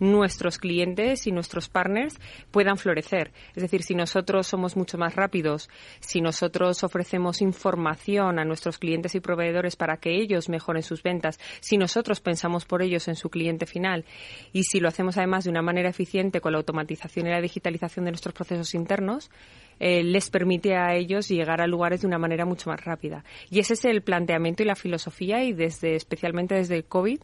nuestros 0.01 0.59
clientes 0.59 1.27
y 1.27 1.33
nuestros 1.33 1.69
partners 1.69 2.19
puedan 2.51 2.77
florecer. 2.77 3.31
Es 3.55 3.63
decir, 3.63 3.83
si 3.83 3.95
nosotros 3.95 4.47
somos 4.47 4.77
mucho 4.77 4.99
más 4.99 5.15
rápidos, 5.15 5.71
si 6.01 6.21
nosotros 6.21 6.83
ofrecemos 6.83 7.41
información 7.41 8.39
a 8.39 8.45
nuestros 8.45 8.79
clientes 8.79 9.15
y 9.15 9.21
proveedores 9.21 9.77
para 9.77 9.99
que 9.99 10.21
ellos 10.21 10.49
mejoren 10.49 10.83
sus 10.83 11.03
ventas, 11.03 11.39
si 11.61 11.77
nosotros 11.77 12.21
pensamos 12.21 12.65
por 12.65 12.83
ellos 12.83 13.07
en 13.09 13.15
su 13.15 13.31
cliente 13.31 13.67
final 13.67 14.05
y 14.53 14.65
si 14.65 14.81
lo 14.81 14.89
hacemos 14.89 15.17
además 15.17 15.45
de 15.45 15.51
una 15.51 15.63
manera 15.63 15.91
eficiente 15.91 16.41
con 16.41 16.53
la 16.53 16.59
automatización 16.59 17.27
y 17.27 17.31
la 17.31 17.41
digitalización 17.41 18.07
de 18.07 18.11
nuestros 18.11 18.35
procesos 18.35 18.75
internos, 18.75 19.31
eh, 19.79 20.03
les 20.03 20.29
permite 20.31 20.77
a 20.77 20.95
ellos 20.95 21.29
llegar 21.29 21.61
a 21.61 21.67
lugares 21.67 22.03
de 22.03 22.07
una 22.07 22.19
manera 22.19 22.45
mucho 22.45 22.69
más 22.69 22.85
rápida. 22.85 23.25
Y 23.51 23.61
ese 23.61 23.75
es 23.75 23.85
el 23.85 24.03
planteamiento 24.03 24.63
y 24.63 24.67
la 24.67 24.77
filosofía 24.77 25.43
y 25.43 25.53
desde 25.53 25.95
especialmente 25.95 26.55
desde 26.55 26.77
el 26.77 26.85
COVID 26.85 27.21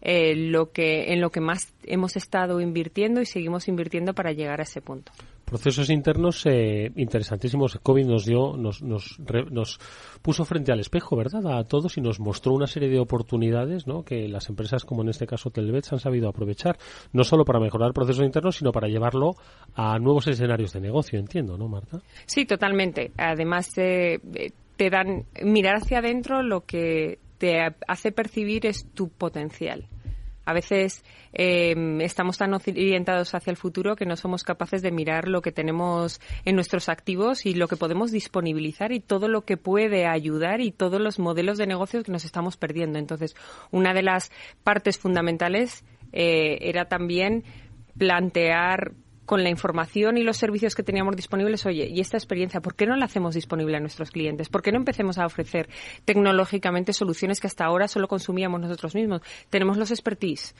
eh, 0.00 0.34
lo 0.36 0.70
que, 0.70 1.12
en 1.12 1.20
lo 1.20 1.30
que 1.30 1.40
más 1.40 1.74
hemos 1.84 2.16
estado 2.16 2.60
invirtiendo 2.60 3.20
y 3.20 3.26
seguimos 3.26 3.68
invirtiendo 3.68 4.14
para 4.14 4.32
llegar 4.32 4.60
a 4.60 4.64
ese 4.64 4.80
punto. 4.80 5.12
Procesos 5.44 5.90
internos 5.90 6.44
eh, 6.44 6.90
interesantísimos. 6.96 7.78
COVID 7.80 8.04
nos 8.04 8.24
dio, 8.24 8.56
nos, 8.56 8.82
nos, 8.82 9.16
nos 9.50 9.78
puso 10.20 10.44
frente 10.44 10.72
al 10.72 10.80
espejo, 10.80 11.16
¿verdad? 11.16 11.58
A 11.58 11.62
todos 11.62 11.96
y 11.96 12.00
nos 12.00 12.18
mostró 12.18 12.52
una 12.52 12.66
serie 12.66 12.88
de 12.88 12.98
oportunidades, 12.98 13.86
¿no? 13.86 14.02
Que 14.02 14.26
las 14.26 14.48
empresas, 14.48 14.84
como 14.84 15.02
en 15.02 15.10
este 15.10 15.24
caso 15.24 15.50
Telvets, 15.50 15.92
han 15.92 16.00
sabido 16.00 16.28
aprovechar, 16.28 16.76
no 17.12 17.22
solo 17.22 17.44
para 17.44 17.60
mejorar 17.60 17.92
procesos 17.92 18.24
internos, 18.24 18.56
sino 18.56 18.72
para 18.72 18.88
llevarlo 18.88 19.36
a 19.76 20.00
nuevos 20.00 20.26
escenarios 20.26 20.72
de 20.72 20.80
negocio, 20.80 21.20
entiendo, 21.20 21.56
¿no, 21.56 21.68
Marta? 21.68 22.00
Sí, 22.24 22.44
totalmente. 22.44 23.12
Además, 23.16 23.70
eh, 23.76 24.18
te 24.76 24.90
dan 24.90 25.26
mirar 25.44 25.76
hacia 25.76 25.98
adentro 25.98 26.42
lo 26.42 26.62
que 26.62 27.20
te 27.38 27.58
hace 27.86 28.12
percibir 28.12 28.66
es 28.66 28.86
tu 28.94 29.08
potencial. 29.08 29.88
A 30.46 30.52
veces 30.52 31.04
em, 31.32 32.00
estamos 32.00 32.38
tan 32.38 32.54
orientados 32.54 33.34
hacia 33.34 33.50
el 33.50 33.56
futuro 33.56 33.96
que 33.96 34.06
no 34.06 34.16
somos 34.16 34.44
capaces 34.44 34.80
de 34.80 34.92
mirar 34.92 35.26
lo 35.26 35.42
que 35.42 35.50
tenemos 35.50 36.20
en 36.44 36.54
nuestros 36.54 36.88
activos 36.88 37.46
y 37.46 37.54
lo 37.54 37.66
que 37.66 37.76
podemos 37.76 38.12
disponibilizar 38.12 38.92
y 38.92 39.00
todo 39.00 39.26
lo 39.26 39.44
que 39.44 39.56
puede 39.56 40.06
ayudar 40.06 40.60
y 40.60 40.70
todos 40.70 41.00
los 41.00 41.18
modelos 41.18 41.58
de 41.58 41.66
negocio 41.66 42.04
que 42.04 42.12
nos 42.12 42.24
estamos 42.24 42.56
perdiendo. 42.56 43.00
Entonces, 43.00 43.34
una 43.72 43.92
de 43.92 44.04
las 44.04 44.30
partes 44.62 44.98
fundamentales 44.98 45.84
eh, 46.12 46.58
era 46.60 46.84
también 46.84 47.42
plantear 47.98 48.92
con 49.26 49.42
la 49.42 49.50
información 49.50 50.16
y 50.16 50.22
los 50.22 50.36
servicios 50.36 50.74
que 50.74 50.82
teníamos 50.82 51.16
disponibles, 51.16 51.66
oye, 51.66 51.88
y 51.88 52.00
esta 52.00 52.16
experiencia, 52.16 52.60
¿por 52.60 52.74
qué 52.74 52.86
no 52.86 52.96
la 52.96 53.04
hacemos 53.04 53.34
disponible 53.34 53.76
a 53.76 53.80
nuestros 53.80 54.10
clientes? 54.10 54.48
¿Por 54.48 54.62
qué 54.62 54.72
no 54.72 54.78
empecemos 54.78 55.18
a 55.18 55.26
ofrecer 55.26 55.68
tecnológicamente 56.04 56.92
soluciones 56.92 57.40
que 57.40 57.48
hasta 57.48 57.64
ahora 57.64 57.88
solo 57.88 58.08
consumíamos 58.08 58.60
nosotros 58.60 58.94
mismos? 58.94 59.20
Tenemos 59.50 59.76
los 59.76 59.90
expertise 59.90 60.54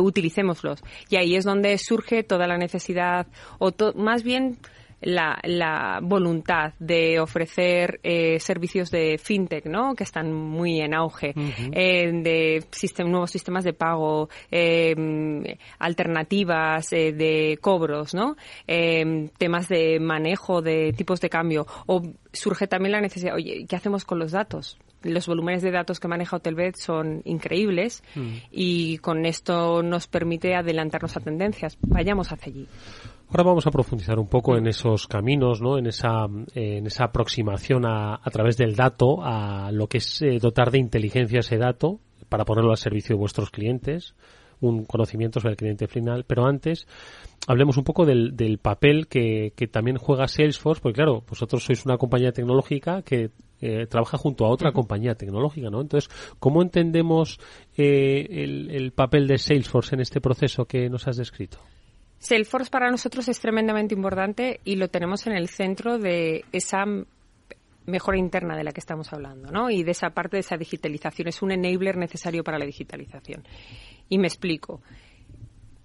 utilicémoslos. 0.00 0.82
Y 1.08 1.16
ahí 1.16 1.34
es 1.34 1.44
donde 1.44 1.76
surge 1.78 2.22
toda 2.22 2.46
la 2.46 2.56
necesidad, 2.56 3.26
o 3.58 3.72
más 3.96 4.22
bien 4.22 4.58
la, 5.02 5.38
la 5.44 6.00
voluntad 6.02 6.72
de 6.78 7.20
ofrecer 7.20 8.00
eh, 8.02 8.38
servicios 8.40 8.90
de 8.90 9.18
fintech, 9.18 9.66
¿no? 9.66 9.94
Que 9.94 10.04
están 10.04 10.32
muy 10.32 10.80
en 10.80 10.94
auge, 10.94 11.34
eh, 11.72 12.10
de 12.12 12.64
nuevos 13.04 13.30
sistemas 13.30 13.64
de 13.64 13.72
pago, 13.72 14.28
eh, 14.50 14.94
alternativas 15.78 16.90
de 16.90 17.58
cobros, 17.60 18.14
¿no? 18.14 18.36
temas 18.66 19.68
de 19.68 19.98
manejo 20.00 20.62
de 20.62 20.92
tipos 20.92 21.20
de 21.20 21.28
cambio. 21.28 21.66
O 21.86 22.02
surge 22.32 22.66
también 22.66 22.92
la 22.92 23.00
necesidad, 23.00 23.34
oye, 23.34 23.66
¿qué 23.68 23.76
hacemos 23.76 24.04
con 24.04 24.18
los 24.18 24.32
datos? 24.32 24.78
los 25.04 25.26
volúmenes 25.26 25.62
de 25.62 25.70
datos 25.70 26.00
que 26.00 26.08
maneja 26.08 26.36
Hotelbed 26.36 26.74
son 26.76 27.22
increíbles 27.24 28.02
mm. 28.14 28.34
y 28.50 28.98
con 28.98 29.26
esto 29.26 29.82
nos 29.82 30.06
permite 30.06 30.54
adelantarnos 30.54 31.16
a 31.16 31.20
tendencias. 31.20 31.76
Vayamos 31.80 32.30
hacia 32.32 32.52
allí. 32.52 32.68
Ahora 33.32 33.44
vamos 33.44 33.66
a 33.66 33.70
profundizar 33.70 34.18
un 34.18 34.28
poco 34.28 34.58
en 34.58 34.66
esos 34.66 35.06
caminos, 35.06 35.62
¿no? 35.62 35.78
en, 35.78 35.86
esa, 35.86 36.26
en 36.54 36.86
esa 36.86 37.04
aproximación 37.04 37.86
a, 37.86 38.16
a 38.16 38.30
través 38.30 38.58
del 38.58 38.76
dato 38.76 39.24
a 39.24 39.72
lo 39.72 39.86
que 39.86 39.98
es 39.98 40.20
eh, 40.20 40.36
dotar 40.38 40.70
de 40.70 40.78
inteligencia 40.78 41.38
ese 41.38 41.56
dato 41.56 41.98
para 42.28 42.44
ponerlo 42.44 42.72
al 42.72 42.76
servicio 42.76 43.16
de 43.16 43.20
vuestros 43.20 43.50
clientes, 43.50 44.14
un 44.60 44.84
conocimiento 44.84 45.40
sobre 45.40 45.52
el 45.52 45.56
cliente 45.56 45.88
final, 45.88 46.24
pero 46.26 46.44
antes 46.44 46.86
hablemos 47.46 47.78
un 47.78 47.84
poco 47.84 48.04
del, 48.04 48.36
del 48.36 48.58
papel 48.58 49.08
que, 49.08 49.54
que, 49.56 49.66
también 49.66 49.96
juega 49.96 50.28
Salesforce, 50.28 50.82
porque 50.82 50.96
claro, 50.96 51.24
vosotros 51.26 51.64
sois 51.64 51.86
una 51.86 51.96
compañía 51.96 52.32
tecnológica 52.32 53.00
que 53.00 53.30
eh, 53.62 53.86
trabaja 53.86 54.18
junto 54.18 54.44
a 54.44 54.50
otra 54.50 54.72
compañía 54.72 55.14
tecnológica, 55.14 55.70
¿no? 55.70 55.80
Entonces, 55.80 56.10
¿cómo 56.38 56.60
entendemos 56.60 57.40
eh, 57.78 58.26
el, 58.28 58.70
el 58.70 58.92
papel 58.92 59.26
de 59.26 59.38
Salesforce 59.38 59.94
en 59.94 60.02
este 60.02 60.20
proceso 60.20 60.66
que 60.66 60.90
nos 60.90 61.08
has 61.08 61.16
descrito? 61.16 61.60
Salesforce 62.22 62.70
para 62.70 62.88
nosotros 62.88 63.26
es 63.28 63.40
tremendamente 63.40 63.96
importante 63.96 64.60
y 64.64 64.76
lo 64.76 64.86
tenemos 64.88 65.26
en 65.26 65.32
el 65.32 65.48
centro 65.48 65.98
de 65.98 66.44
esa 66.52 66.84
mejora 67.84 68.16
interna 68.16 68.56
de 68.56 68.62
la 68.62 68.70
que 68.70 68.78
estamos 68.78 69.12
hablando, 69.12 69.50
¿no? 69.50 69.70
Y 69.70 69.82
de 69.82 69.90
esa 69.90 70.10
parte 70.10 70.36
de 70.36 70.42
esa 70.42 70.56
digitalización. 70.56 71.26
Es 71.26 71.42
un 71.42 71.50
enabler 71.50 71.96
necesario 71.96 72.44
para 72.44 72.60
la 72.60 72.64
digitalización. 72.64 73.42
Y 74.08 74.18
me 74.18 74.28
explico. 74.28 74.80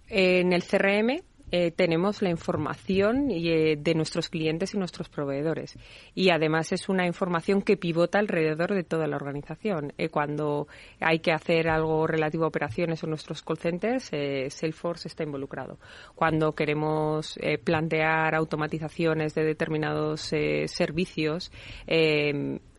En 0.10 0.54
el 0.54 0.64
CRM 0.64 1.24
eh, 1.52 1.72
tenemos 1.72 2.22
la 2.22 2.30
información 2.30 3.32
eh, 3.32 3.78
de 3.78 3.96
nuestros 3.96 4.30
clientes 4.30 4.74
y 4.74 4.78
nuestros 4.78 5.10
proveedores. 5.10 5.78
Y 6.14 6.30
además 6.30 6.72
es 6.72 6.90
una 6.90 7.06
información 7.06 7.62
que 7.62 7.78
pivota 7.78 8.20
alrededor 8.20 8.74
de 8.74 8.84
toda 8.84 9.08
la 9.08 9.16
organización. 9.16 9.94
Eh, 9.98 10.10
cuando 10.10 10.68
hay 11.00 11.20
que 11.20 11.32
hacer 11.32 11.70
algo 11.70 12.06
relativo 12.08 12.46
a 12.46 12.48
operaciones 12.48 13.04
o 13.04 13.08
nuestros 13.08 13.42
call 13.42 13.58
centers, 13.58 14.12
Salesforce 14.50 15.08
está 15.08 15.24
involucrado. 15.24 15.80
Cuando 16.16 16.54
queremos 16.54 17.38
plantear 17.64 18.36
automatizaciones 18.36 19.34
de 19.36 19.44
determinados 19.44 20.22
servicios, 20.22 21.52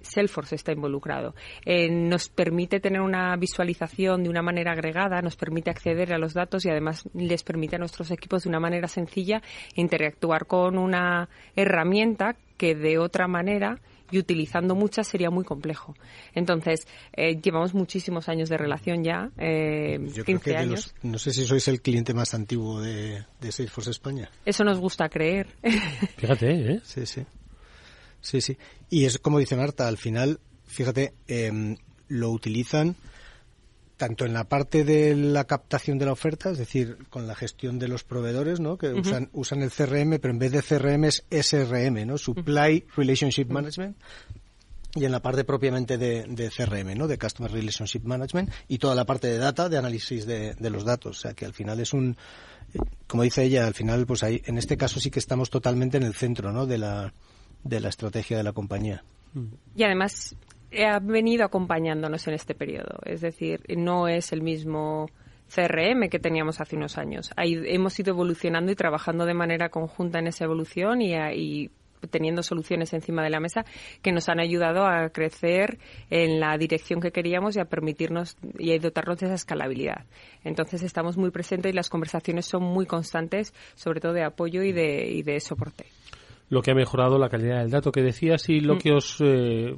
Salesforce 0.00 0.54
está 0.54 0.72
involucrado. 0.72 1.34
Eh, 1.64 1.90
nos 1.90 2.28
permite 2.28 2.80
tener 2.80 3.00
una 3.00 3.36
visualización 3.36 4.22
de 4.22 4.28
una 4.30 4.42
manera 4.42 4.72
agregada, 4.72 5.20
nos 5.22 5.36
permite 5.36 5.70
acceder 5.70 6.12
a 6.12 6.18
los 6.18 6.34
datos 6.34 6.64
y 6.64 6.70
además 6.70 7.08
les 7.14 7.42
permite 7.42 7.76
a 7.76 7.78
nuestros 7.78 8.10
equipos 8.10 8.44
de 8.44 8.48
una 8.48 8.60
manera 8.60 8.88
sencilla 8.88 9.42
interactuar 9.74 10.46
con 10.46 10.78
una 10.78 11.28
herramienta 11.56 12.36
que 12.56 12.74
de 12.74 12.98
otra 12.98 13.28
manera 13.28 13.78
y 14.10 14.18
utilizando 14.18 14.74
muchas 14.74 15.06
sería 15.06 15.30
muy 15.30 15.44
complejo. 15.44 15.94
Entonces, 16.34 16.86
eh, 17.12 17.40
llevamos 17.40 17.74
muchísimos 17.74 18.28
años 18.28 18.48
de 18.48 18.56
relación 18.56 19.04
ya, 19.04 19.30
eh, 19.36 19.98
Yo 20.14 20.24
creo 20.24 20.40
que 20.40 20.56
años. 20.56 20.94
no 21.02 21.18
sé 21.18 21.32
si 21.32 21.44
sois 21.44 21.68
el 21.68 21.82
cliente 21.82 22.14
más 22.14 22.34
antiguo 22.34 22.80
de, 22.80 23.24
de 23.40 23.52
Salesforce 23.52 23.90
España. 23.90 24.30
Eso 24.44 24.64
nos 24.64 24.78
gusta 24.78 25.08
creer. 25.08 25.48
Fíjate, 26.16 26.72
¿eh? 26.72 26.80
Sí, 26.84 27.04
sí. 27.06 27.22
Sí, 28.28 28.42
sí. 28.42 28.58
Y 28.90 29.06
es 29.06 29.18
como 29.18 29.38
dice 29.38 29.56
Marta, 29.56 29.88
al 29.88 29.96
final, 29.96 30.38
fíjate, 30.66 31.14
em, 31.28 31.78
lo 32.08 32.30
utilizan 32.30 32.94
tanto 33.96 34.26
en 34.26 34.34
la 34.34 34.44
parte 34.44 34.84
de 34.84 35.16
la 35.16 35.44
captación 35.44 35.96
de 35.96 36.04
la 36.04 36.12
oferta, 36.12 36.50
es 36.50 36.58
decir, 36.58 36.98
con 37.08 37.26
la 37.26 37.34
gestión 37.34 37.78
de 37.78 37.88
los 37.88 38.04
proveedores, 38.04 38.60
¿no? 38.60 38.76
Que 38.76 38.92
usan, 38.92 39.30
usan 39.32 39.62
el 39.62 39.70
CRM, 39.70 40.18
pero 40.20 40.30
en 40.30 40.38
vez 40.38 40.52
de 40.52 40.62
CRM 40.62 41.04
es 41.04 41.24
SRM, 41.30 42.06
¿no? 42.06 42.18
Supply 42.18 42.84
Relationship 42.94 43.46
Management. 43.46 43.96
Y 44.94 45.06
en 45.06 45.12
la 45.12 45.20
parte 45.20 45.44
propiamente 45.44 45.96
de, 45.96 46.24
de, 46.24 46.50
CRM, 46.50 46.98
¿no? 46.98 47.08
De 47.08 47.18
Customer 47.18 47.50
Relationship 47.50 48.02
Management 48.02 48.50
y 48.68 48.76
toda 48.76 48.94
la 48.94 49.06
parte 49.06 49.28
de 49.28 49.38
data, 49.38 49.70
de 49.70 49.78
análisis 49.78 50.26
de, 50.26 50.52
de 50.52 50.70
los 50.70 50.84
datos. 50.84 51.18
O 51.18 51.20
sea, 51.20 51.32
que 51.32 51.46
al 51.46 51.54
final 51.54 51.80
es 51.80 51.94
un, 51.94 52.14
como 53.06 53.22
dice 53.22 53.42
ella, 53.42 53.66
al 53.66 53.74
final, 53.74 54.06
pues 54.06 54.22
ahí, 54.22 54.42
en 54.44 54.58
este 54.58 54.76
caso 54.76 55.00
sí 55.00 55.10
que 55.10 55.18
estamos 55.18 55.48
totalmente 55.48 55.96
en 55.96 56.02
el 56.02 56.14
centro, 56.14 56.52
¿no? 56.52 56.66
De 56.66 56.76
la, 56.76 57.14
de 57.64 57.80
la 57.80 57.88
estrategia 57.88 58.36
de 58.36 58.42
la 58.42 58.52
compañía. 58.52 59.02
Y 59.76 59.82
además 59.82 60.36
ha 60.76 60.98
venido 61.00 61.44
acompañándonos 61.44 62.26
en 62.28 62.34
este 62.34 62.54
periodo. 62.54 62.98
Es 63.04 63.20
decir, 63.20 63.62
no 63.76 64.08
es 64.08 64.32
el 64.32 64.42
mismo 64.42 65.08
CRM 65.54 66.08
que 66.10 66.18
teníamos 66.18 66.60
hace 66.60 66.76
unos 66.76 66.98
años. 66.98 67.30
hemos 67.36 67.98
ido 67.98 68.12
evolucionando 68.12 68.70
y 68.70 68.74
trabajando 68.74 69.24
de 69.24 69.34
manera 69.34 69.70
conjunta 69.70 70.18
en 70.18 70.26
esa 70.26 70.44
evolución 70.44 71.00
y, 71.00 71.70
teniendo 72.10 72.44
soluciones 72.44 72.92
encima 72.92 73.24
de 73.24 73.30
la 73.30 73.40
mesa 73.40 73.64
que 74.02 74.12
nos 74.12 74.28
han 74.28 74.38
ayudado 74.38 74.86
a 74.86 75.08
crecer 75.08 75.78
en 76.10 76.38
la 76.38 76.56
dirección 76.56 77.00
que 77.00 77.10
queríamos 77.10 77.56
y 77.56 77.60
a 77.60 77.64
permitirnos 77.64 78.36
y 78.56 78.72
a 78.72 78.78
dotarnos 78.78 79.18
de 79.18 79.26
esa 79.26 79.34
escalabilidad. 79.34 80.04
Entonces 80.44 80.82
estamos 80.82 81.16
muy 81.16 81.30
presentes 81.32 81.72
y 81.72 81.74
las 81.74 81.88
conversaciones 81.88 82.46
son 82.46 82.62
muy 82.62 82.86
constantes, 82.86 83.52
sobre 83.74 84.00
todo 84.00 84.12
de 84.12 84.22
apoyo 84.22 84.62
y 84.62 84.70
de, 84.70 85.10
y 85.10 85.22
de 85.22 85.40
soporte 85.40 85.86
lo 86.50 86.62
que 86.62 86.70
ha 86.70 86.74
mejorado 86.74 87.18
la 87.18 87.28
calidad 87.28 87.60
del 87.60 87.70
dato 87.70 87.92
que 87.92 88.02
decías 88.02 88.48
y 88.48 88.60
lo 88.60 88.76
mm. 88.76 88.78
que 88.78 88.92
os 88.92 89.20
eh, 89.20 89.74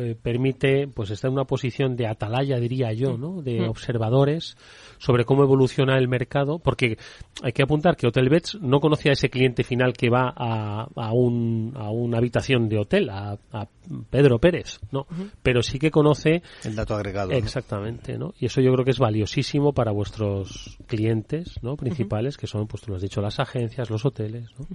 eh, 0.00 0.16
permite 0.20 0.88
pues 0.88 1.10
estar 1.10 1.28
en 1.28 1.34
una 1.34 1.44
posición 1.44 1.96
de 1.96 2.06
atalaya 2.06 2.58
diría 2.58 2.92
yo 2.92 3.16
mm. 3.16 3.20
no 3.20 3.42
de 3.42 3.60
mm. 3.60 3.68
observadores 3.68 4.56
sobre 4.98 5.24
cómo 5.24 5.44
evoluciona 5.44 5.96
el 5.96 6.08
mercado 6.08 6.58
porque 6.58 6.98
hay 7.42 7.52
que 7.52 7.62
apuntar 7.62 7.96
que 7.96 8.06
Hotelbeds 8.06 8.58
no 8.60 8.80
conocía 8.80 9.12
a 9.12 9.14
ese 9.14 9.30
cliente 9.30 9.62
final 9.62 9.92
que 9.92 10.10
va 10.10 10.32
a, 10.34 10.88
a, 10.94 11.12
un, 11.12 11.72
a 11.76 11.90
una 11.90 12.18
habitación 12.18 12.68
de 12.68 12.78
hotel 12.78 13.10
a, 13.10 13.38
a 13.52 13.68
Pedro 14.10 14.38
Pérez 14.38 14.80
no 14.90 15.06
pero 15.42 15.62
sí 15.62 15.78
que 15.78 15.90
conoce 15.90 16.42
el 16.64 16.74
dato 16.74 16.96
agregado 16.96 17.30
exactamente 17.30 18.18
no 18.18 18.34
y 18.38 18.46
eso 18.46 18.60
yo 18.60 18.72
creo 18.72 18.84
que 18.84 18.90
es 18.90 18.98
valiosísimo 18.98 19.72
para 19.72 19.92
vuestros 19.92 20.78
clientes 20.86 21.62
no 21.62 21.76
principales 21.76 22.36
que 22.36 22.48
son 22.48 22.66
pues 22.66 22.82
tú 22.82 22.90
lo 22.90 22.96
has 22.96 23.02
dicho 23.02 23.20
las 23.20 23.38
agencias 23.38 23.90
los 23.90 24.04
hoteles 24.04 24.48
¿no? 24.58 24.66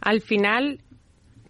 al 0.00 0.20
final 0.20 0.43
final, 0.44 0.80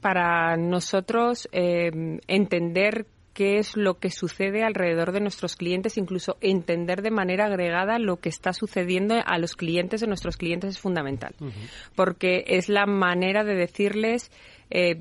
para 0.00 0.56
nosotros 0.56 1.48
eh, 1.50 1.90
entender 2.28 3.06
qué 3.32 3.58
es 3.58 3.76
lo 3.76 3.98
que 3.98 4.10
sucede 4.10 4.62
alrededor 4.62 5.10
de 5.10 5.18
nuestros 5.18 5.56
clientes, 5.56 5.98
incluso 5.98 6.36
entender 6.40 7.02
de 7.02 7.10
manera 7.10 7.46
agregada 7.46 7.98
lo 7.98 8.18
que 8.18 8.28
está 8.28 8.52
sucediendo 8.52 9.16
a 9.26 9.38
los 9.38 9.56
clientes 9.56 10.00
de 10.00 10.06
nuestros 10.06 10.36
clientes 10.36 10.70
es 10.70 10.78
fundamental, 10.78 11.34
porque 11.96 12.44
es 12.46 12.68
la 12.68 12.86
manera 12.86 13.42
de 13.42 13.56
decirles, 13.56 14.30
eh, 14.70 15.00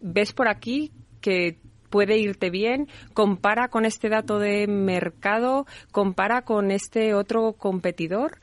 ves 0.00 0.32
por 0.32 0.48
aquí 0.48 0.90
que 1.20 1.58
puede 1.88 2.18
irte 2.18 2.50
bien, 2.50 2.88
compara 3.14 3.68
con 3.68 3.84
este 3.84 4.08
dato 4.08 4.40
de 4.40 4.66
mercado, 4.66 5.66
compara 5.92 6.42
con 6.42 6.72
este 6.72 7.14
otro 7.14 7.52
competidor 7.52 8.40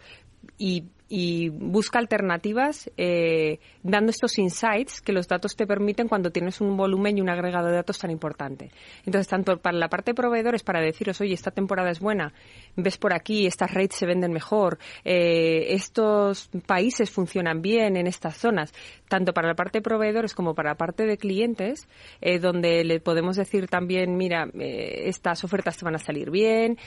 y 0.58 0.86
y 1.10 1.49
busca 1.49 1.99
alternativas 1.99 2.91
eh, 2.97 3.60
dando 3.84 4.12
estos 4.12 4.38
insights 4.38 5.01
que 5.01 5.14
los 5.14 5.28
datos 5.28 5.55
te 5.55 5.66
permiten 5.66 6.08
cuando 6.08 6.32
tienes 6.32 6.60
un 6.60 6.76
volumen 6.76 7.18
y 7.18 7.22
un 7.22 7.30
agregado 7.30 7.68
de 7.68 7.76
datos 7.76 7.99
tan 7.99 8.12
importante. 8.12 8.72
Entonces, 9.05 9.28
tanto 9.28 9.58
para 9.58 9.78
la 9.78 9.88
parte 9.88 10.12
de 10.12 10.16
proveedores, 10.16 10.64
para 10.64 10.82
deciros, 10.82 11.22
oye, 11.22 11.34
esta 11.34 11.51
temporada 11.51 11.89
es 11.91 11.99
buena, 11.99 12.34
ves 12.76 12.97
por 12.97 13.14
aquí, 13.14 13.45
estas 13.45 13.74
rates 13.74 13.95
se 13.97 14.05
venden 14.05 14.34
mejor, 14.34 14.80
eh, 15.05 15.68
estos 15.70 16.49
países 16.66 17.10
funcionan 17.10 17.62
bien 17.62 17.95
en 17.95 18.08
estas 18.08 18.38
zonas, 18.38 18.74
tanto 19.08 19.34
para 19.34 19.47
la 19.47 19.55
parte 19.55 19.80
de 19.80 19.84
proveedores 19.84 20.34
como 20.34 20.53
para 20.55 20.72
la 20.72 20.76
parte 20.76 21.05
de 21.05 21.18
clientes, 21.18 21.88
eh, 22.22 22.39
donde 22.39 22.84
le 22.84 22.99
podemos 22.99 23.38
decir 23.38 23.68
también, 23.68 24.18
mira, 24.18 24.49
estas 24.53 25.43
ofertas 25.43 25.78
te 25.78 25.86
van 25.86 25.95
a 25.95 25.99
salir 25.99 26.32
bien, 26.32 26.78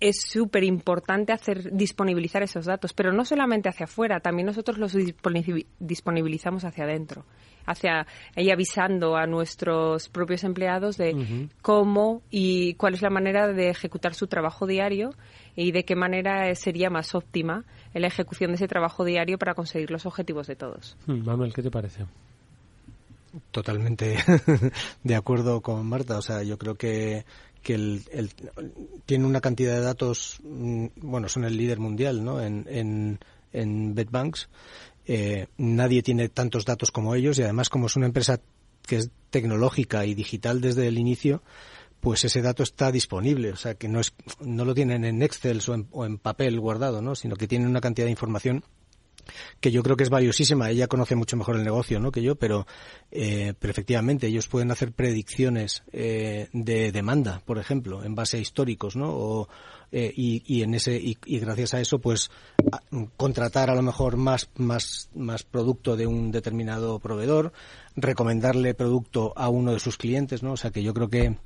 es 0.00 0.20
súper 0.20 0.64
importante 0.64 1.32
hacer 1.32 1.72
disponibilizar 1.72 2.42
esos 2.42 2.66
datos, 2.66 2.92
pero 2.92 3.12
no 3.12 3.24
solamente 3.24 3.68
hacia 3.68 3.84
afuera, 3.84 4.20
también 4.20 4.46
nosotros 4.46 4.78
los 4.78 4.96
disponibilizamos 5.78 6.64
hacia 6.64 6.84
adentro, 6.84 7.24
hacia 7.66 8.06
ahí 8.34 8.50
avisando 8.50 9.16
a 9.16 9.26
nuestros 9.26 10.08
propios 10.08 10.42
empleados 10.42 10.96
de 10.96 11.48
cómo 11.62 12.22
y 12.30 12.74
cuál 12.74 12.94
es 12.94 13.02
la 13.02 13.10
manera 13.10 13.46
de 13.46 13.68
ejecutar 13.68 14.14
su 14.14 14.26
trabajo 14.26 14.66
diario 14.66 15.10
y 15.54 15.70
de 15.70 15.84
qué 15.84 15.94
manera 15.94 16.52
sería 16.56 16.90
más 16.90 17.14
óptima 17.14 17.64
la 17.94 18.08
ejecución 18.08 18.50
de 18.50 18.56
ese 18.56 18.68
trabajo 18.68 19.04
diario 19.04 19.38
para 19.38 19.54
conseguir 19.54 19.90
los 19.90 20.06
objetivos 20.06 20.48
de 20.48 20.56
todos. 20.56 20.96
Hmm, 21.06 21.24
Manuel, 21.24 21.52
¿qué 21.52 21.62
te 21.62 21.70
parece? 21.70 22.06
Totalmente 23.50 24.16
de 25.04 25.14
acuerdo 25.14 25.60
con 25.62 25.86
Marta. 25.86 26.18
O 26.18 26.22
sea, 26.22 26.42
yo 26.42 26.58
creo 26.58 26.74
que 26.74 27.24
que 27.62 27.74
el, 27.74 28.02
tiene 29.06 29.24
una 29.24 29.40
cantidad 29.40 29.74
de 29.74 29.80
datos, 29.80 30.38
mm, 30.42 30.86
bueno, 30.96 31.28
son 31.28 31.44
el 31.44 31.56
líder 31.56 31.78
mundial, 31.78 32.24
¿no? 32.24 32.42
En, 32.42 32.66
en, 32.68 33.18
en. 33.52 33.94
Eh, 35.04 35.46
nadie 35.56 36.02
tiene 36.02 36.28
tantos 36.28 36.64
datos 36.64 36.92
como 36.92 37.14
ellos 37.14 37.38
y 37.38 37.42
además 37.42 37.68
como 37.68 37.86
es 37.86 37.96
una 37.96 38.06
empresa 38.06 38.40
que 38.86 38.96
es 38.96 39.10
tecnológica 39.30 40.06
y 40.06 40.14
digital 40.14 40.60
desde 40.60 40.86
el 40.86 40.98
inicio, 40.98 41.42
pues 42.00 42.24
ese 42.24 42.42
dato 42.42 42.62
está 42.62 42.92
disponible, 42.92 43.52
o 43.52 43.56
sea 43.56 43.74
que 43.74 43.88
no 43.88 44.00
es, 44.00 44.12
no 44.40 44.64
lo 44.64 44.74
tienen 44.74 45.04
en 45.04 45.22
Excel 45.22 45.60
o 45.66 45.74
en, 45.74 45.88
o 45.90 46.04
en 46.04 46.18
papel 46.18 46.58
guardado, 46.60 47.00
¿no? 47.00 47.14
Sino 47.14 47.36
que 47.36 47.48
tienen 47.48 47.68
una 47.68 47.80
cantidad 47.80 48.06
de 48.06 48.12
información 48.12 48.64
que 49.60 49.70
yo 49.70 49.82
creo 49.82 49.96
que 49.96 50.04
es 50.04 50.10
valiosísima. 50.10 50.70
Ella 50.70 50.88
conoce 50.88 51.14
mucho 51.14 51.36
mejor 51.36 51.56
el 51.56 51.64
negocio 51.64 52.00
¿no? 52.00 52.12
que 52.12 52.22
yo, 52.22 52.36
pero, 52.36 52.66
eh, 53.10 53.54
pero 53.58 53.70
efectivamente 53.70 54.26
ellos 54.26 54.48
pueden 54.48 54.70
hacer 54.70 54.92
predicciones 54.92 55.82
eh, 55.92 56.48
de 56.52 56.92
demanda, 56.92 57.42
por 57.44 57.58
ejemplo, 57.58 58.04
en 58.04 58.14
base 58.14 58.38
a 58.38 58.40
históricos, 58.40 58.96
¿no? 58.96 59.10
O, 59.10 59.48
eh, 59.90 60.12
y, 60.16 60.42
y, 60.46 60.62
en 60.62 60.74
ese 60.74 60.96
y, 60.96 61.18
gracias 61.38 61.74
a 61.74 61.80
eso, 61.80 61.98
pues 61.98 62.30
contratar 63.18 63.68
a 63.68 63.74
lo 63.74 63.82
mejor 63.82 64.16
más 64.16 64.48
más 64.56 65.10
más 65.14 65.42
producto 65.42 65.96
de 65.96 66.06
un 66.06 66.30
determinado 66.30 66.98
proveedor, 66.98 67.52
recomendarle 67.94 68.72
producto 68.72 69.34
a 69.36 69.50
uno 69.50 69.72
de 69.72 69.80
sus 69.80 69.98
clientes, 69.98 70.42
¿no? 70.42 70.52
O 70.52 70.56
sea 70.56 70.70
que 70.70 70.82
yo 70.82 70.94
creo 70.94 71.08
que 71.08 71.36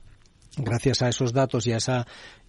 gracias 0.57 1.03
a 1.03 1.09
esos 1.09 1.33
datos 1.33 1.67
y 1.67 1.73
a 1.73 1.79
esa 1.79 2.07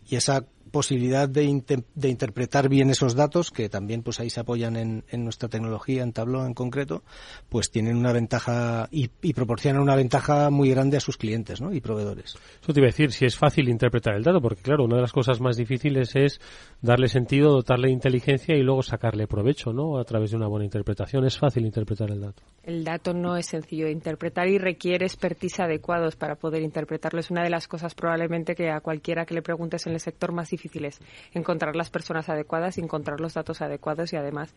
y 0.09 0.15
esa 0.15 0.45
posibilidad 0.67 1.27
de, 1.27 1.63
de, 1.95 2.09
interpretar 2.09 2.69
bien 2.69 2.89
esos 2.89 3.15
datos, 3.15 3.51
que 3.51 3.69
también 3.69 4.03
pues 4.03 4.19
ahí 4.19 4.29
se 4.29 4.39
apoyan 4.39 4.75
en, 4.75 5.03
en 5.09 5.23
nuestra 5.23 5.49
tecnología, 5.49 6.03
en 6.03 6.13
Tableau 6.13 6.45
en 6.45 6.53
concreto, 6.53 7.03
pues 7.49 7.71
tienen 7.71 7.97
una 7.97 8.11
ventaja 8.11 8.87
y, 8.91 9.09
y, 9.21 9.33
proporcionan 9.33 9.81
una 9.81 9.95
ventaja 9.95 10.49
muy 10.49 10.69
grande 10.69 10.97
a 10.97 10.99
sus 10.99 11.17
clientes 11.17 11.61
¿no? 11.61 11.73
y 11.73 11.81
proveedores. 11.81 12.35
Eso 12.61 12.73
te 12.73 12.79
iba 12.79 12.87
a 12.87 12.91
decir, 12.91 13.11
si 13.11 13.25
es 13.25 13.37
fácil 13.37 13.69
interpretar 13.69 14.15
el 14.15 14.23
dato, 14.23 14.41
porque 14.41 14.61
claro, 14.61 14.85
una 14.85 14.97
de 14.97 15.01
las 15.01 15.13
cosas 15.13 15.39
más 15.39 15.57
difíciles 15.57 16.15
es 16.15 16.39
darle 16.81 17.07
sentido, 17.07 17.51
dotarle 17.51 17.87
de 17.87 17.93
inteligencia 17.93 18.55
y 18.55 18.61
luego 18.61 18.83
sacarle 18.83 19.27
provecho 19.27 19.73
¿no? 19.73 19.99
a 19.99 20.03
través 20.03 20.31
de 20.31 20.37
una 20.37 20.47
buena 20.47 20.65
interpretación. 20.65 21.25
Es 21.25 21.37
fácil 21.37 21.65
interpretar 21.65 22.11
el 22.11 22.21
dato. 22.21 22.43
El 22.63 22.83
dato 22.83 23.13
no 23.13 23.37
es 23.37 23.47
sencillo 23.47 23.85
de 23.85 23.91
interpretar 23.91 24.47
y 24.47 24.57
requiere 24.57 25.05
expertise 25.05 25.61
adecuados 25.61 26.15
para 26.15 26.35
poder 26.35 26.61
interpretarlo. 26.61 27.19
Es 27.19 27.31
una 27.31 27.43
de 27.43 27.49
las 27.49 27.67
cosas 27.67 27.95
probablemente 27.95 28.55
que 28.55 28.69
a 28.69 28.81
cualquiera 28.81 29.25
que 29.25 29.33
le 29.33 29.41
preguntes 29.41 29.87
en 29.87 29.95
el 29.97 30.01
sector 30.01 30.31
más 30.31 30.49
difíciles, 30.49 30.99
encontrar 31.33 31.75
las 31.75 31.89
personas 31.89 32.29
adecuadas, 32.29 32.77
encontrar 32.77 33.19
los 33.19 33.33
datos 33.33 33.61
adecuados 33.61 34.13
y 34.13 34.15
además 34.15 34.55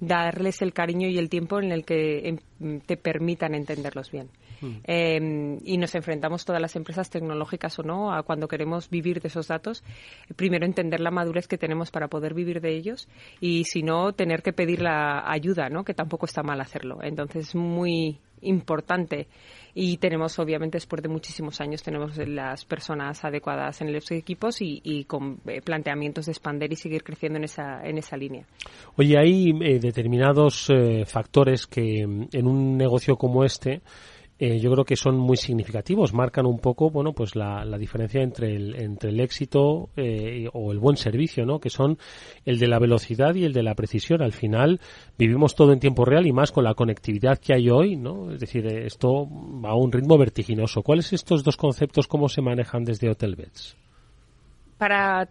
darles 0.00 0.62
el 0.62 0.72
cariño 0.72 1.08
y 1.08 1.18
el 1.18 1.28
tiempo 1.28 1.60
en 1.60 1.72
el 1.72 1.84
que 1.84 2.28
em, 2.60 2.80
te 2.80 2.96
permitan 2.96 3.54
entenderlos 3.54 4.10
bien. 4.10 4.28
Mm. 4.60 4.76
Eh, 4.84 5.58
y 5.64 5.78
nos 5.78 5.94
enfrentamos 5.94 6.44
todas 6.44 6.60
las 6.60 6.76
empresas 6.76 7.10
tecnológicas 7.10 7.78
o 7.78 7.82
no 7.82 8.12
a 8.12 8.22
cuando 8.22 8.48
queremos 8.48 8.90
vivir 8.90 9.20
de 9.20 9.28
esos 9.28 9.48
datos. 9.48 9.82
Primero 10.36 10.66
entender 10.66 11.00
la 11.00 11.10
madurez 11.10 11.48
que 11.48 11.58
tenemos 11.58 11.90
para 11.90 12.08
poder 12.08 12.34
vivir 12.34 12.60
de 12.60 12.76
ellos 12.76 13.08
y 13.40 13.64
si 13.64 13.82
no 13.82 14.12
tener 14.12 14.42
que 14.42 14.52
pedir 14.52 14.82
la 14.82 15.30
ayuda, 15.30 15.68
¿no? 15.68 15.84
Que 15.84 15.94
tampoco 15.94 16.26
está 16.26 16.42
mal 16.42 16.60
hacerlo. 16.60 16.98
Entonces 17.02 17.48
es 17.48 17.54
muy 17.54 18.20
importante 18.42 19.28
y 19.74 19.96
tenemos 19.98 20.38
obviamente 20.38 20.76
después 20.76 21.02
de 21.02 21.08
muchísimos 21.08 21.60
años 21.60 21.82
tenemos 21.82 22.16
las 22.16 22.64
personas 22.64 23.24
adecuadas 23.24 23.80
en 23.80 23.92
los 23.92 24.10
equipos 24.10 24.56
y, 24.60 25.04
con 25.04 25.40
eh, 25.46 25.60
planteamientos 25.62 26.26
de 26.26 26.32
expander 26.32 26.72
y 26.72 26.76
seguir 26.76 27.02
creciendo 27.02 27.38
en 27.38 27.44
esa 27.44 27.86
en 27.86 27.98
esa 27.98 28.16
línea. 28.16 28.44
Oye, 28.96 29.18
hay 29.18 29.50
eh, 29.60 29.78
determinados 29.78 30.68
eh, 30.70 31.04
factores 31.06 31.66
que 31.66 32.06
mm, 32.06 32.28
en 32.32 32.46
un 32.46 32.76
negocio 32.76 33.16
como 33.16 33.44
este 33.44 33.80
eh, 34.42 34.58
yo 34.58 34.72
creo 34.72 34.86
que 34.86 34.96
son 34.96 35.18
muy 35.18 35.36
significativos, 35.36 36.14
marcan 36.14 36.46
un 36.46 36.60
poco, 36.60 36.88
bueno, 36.88 37.12
pues 37.12 37.36
la, 37.36 37.62
la 37.62 37.76
diferencia 37.76 38.22
entre 38.22 38.56
el, 38.56 38.74
entre 38.74 39.10
el 39.10 39.20
éxito 39.20 39.90
eh, 39.98 40.48
o 40.54 40.72
el 40.72 40.78
buen 40.78 40.96
servicio, 40.96 41.44
¿no? 41.44 41.60
Que 41.60 41.68
son 41.68 41.98
el 42.46 42.58
de 42.58 42.66
la 42.66 42.78
velocidad 42.78 43.34
y 43.34 43.44
el 43.44 43.52
de 43.52 43.62
la 43.62 43.74
precisión. 43.74 44.22
Al 44.22 44.32
final 44.32 44.80
vivimos 45.18 45.54
todo 45.54 45.74
en 45.74 45.78
tiempo 45.78 46.06
real 46.06 46.26
y 46.26 46.32
más 46.32 46.52
con 46.52 46.64
la 46.64 46.72
conectividad 46.72 47.36
que 47.36 47.52
hay 47.52 47.68
hoy, 47.68 47.96
¿no? 47.96 48.32
Es 48.32 48.40
decir, 48.40 48.66
esto 48.66 49.28
va 49.62 49.72
a 49.72 49.76
un 49.76 49.92
ritmo 49.92 50.16
vertiginoso. 50.16 50.80
¿Cuáles 50.80 51.12
estos 51.12 51.44
dos 51.44 51.58
conceptos 51.58 52.08
cómo 52.08 52.30
se 52.30 52.40
manejan 52.40 52.82
desde 52.82 53.10
Hotelbeds? 53.10 53.76
Para 54.78 55.28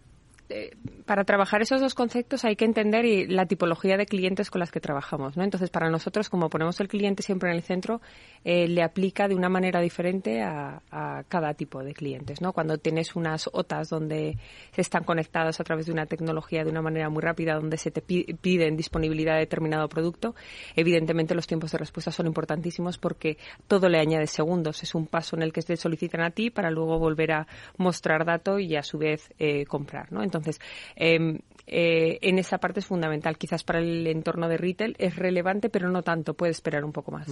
eh, 0.50 0.76
para 1.06 1.22
trabajar 1.22 1.62
esos 1.62 1.80
dos 1.80 1.94
conceptos 1.94 2.44
hay 2.44 2.56
que 2.56 2.64
entender 2.64 3.04
la 3.30 3.46
tipología 3.46 3.96
de 3.96 4.06
clientes 4.06 4.50
con 4.50 4.58
las 4.58 4.72
que 4.72 4.80
trabajamos. 4.80 5.36
¿no? 5.36 5.44
Entonces, 5.44 5.70
para 5.70 5.90
nosotros, 5.90 6.28
como 6.28 6.50
ponemos 6.50 6.80
el 6.80 6.88
cliente 6.88 7.22
siempre 7.22 7.50
en 7.50 7.56
el 7.56 7.62
centro, 7.62 8.00
eh, 8.44 8.66
le 8.68 8.82
aplica 8.82 9.28
de 9.28 9.34
una 9.34 9.48
manera 9.48 9.80
diferente 9.80 10.42
a, 10.42 10.82
cada 11.28 11.54
tipo 11.54 11.82
de 11.84 11.94
clientes. 11.94 12.40
¿no? 12.40 12.52
Cuando 12.52 12.78
tienes 12.78 13.14
unas 13.14 13.48
OTAs 13.52 13.88
donde 13.88 14.36
se 14.72 14.80
están 14.80 15.04
conectados 15.04 15.60
a 15.60 15.64
través 15.64 15.86
de 15.86 15.92
una 15.92 16.06
tecnología 16.06 16.64
de 16.64 16.70
una 16.70 16.82
manera 16.82 17.08
muy 17.08 17.22
rápida, 17.22 17.54
donde 17.54 17.76
se 17.76 17.90
te 17.90 18.02
piden 18.02 18.76
disponibilidad 18.76 19.34
de 19.34 19.40
determinado 19.40 19.88
producto, 19.88 20.34
evidentemente 20.74 21.34
los 21.34 21.46
tiempos 21.46 21.72
de 21.72 21.78
respuesta 21.78 22.10
son 22.10 22.26
importantísimos 22.26 22.98
porque 22.98 23.38
todo 23.68 23.88
le 23.88 23.98
añade 23.98 24.26
segundos. 24.26 24.82
Es 24.82 24.94
un 24.94 25.06
paso 25.06 25.36
en 25.36 25.42
el 25.42 25.52
que 25.52 25.62
te 25.62 25.76
solicitan 25.76 26.22
a 26.22 26.30
ti 26.30 26.50
para 26.50 26.70
luego 26.70 26.98
volver 26.98 27.32
a 27.32 27.46
mostrar 27.76 28.24
dato 28.24 28.58
y 28.58 28.76
a 28.76 28.82
su 28.82 28.98
vez 28.98 29.32
eh, 29.38 29.64
comprar. 29.66 30.10
¿no? 30.12 30.22
Entonces, 30.22 30.40
entonces, 30.40 30.60
em, 30.96 31.38
eh, 31.66 32.18
en 32.22 32.38
esa 32.38 32.58
parte 32.58 32.80
es 32.80 32.86
fundamental. 32.86 33.36
Quizás 33.36 33.62
para 33.62 33.78
el 33.78 34.06
entorno 34.06 34.48
de 34.48 34.56
retail 34.56 34.96
es 34.98 35.16
relevante, 35.16 35.68
pero 35.68 35.90
no 35.90 36.02
tanto. 36.02 36.34
Puede 36.34 36.52
esperar 36.52 36.84
un 36.84 36.92
poco 36.92 37.12
más. 37.12 37.28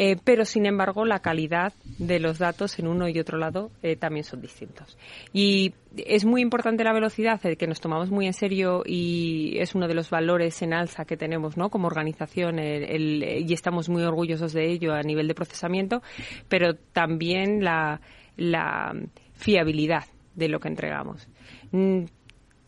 Eh, 0.00 0.16
pero, 0.22 0.44
sin 0.44 0.64
embargo, 0.64 1.04
la 1.04 1.18
calidad 1.18 1.72
de 1.98 2.20
los 2.20 2.38
datos 2.38 2.78
en 2.78 2.86
uno 2.86 3.08
y 3.08 3.18
otro 3.18 3.36
lado 3.36 3.72
eh, 3.82 3.96
también 3.96 4.22
son 4.22 4.40
distintos. 4.40 4.96
Y 5.32 5.74
es 5.96 6.24
muy 6.24 6.40
importante 6.40 6.84
la 6.84 6.92
velocidad, 6.92 7.40
que 7.40 7.66
nos 7.66 7.80
tomamos 7.80 8.08
muy 8.08 8.26
en 8.28 8.32
serio 8.32 8.84
y 8.86 9.58
es 9.58 9.74
uno 9.74 9.88
de 9.88 9.94
los 9.94 10.08
valores 10.08 10.62
en 10.62 10.72
alza 10.72 11.04
que 11.04 11.16
tenemos 11.16 11.56
¿no? 11.56 11.68
como 11.68 11.88
organización 11.88 12.60
y 12.60 13.52
estamos 13.52 13.88
muy 13.88 14.04
orgullosos 14.04 14.52
de 14.52 14.70
ello 14.70 14.94
a 14.94 15.02
nivel 15.02 15.26
de 15.26 15.34
procesamiento, 15.34 16.00
pero 16.48 16.76
también 16.76 17.64
la, 17.64 18.00
fiabilidad 19.34 20.04
de 20.36 20.48
lo 20.48 20.60
que 20.60 20.68
entregamos 20.68 21.28
mm, 21.72 22.04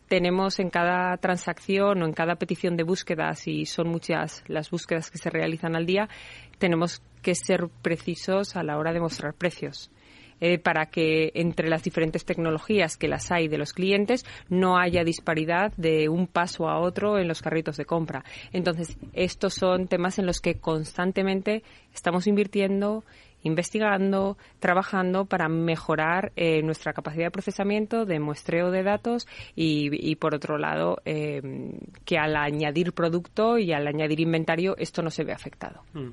tenemos 0.09 0.59
en 0.59 0.69
cada 0.69 1.15
transacción 1.15 2.01
o 2.01 2.05
en 2.05 2.11
cada 2.11 2.35
petición 2.35 2.75
de 2.75 2.83
búsquedas, 2.83 3.47
y 3.47 3.65
son 3.65 3.87
muchas 3.87 4.43
las 4.47 4.69
búsquedas 4.69 5.09
que 5.09 5.17
se 5.17 5.29
realizan 5.29 5.73
al 5.77 5.85
día, 5.85 6.09
tenemos 6.57 7.01
que 7.21 7.35
ser 7.35 7.67
precisos 7.81 8.55
a 8.55 8.63
la 8.63 8.77
hora 8.77 8.93
de 8.93 8.99
mostrar 8.99 9.33
precios. 9.33 9.91
Eh, 10.43 10.57
para 10.57 10.87
que 10.87 11.31
entre 11.35 11.69
las 11.69 11.83
diferentes 11.83 12.25
tecnologías 12.25 12.97
que 12.97 13.07
las 13.07 13.31
hay 13.31 13.47
de 13.47 13.59
los 13.59 13.73
clientes 13.73 14.25
no 14.49 14.79
haya 14.79 15.03
disparidad 15.03 15.71
de 15.77 16.09
un 16.09 16.25
paso 16.25 16.67
a 16.67 16.79
otro 16.79 17.19
en 17.19 17.27
los 17.27 17.43
carritos 17.43 17.77
de 17.77 17.85
compra. 17.85 18.23
Entonces, 18.51 18.97
estos 19.13 19.53
son 19.53 19.87
temas 19.87 20.17
en 20.17 20.25
los 20.25 20.41
que 20.41 20.55
constantemente 20.55 21.61
estamos 21.93 22.25
invirtiendo 22.25 23.03
investigando, 23.43 24.37
trabajando 24.59 25.25
para 25.25 25.49
mejorar 25.49 26.31
eh, 26.35 26.61
nuestra 26.61 26.93
capacidad 26.93 27.25
de 27.25 27.31
procesamiento, 27.31 28.05
de 28.05 28.19
muestreo 28.19 28.69
de 28.69 28.83
datos 28.83 29.27
y, 29.55 30.15
por 30.17 30.35
otro 30.35 30.59
lado, 30.59 30.97
eh, 31.05 31.41
que 32.05 32.19
al 32.19 32.35
añadir 32.35 32.93
producto 32.93 33.57
y 33.57 33.73
al 33.73 33.87
añadir 33.87 34.19
inventario 34.19 34.75
esto 34.77 35.01
no 35.01 35.09
se 35.09 35.23
ve 35.23 35.33
afectado. 35.33 35.81
Mm 35.93 36.09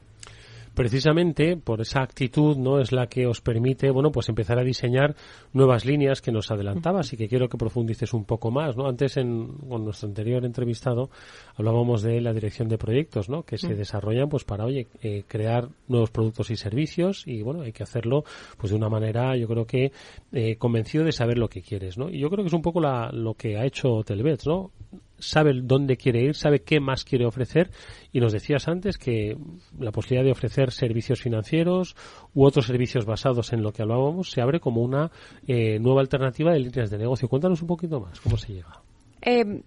precisamente 0.79 1.57
por 1.57 1.81
esa 1.81 2.03
actitud 2.03 2.57
no 2.57 2.79
es 2.79 2.93
la 2.93 3.09
que 3.09 3.27
os 3.27 3.41
permite 3.41 3.91
bueno 3.91 4.13
pues 4.13 4.29
empezar 4.29 4.61
a 4.61 4.63
diseñar 4.63 5.17
nuevas 5.53 5.85
líneas 5.85 6.23
que 6.23 6.31
nos 6.31 6.53
adelantabas 6.53 7.13
y 7.13 7.17
que 7.17 7.27
quiero 7.27 7.49
que 7.49 7.59
profundices 7.59 8.15
un 8.15 8.25
poco 8.25 8.53
más 8.53 8.77
no 8.77 8.87
antes 8.87 9.17
en 9.17 9.55
con 9.69 9.85
nuestro 9.85 10.09
anterior 10.09 10.45
entrevistado 10.45 11.11
hablábamos 11.57 12.03
de 12.03 12.21
la 12.21 12.33
dirección 12.33 12.69
de 12.69 12.79
proyectos 12.79 13.29
no 13.29 13.43
que 13.43 13.59
se 13.59 13.75
desarrollan 13.75 14.29
pues 14.29 14.45
para 14.45 14.67
oye 14.67 14.87
eh, 15.03 15.25
crear 15.27 15.69
nuevos 15.89 16.13
productos 16.13 16.49
y 16.51 16.57
servicios 16.57 17.25
y 17.27 17.43
bueno 17.43 17.63
hay 17.63 17.73
que 17.73 17.83
hacerlo 17.83 18.23
pues 18.57 18.71
de 18.71 18.77
una 18.77 18.89
manera 18.89 19.37
yo 19.37 19.49
creo 19.49 19.67
que 19.67 19.91
eh, 20.31 20.55
convencido 20.59 21.03
de 21.03 21.11
saber 21.11 21.39
lo 21.39 21.49
que 21.49 21.61
quieres 21.61 21.99
no 21.99 22.09
y 22.09 22.21
yo 22.21 22.31
creo 22.31 22.45
que 22.45 22.49
es 22.51 22.55
un 22.55 22.63
poco 22.63 22.81
la, 22.81 23.11
lo 23.11 23.35
que 23.35 23.59
ha 23.59 23.67
hecho 23.67 24.05
Telvets 24.05 24.47
no 24.47 24.71
sabe 25.19 25.53
dónde 25.63 25.97
quiere 25.97 26.23
ir, 26.23 26.35
sabe 26.35 26.61
qué 26.61 26.81
más 26.81 27.05
quiere 27.05 27.27
ofrecer 27.27 27.71
y 28.13 28.21
nos 28.21 28.33
decías 28.33 28.69
antes 28.69 28.99
que 28.99 29.37
la 29.79 29.93
posibilidad 29.93 30.25
de 30.25 30.33
ofrecer 30.33 30.73
servicios 30.73 31.21
financieros 31.21 31.97
u 32.35 32.45
otros 32.45 32.67
servicios 32.67 33.05
basados 33.05 33.53
en 33.53 33.63
lo 33.63 33.73
que 33.73 33.83
hablábamos 33.83 34.31
se 34.31 34.41
abre 34.41 34.61
como 34.61 34.83
una 34.83 35.11
eh, 35.47 35.79
nueva 35.79 36.01
alternativa 36.01 36.53
de 36.53 36.61
líneas 36.61 36.91
de 36.91 36.99
negocio. 36.99 37.29
Cuéntanos 37.29 37.61
un 37.63 37.69
poquito 37.69 38.01
más, 38.01 38.21
¿cómo 38.21 38.37
se 38.37 38.55
llega? 38.55 38.81
Eh, 39.21 39.63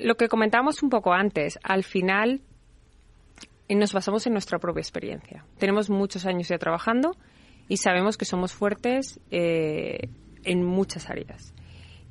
lo 0.00 0.14
que 0.16 0.28
comentábamos 0.28 0.82
un 0.82 0.90
poco 0.90 1.12
antes, 1.12 1.58
al 1.62 1.84
final 1.84 2.40
eh, 3.68 3.74
nos 3.74 3.92
basamos 3.92 4.26
en 4.26 4.32
nuestra 4.32 4.58
propia 4.58 4.80
experiencia. 4.80 5.44
Tenemos 5.58 5.90
muchos 5.90 6.26
años 6.26 6.48
ya 6.48 6.58
trabajando 6.58 7.16
y 7.68 7.76
sabemos 7.76 8.16
que 8.16 8.24
somos 8.24 8.52
fuertes 8.52 9.20
en 9.30 10.64
muchas 10.64 11.08
áreas. 11.08 11.54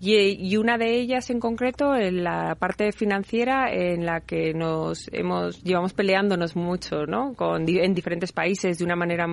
Y, 0.02 0.56
una 0.56 0.78
de 0.78 0.96
ellas 0.96 1.30
en 1.30 1.42
concreto, 1.42 1.94
en 1.94 2.24
la 2.24 2.56
parte 2.56 2.94
financiera, 2.94 3.70
en 3.74 4.06
la 4.06 4.22
que 4.22 4.54
nos 4.54 5.10
hemos 5.12 5.62
llevamos 5.62 5.92
peleándonos 5.92 6.56
mucho, 6.56 7.06
¿no? 7.06 7.34
Con, 7.34 7.68
en 7.68 7.94
diferentes 7.94 8.32
países 8.32 8.78
de 8.78 8.86
una 8.86 8.96
manera 8.96 9.28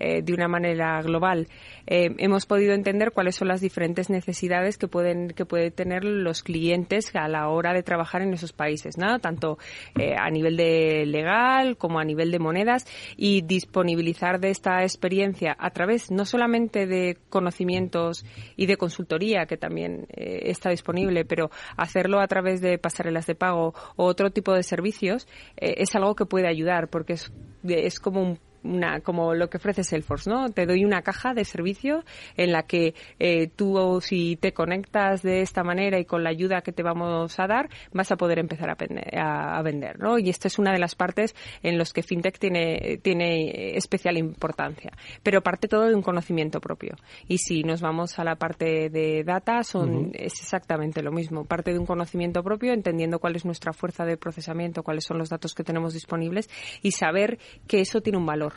eh, 0.00 0.22
de 0.22 0.32
una 0.32 0.46
manera 0.46 1.02
global. 1.02 1.48
Eh, 1.88 2.14
hemos 2.18 2.46
podido 2.46 2.72
entender 2.72 3.10
cuáles 3.10 3.34
son 3.34 3.48
las 3.48 3.60
diferentes 3.60 4.10
necesidades 4.10 4.78
que 4.78 4.86
pueden 4.86 5.30
que 5.30 5.44
puede 5.44 5.72
tener 5.72 6.04
los 6.04 6.44
clientes 6.44 7.10
a 7.16 7.26
la 7.26 7.48
hora 7.48 7.72
de 7.72 7.82
trabajar 7.82 8.22
en 8.22 8.32
esos 8.32 8.52
países. 8.52 8.94
Tanto 9.20 9.58
eh, 9.98 10.14
a 10.16 10.30
nivel 10.30 10.56
de 10.56 11.04
legal 11.04 11.76
como 11.76 11.98
a 11.98 12.04
nivel 12.04 12.30
de 12.30 12.38
monedas 12.38 12.86
y 13.16 13.42
disponibilizar 13.42 14.38
de 14.38 14.50
esta 14.50 14.82
experiencia 14.82 15.56
a 15.58 15.70
través 15.70 16.12
no 16.12 16.24
solamente 16.24 16.86
de 16.86 17.18
conocimientos 17.28 18.24
y 18.56 18.66
de 18.66 18.76
consultoría 18.76 19.46
que 19.46 19.56
también 19.56 20.06
está 20.10 20.70
disponible, 20.70 21.24
pero 21.24 21.50
hacerlo 21.76 22.20
a 22.20 22.28
través 22.28 22.60
de 22.60 22.78
pasarelas 22.78 23.26
de 23.26 23.34
pago 23.34 23.74
o 23.96 24.04
otro 24.04 24.30
tipo 24.30 24.54
de 24.54 24.62
servicios 24.62 25.26
es 25.56 25.94
algo 25.96 26.14
que 26.14 26.26
puede 26.26 26.48
ayudar 26.48 26.88
porque 26.88 27.14
es, 27.14 27.32
es 27.64 27.98
como 27.98 28.22
un 28.22 28.38
una, 28.62 29.00
como 29.00 29.34
lo 29.34 29.48
que 29.48 29.58
ofrece 29.58 29.84
Salesforce, 29.84 30.30
¿no? 30.30 30.50
Te 30.50 30.66
doy 30.66 30.84
una 30.84 31.02
caja 31.02 31.34
de 31.34 31.44
servicio 31.44 32.04
en 32.36 32.52
la 32.52 32.64
que 32.64 32.94
eh, 33.18 33.48
tú, 33.48 34.00
si 34.02 34.36
te 34.36 34.52
conectas 34.52 35.22
de 35.22 35.40
esta 35.40 35.62
manera 35.62 35.98
y 35.98 36.04
con 36.04 36.24
la 36.24 36.30
ayuda 36.30 36.62
que 36.62 36.72
te 36.72 36.82
vamos 36.82 37.38
a 37.38 37.46
dar, 37.46 37.68
vas 37.92 38.10
a 38.10 38.16
poder 38.16 38.38
empezar 38.38 38.70
a, 38.70 39.62
vender, 39.62 39.98
¿no? 39.98 40.18
Y 40.18 40.30
esta 40.30 40.48
es 40.48 40.58
una 40.58 40.72
de 40.72 40.78
las 40.78 40.94
partes 40.94 41.34
en 41.62 41.78
los 41.78 41.92
que 41.92 42.02
FinTech 42.02 42.38
tiene, 42.38 42.98
tiene 43.02 43.76
especial 43.76 44.16
importancia. 44.16 44.92
Pero 45.22 45.42
parte 45.42 45.68
todo 45.68 45.88
de 45.88 45.94
un 45.94 46.02
conocimiento 46.02 46.60
propio. 46.60 46.96
Y 47.26 47.38
si 47.38 47.62
nos 47.62 47.80
vamos 47.80 48.18
a 48.18 48.24
la 48.24 48.36
parte 48.36 48.88
de 48.88 49.24
data, 49.24 49.62
son, 49.62 50.10
es 50.14 50.40
exactamente 50.40 51.02
lo 51.02 51.12
mismo. 51.12 51.44
Parte 51.44 51.72
de 51.72 51.78
un 51.78 51.86
conocimiento 51.86 52.42
propio, 52.42 52.72
entendiendo 52.72 53.18
cuál 53.18 53.36
es 53.36 53.44
nuestra 53.44 53.72
fuerza 53.72 54.04
de 54.04 54.16
procesamiento, 54.16 54.82
cuáles 54.82 55.04
son 55.04 55.18
los 55.18 55.28
datos 55.28 55.54
que 55.54 55.64
tenemos 55.64 55.94
disponibles 55.94 56.48
y 56.82 56.92
saber 56.92 57.38
que 57.66 57.80
eso 57.80 58.00
tiene 58.00 58.18
un 58.18 58.26
valor 58.26 58.54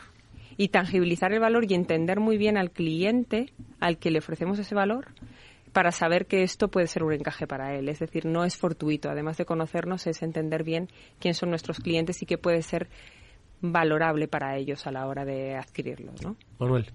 y 0.56 0.68
tangibilizar 0.68 1.32
el 1.32 1.40
valor 1.40 1.70
y 1.70 1.74
entender 1.74 2.20
muy 2.20 2.36
bien 2.36 2.56
al 2.56 2.70
cliente 2.70 3.52
al 3.80 3.98
que 3.98 4.10
le 4.10 4.18
ofrecemos 4.18 4.58
ese 4.58 4.74
valor 4.74 5.08
para 5.72 5.90
saber 5.90 6.26
que 6.26 6.42
esto 6.42 6.68
puede 6.68 6.86
ser 6.86 7.02
un 7.02 7.12
encaje 7.12 7.46
para 7.46 7.74
él. 7.74 7.88
Es 7.88 7.98
decir, 7.98 8.26
no 8.26 8.44
es 8.44 8.56
fortuito. 8.56 9.10
Además 9.10 9.38
de 9.38 9.46
conocernos, 9.46 10.06
es 10.06 10.22
entender 10.22 10.64
bien 10.64 10.88
quién 11.18 11.34
son 11.34 11.50
nuestros 11.50 11.78
clientes 11.78 12.22
y 12.22 12.26
qué 12.26 12.38
puede 12.38 12.62
ser 12.62 12.88
valorable 13.60 14.28
para 14.28 14.56
ellos 14.56 14.86
a 14.86 14.92
la 14.92 15.06
hora 15.06 15.24
de 15.24 15.56
adquirirlos. 15.56 16.22
¿no? 16.22 16.36
Manuel. 16.58 16.90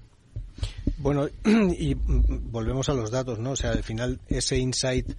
Bueno, 0.98 1.28
y 1.46 1.96
volvemos 1.96 2.90
a 2.90 2.94
los 2.94 3.12
datos, 3.12 3.40
¿no? 3.40 3.52
O 3.52 3.56
sea, 3.56 3.72
al 3.72 3.84
final 3.84 4.20
ese 4.28 4.58
insight 4.58 5.14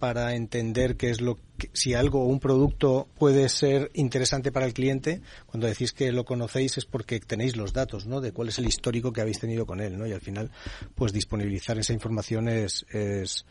para 0.00 0.34
entender 0.34 0.96
qué 0.96 1.10
es 1.10 1.20
lo 1.20 1.36
que, 1.58 1.68
si 1.74 1.92
algo 1.92 2.22
o 2.22 2.26
un 2.26 2.40
producto 2.40 3.06
puede 3.18 3.48
ser 3.50 3.90
interesante 3.92 4.50
para 4.50 4.64
el 4.64 4.72
cliente, 4.72 5.20
cuando 5.46 5.66
decís 5.66 5.92
que 5.92 6.10
lo 6.10 6.24
conocéis 6.24 6.78
es 6.78 6.86
porque 6.86 7.20
tenéis 7.20 7.56
los 7.56 7.74
datos, 7.74 8.06
¿no? 8.06 8.22
De 8.22 8.32
cuál 8.32 8.48
es 8.48 8.58
el 8.58 8.66
histórico 8.66 9.12
que 9.12 9.20
habéis 9.20 9.38
tenido 9.38 9.66
con 9.66 9.80
él, 9.80 9.98
¿no? 9.98 10.06
Y 10.06 10.12
al 10.12 10.22
final, 10.22 10.50
pues 10.94 11.12
disponibilizar 11.12 11.78
esa 11.78 11.92
información 11.92 12.48
es, 12.48 12.86
es, 12.90 13.44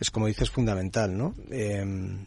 es 0.00 0.10
como 0.10 0.26
dices, 0.26 0.50
fundamental, 0.50 1.16
¿no? 1.16 1.34
Em, 1.50 2.26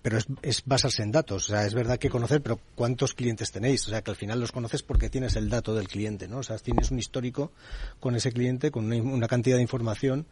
pero 0.00 0.16
es, 0.16 0.26
es, 0.40 0.62
basarse 0.64 1.02
en 1.02 1.12
datos. 1.12 1.50
O 1.50 1.52
sea, 1.52 1.66
es 1.66 1.74
verdad 1.74 1.98
que 1.98 2.08
conocer, 2.08 2.40
pero 2.40 2.58
¿cuántos 2.74 3.12
clientes 3.12 3.52
tenéis? 3.52 3.86
O 3.88 3.90
sea, 3.90 4.00
que 4.00 4.10
al 4.10 4.16
final 4.16 4.40
los 4.40 4.52
conoces 4.52 4.82
porque 4.82 5.10
tienes 5.10 5.36
el 5.36 5.50
dato 5.50 5.74
del 5.74 5.88
cliente, 5.88 6.28
¿no? 6.28 6.38
O 6.38 6.42
sea, 6.42 6.56
tienes 6.56 6.90
un 6.90 6.98
histórico 6.98 7.52
con 8.00 8.16
ese 8.16 8.32
cliente, 8.32 8.70
con 8.70 8.90
una 8.90 9.28
cantidad 9.28 9.56
de 9.56 9.62
información 9.62 10.26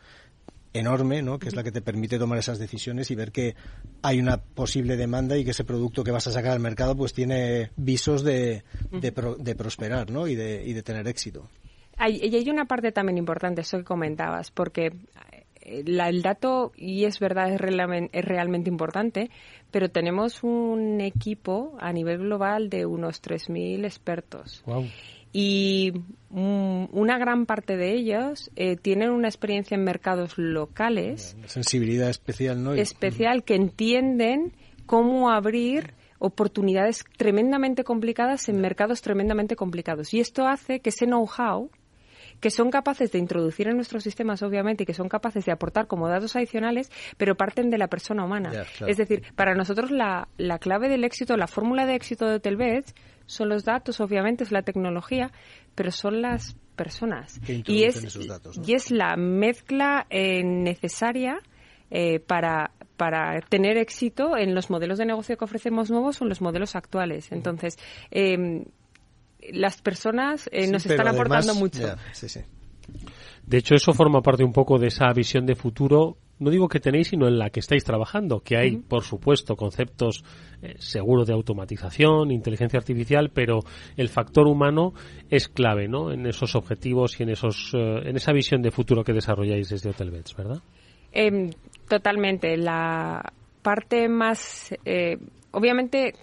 enorme, 0.75 1.23
¿no? 1.23 1.39
que 1.39 1.49
es 1.49 1.55
la 1.55 1.63
que 1.63 1.73
te 1.73 1.81
permite 1.81 2.19
tomar 2.19 2.39
esas 2.39 2.59
decisiones 2.59 3.11
y 3.11 3.15
ver 3.15 3.33
que 3.33 3.55
hay 4.03 4.19
una 4.19 4.39
posible 4.39 4.97
demanda 4.97 5.39
y 5.39 5.45
que 5.45 5.53
ese 5.53 5.65
producto 5.65 6.05
que 6.05 6.11
vas 6.11 6.27
a 6.27 6.33
sacar 6.33 6.53
al 6.53 6.61
mercado 6.61 6.97
pues 6.97 7.15
tiene 7.15 7.71
visos 7.77 8.23
de, 8.25 8.65
de, 8.91 9.55
prosperar 9.55 10.11
¿no? 10.11 10.27
y, 10.27 10.35
de, 10.35 10.63
y 10.67 10.73
de 10.73 10.83
tener 10.83 11.07
éxito. 11.07 11.49
Hay, 11.97 12.17
y 12.17 12.35
hay 12.35 12.51
una 12.51 12.65
parte 12.67 12.91
también 12.91 13.19
importante, 13.19 13.61
eso 13.61 13.79
que 13.79 13.85
comentabas, 13.85 14.51
porque 14.51 14.87
eh, 15.63 15.85
el 15.87 16.23
dato, 16.23 16.73
y 16.77 17.05
es 17.05 17.21
verdad, 17.21 17.53
es 17.53 17.61
realmente, 17.61 18.19
es 18.19 18.25
realmente 18.25 18.69
importante, 18.69 19.31
pero 19.71 19.89
tenemos 19.89 20.43
un 20.43 21.01
equipo 21.01 21.77
a 21.79 21.93
nivel 21.93 22.19
global 22.19 22.69
de 22.69 22.85
unos 22.85 23.23
3.000 23.23 23.85
expertos. 23.85 24.65
Wow 24.67 24.87
y 25.37 25.93
mm, 26.31 26.85
una 26.93 27.19
gran 27.19 27.45
parte 27.45 27.77
de 27.77 27.93
ellos 27.93 28.53
eh, 28.55 28.77
tienen 28.77 29.11
una 29.11 29.27
experiencia 29.27 29.75
en 29.75 29.83
mercados 29.83 30.39
locales. 30.39 31.37
sensibilidad 31.47 32.09
especial, 32.09 32.63
¿no? 32.63 32.73
Especial, 32.75 33.43
que 33.43 33.57
entienden 33.57 34.53
cómo 34.87 35.31
abrir 35.31 35.95
oportunidades 36.21 37.05
tremendamente 37.17 37.83
complicadas 37.83 38.49
en 38.49 38.61
mercados 38.61 39.03
tremendamente 39.03 39.57
complicados. 39.57 40.15
Y 40.15 40.21
esto 40.21 40.47
hace 40.47 40.79
que 40.79 40.91
ese 40.91 41.07
know-how 41.07 41.69
que 42.39 42.51
son 42.51 42.71
capaces 42.71 43.11
de 43.11 43.19
introducir 43.19 43.67
en 43.69 43.77
nuestros 43.77 44.05
sistemas, 44.05 44.43
obviamente, 44.43 44.85
y 44.85 44.87
que 44.87 44.95
son 44.95 45.09
capaces 45.09 45.45
de 45.45 45.53
aportar 45.53 45.87
como 45.87 46.09
datos 46.09 46.37
adicionales, 46.37 46.91
pero 47.17 47.37
parten 47.37 47.71
de 47.71 47.79
la 47.79 47.89
persona 47.89 48.25
humana. 48.25 48.67
Es 48.87 48.99
decir, 48.99 49.23
para 49.35 49.55
nosotros 49.55 49.91
la, 49.91 50.29
la 50.37 50.59
clave 50.59 50.89
del 50.89 51.05
éxito, 51.05 51.37
la 51.37 51.47
fórmula 51.47 51.87
de 51.87 51.95
éxito 51.95 52.27
de 52.29 52.41
Telvet 52.41 52.95
son 53.27 53.49
los 53.49 53.65
datos, 53.65 54.01
obviamente, 54.01 54.45
es 54.45 54.53
la 54.53 54.63
tecnología, 54.63 55.31
pero 55.75 55.91
son 55.91 56.23
las 56.23 56.57
personas. 56.77 57.41
Y 57.49 57.85
es, 57.85 58.17
y 58.67 58.75
es 58.75 58.91
la 58.91 59.17
mezcla 59.17 60.07
eh, 60.11 60.43
necesaria 60.43 61.39
eh, 61.91 62.21
para, 62.21 62.73
para 62.97 63.41
tener 63.43 63.77
éxito 63.77 64.37
en 64.37 64.55
los 64.55 64.71
modelos 64.71 64.99
de 64.99 65.07
negocio 65.07 65.37
que 65.37 65.45
ofrecemos 65.45 65.91
nuevos 65.91 66.21
o 66.21 66.25
en 66.25 66.29
los 66.29 66.41
modelos 66.41 66.77
actuales. 66.77 67.31
Entonces, 67.33 67.79
em, 68.11 68.65
las 69.53 69.81
personas 69.81 70.49
eh, 70.53 70.71
nos 70.71 70.87
están 70.87 71.09
aportando 71.09 71.55
mucho. 71.55 71.97
De 73.47 73.59
hecho, 73.59 73.75
eso 73.75 73.93
forma 73.93 74.23
parte 74.23 74.43
un 74.43 74.53
poco 74.53 74.79
de 74.79 74.89
esa 74.89 75.13
visión 75.13 75.45
de 75.47 75.55
futuro 75.55 76.17
no 76.39 76.51
digo 76.51 76.69
que 76.69 76.81
tenéis, 76.81 77.09
sino 77.09 77.29
en 77.29 77.39
la 77.39 77.51
que 77.51 77.61
estáis 77.61 77.85
trabajando, 77.85 78.41
que 78.41 78.57
hay, 78.57 78.77
por 78.77 79.05
supuesto, 79.05 79.57
conceptos 79.57 80.25
eh, 80.63 80.75
seguros 80.79 81.27
de 81.27 81.35
automatización, 81.35 82.31
inteligencia 82.31 82.79
artificial, 82.79 83.31
pero 83.33 83.61
el 83.97 84.09
factor 84.09 84.47
humano 84.47 84.93
es 85.31 85.49
clave, 85.49 85.89
¿no? 85.89 86.13
En 86.13 86.27
esos 86.27 86.57
objetivos 86.57 87.19
y 87.21 87.23
en 87.23 87.31
esos, 87.31 87.73
eh, 87.75 88.01
en 88.05 88.17
esa 88.17 88.33
visión 88.33 88.63
de 88.63 88.71
futuro 88.71 89.05
que 89.05 89.13
desarrolláis 89.13 89.69
desde 89.69 89.91
Hotelbeds, 89.91 90.35
¿verdad? 90.37 90.63
Em, 91.13 91.51
totalmente. 91.89 92.57
La 92.57 93.33
parte 93.63 94.09
más, 94.09 94.75
eh, 94.85 95.17
obviamente, 95.53 96.15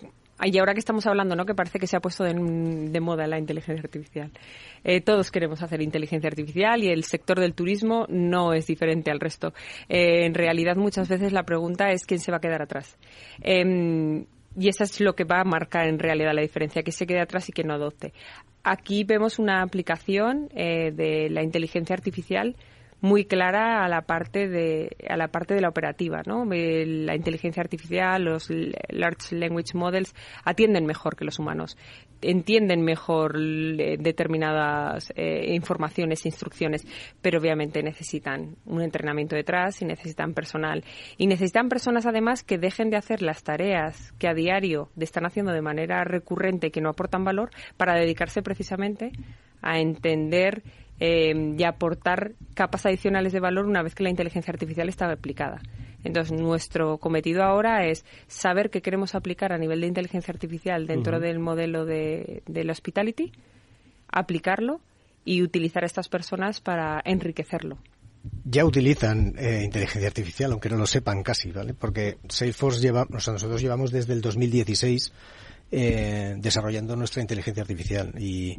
y 0.43 0.57
ahora 0.57 0.73
que 0.73 0.79
estamos 0.79 1.05
hablando, 1.05 1.35
¿no? 1.35 1.45
Que 1.45 1.53
parece 1.53 1.79
que 1.79 1.87
se 1.87 1.95
ha 1.95 1.99
puesto 1.99 2.23
de, 2.23 2.99
moda 2.99 3.27
la 3.27 3.37
inteligencia 3.37 3.83
artificial. 3.83 4.31
Eh, 4.83 5.01
todos 5.01 5.31
queremos 5.31 5.61
hacer 5.61 5.81
inteligencia 5.81 6.27
artificial 6.27 6.83
y 6.83 6.89
el 6.89 7.03
sector 7.03 7.39
del 7.39 7.53
turismo 7.53 8.05
no 8.09 8.53
es 8.53 8.67
diferente 8.67 9.11
al 9.11 9.19
resto. 9.19 9.53
Eh, 9.89 10.25
en 10.25 10.33
realidad, 10.33 10.75
muchas 10.75 11.07
veces 11.09 11.31
la 11.31 11.43
pregunta 11.43 11.91
es 11.91 12.05
quién 12.05 12.19
se 12.19 12.31
va 12.31 12.37
a 12.37 12.41
quedar 12.41 12.61
atrás. 12.61 12.97
Em, 13.41 14.25
y 14.57 14.67
eso 14.67 14.83
es 14.83 14.99
lo 14.99 15.13
que 15.13 15.23
va 15.23 15.41
a 15.41 15.43
marcar 15.43 15.87
en 15.87 15.99
realidad 15.99 16.33
la 16.33 16.41
diferencia, 16.41 16.83
que 16.83 16.91
se 16.91 17.05
quede 17.05 17.21
atrás 17.21 17.47
y 17.49 17.51
que 17.51 17.63
no 17.63 17.73
adopte. 17.73 18.13
Aquí 18.63 19.03
vemos 19.03 19.39
una 19.39 19.61
aplicación 19.61 20.49
eh, 20.55 20.91
de 20.91 21.29
la 21.29 21.43
inteligencia 21.43 21.95
artificial 21.95 22.55
muy 23.01 23.25
clara 23.25 23.83
a 23.83 23.89
la 23.89 24.03
parte 24.03 24.47
de 24.47 24.95
a 25.09 25.17
la 25.17 25.27
parte 25.27 25.55
de 25.55 25.61
la 25.61 25.69
operativa, 25.69 26.21
¿no? 26.25 26.45
La 26.45 27.15
inteligencia 27.15 27.61
artificial, 27.61 28.23
los 28.23 28.49
large 28.89 29.35
language 29.35 29.73
models 29.73 30.13
atienden 30.45 30.85
mejor 30.85 31.15
que 31.15 31.25
los 31.25 31.39
humanos, 31.39 31.77
entienden 32.21 32.83
mejor 32.83 33.37
determinadas 33.37 35.11
eh, 35.15 35.53
informaciones, 35.53 36.25
instrucciones, 36.25 36.85
pero 37.21 37.39
obviamente 37.39 37.81
necesitan 37.81 38.55
un 38.65 38.81
entrenamiento 38.81 39.35
detrás 39.35 39.81
y 39.81 39.85
necesitan 39.85 40.33
personal 40.33 40.83
y 41.17 41.25
necesitan 41.25 41.69
personas 41.69 42.05
además 42.05 42.43
que 42.43 42.59
dejen 42.59 42.91
de 42.91 42.97
hacer 42.97 43.23
las 43.23 43.43
tareas 43.43 44.13
que 44.19 44.27
a 44.27 44.35
diario 44.35 44.89
están 44.99 45.25
haciendo 45.25 45.51
de 45.51 45.61
manera 45.61 46.03
recurrente 46.03 46.71
que 46.71 46.81
no 46.81 46.89
aportan 46.89 47.23
valor 47.23 47.49
para 47.77 47.95
dedicarse 47.95 48.43
precisamente 48.43 49.11
a 49.61 49.79
entender 49.79 50.63
eh, 51.03 51.55
y 51.57 51.63
aportar 51.63 52.33
capas 52.53 52.85
adicionales 52.85 53.33
de 53.33 53.39
valor 53.39 53.65
una 53.65 53.81
vez 53.81 53.95
que 53.95 54.03
la 54.03 54.11
inteligencia 54.11 54.51
artificial 54.51 54.87
está 54.87 55.11
aplicada. 55.11 55.59
Entonces, 56.03 56.39
nuestro 56.39 56.99
cometido 56.99 57.41
ahora 57.43 57.87
es 57.87 58.05
saber 58.27 58.69
qué 58.69 58.83
queremos 58.83 59.15
aplicar 59.15 59.51
a 59.51 59.57
nivel 59.57 59.81
de 59.81 59.87
inteligencia 59.87 60.31
artificial 60.31 60.85
dentro 60.85 61.19
del 61.19 61.39
modelo 61.39 61.85
de, 61.85 62.43
del 62.45 62.69
hospitality, 62.69 63.31
aplicarlo 64.09 64.79
y 65.25 65.41
utilizar 65.41 65.81
a 65.81 65.87
estas 65.87 66.07
personas 66.07 66.61
para 66.61 67.01
enriquecerlo. 67.03 67.79
Ya 68.45 68.63
utilizan 68.63 69.33
eh, 69.39 69.61
inteligencia 69.63 70.07
artificial, 70.07 70.51
aunque 70.51 70.69
no 70.69 70.77
lo 70.77 70.85
sepan 70.85 71.23
casi, 71.23 71.51
¿vale? 71.51 71.73
Porque 71.73 72.19
Salesforce 72.29 72.79
lleva, 72.79 73.07
o 73.11 73.19
sea, 73.19 73.33
nosotros 73.33 73.59
llevamos 73.59 73.91
desde 73.91 74.13
el 74.13 74.21
2016 74.21 75.11
eh, 75.73 76.35
desarrollando 76.37 76.97
nuestra 76.97 77.21
inteligencia 77.21 77.61
artificial 77.61 78.13
y, 78.19 78.57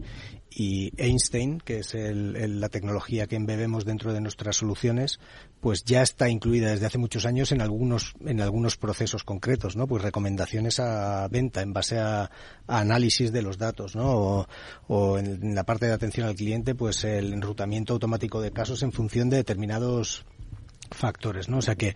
Einstein, 0.96 1.60
que 1.60 1.78
es 1.78 1.94
la 1.94 2.68
tecnología 2.68 3.26
que 3.26 3.36
embebemos 3.36 3.84
dentro 3.84 4.12
de 4.12 4.20
nuestras 4.20 4.56
soluciones, 4.56 5.20
pues 5.60 5.84
ya 5.84 6.02
está 6.02 6.28
incluida 6.28 6.70
desde 6.70 6.86
hace 6.86 6.98
muchos 6.98 7.26
años 7.26 7.52
en 7.52 7.60
algunos 7.60 8.14
en 8.24 8.40
algunos 8.40 8.76
procesos 8.76 9.24
concretos, 9.24 9.76
¿no? 9.76 9.86
Pues 9.86 10.02
recomendaciones 10.02 10.80
a 10.80 11.28
venta 11.28 11.62
en 11.62 11.72
base 11.72 11.98
a, 11.98 12.30
análisis 12.66 13.32
de 13.32 13.42
los 13.42 13.58
datos, 13.58 13.94
¿no? 13.94 14.46
O, 14.88 15.18
en 15.18 15.54
la 15.54 15.64
parte 15.64 15.86
de 15.86 15.92
atención 15.92 16.26
al 16.26 16.34
cliente, 16.34 16.74
pues 16.74 17.04
el 17.04 17.32
enrutamiento 17.32 17.92
automático 17.92 18.40
de 18.40 18.52
casos 18.52 18.82
en 18.82 18.92
función 18.92 19.30
de 19.30 19.36
determinados 19.36 20.24
factores, 20.96 21.48
¿no? 21.48 21.58
O 21.58 21.62
sea 21.62 21.74
que, 21.74 21.94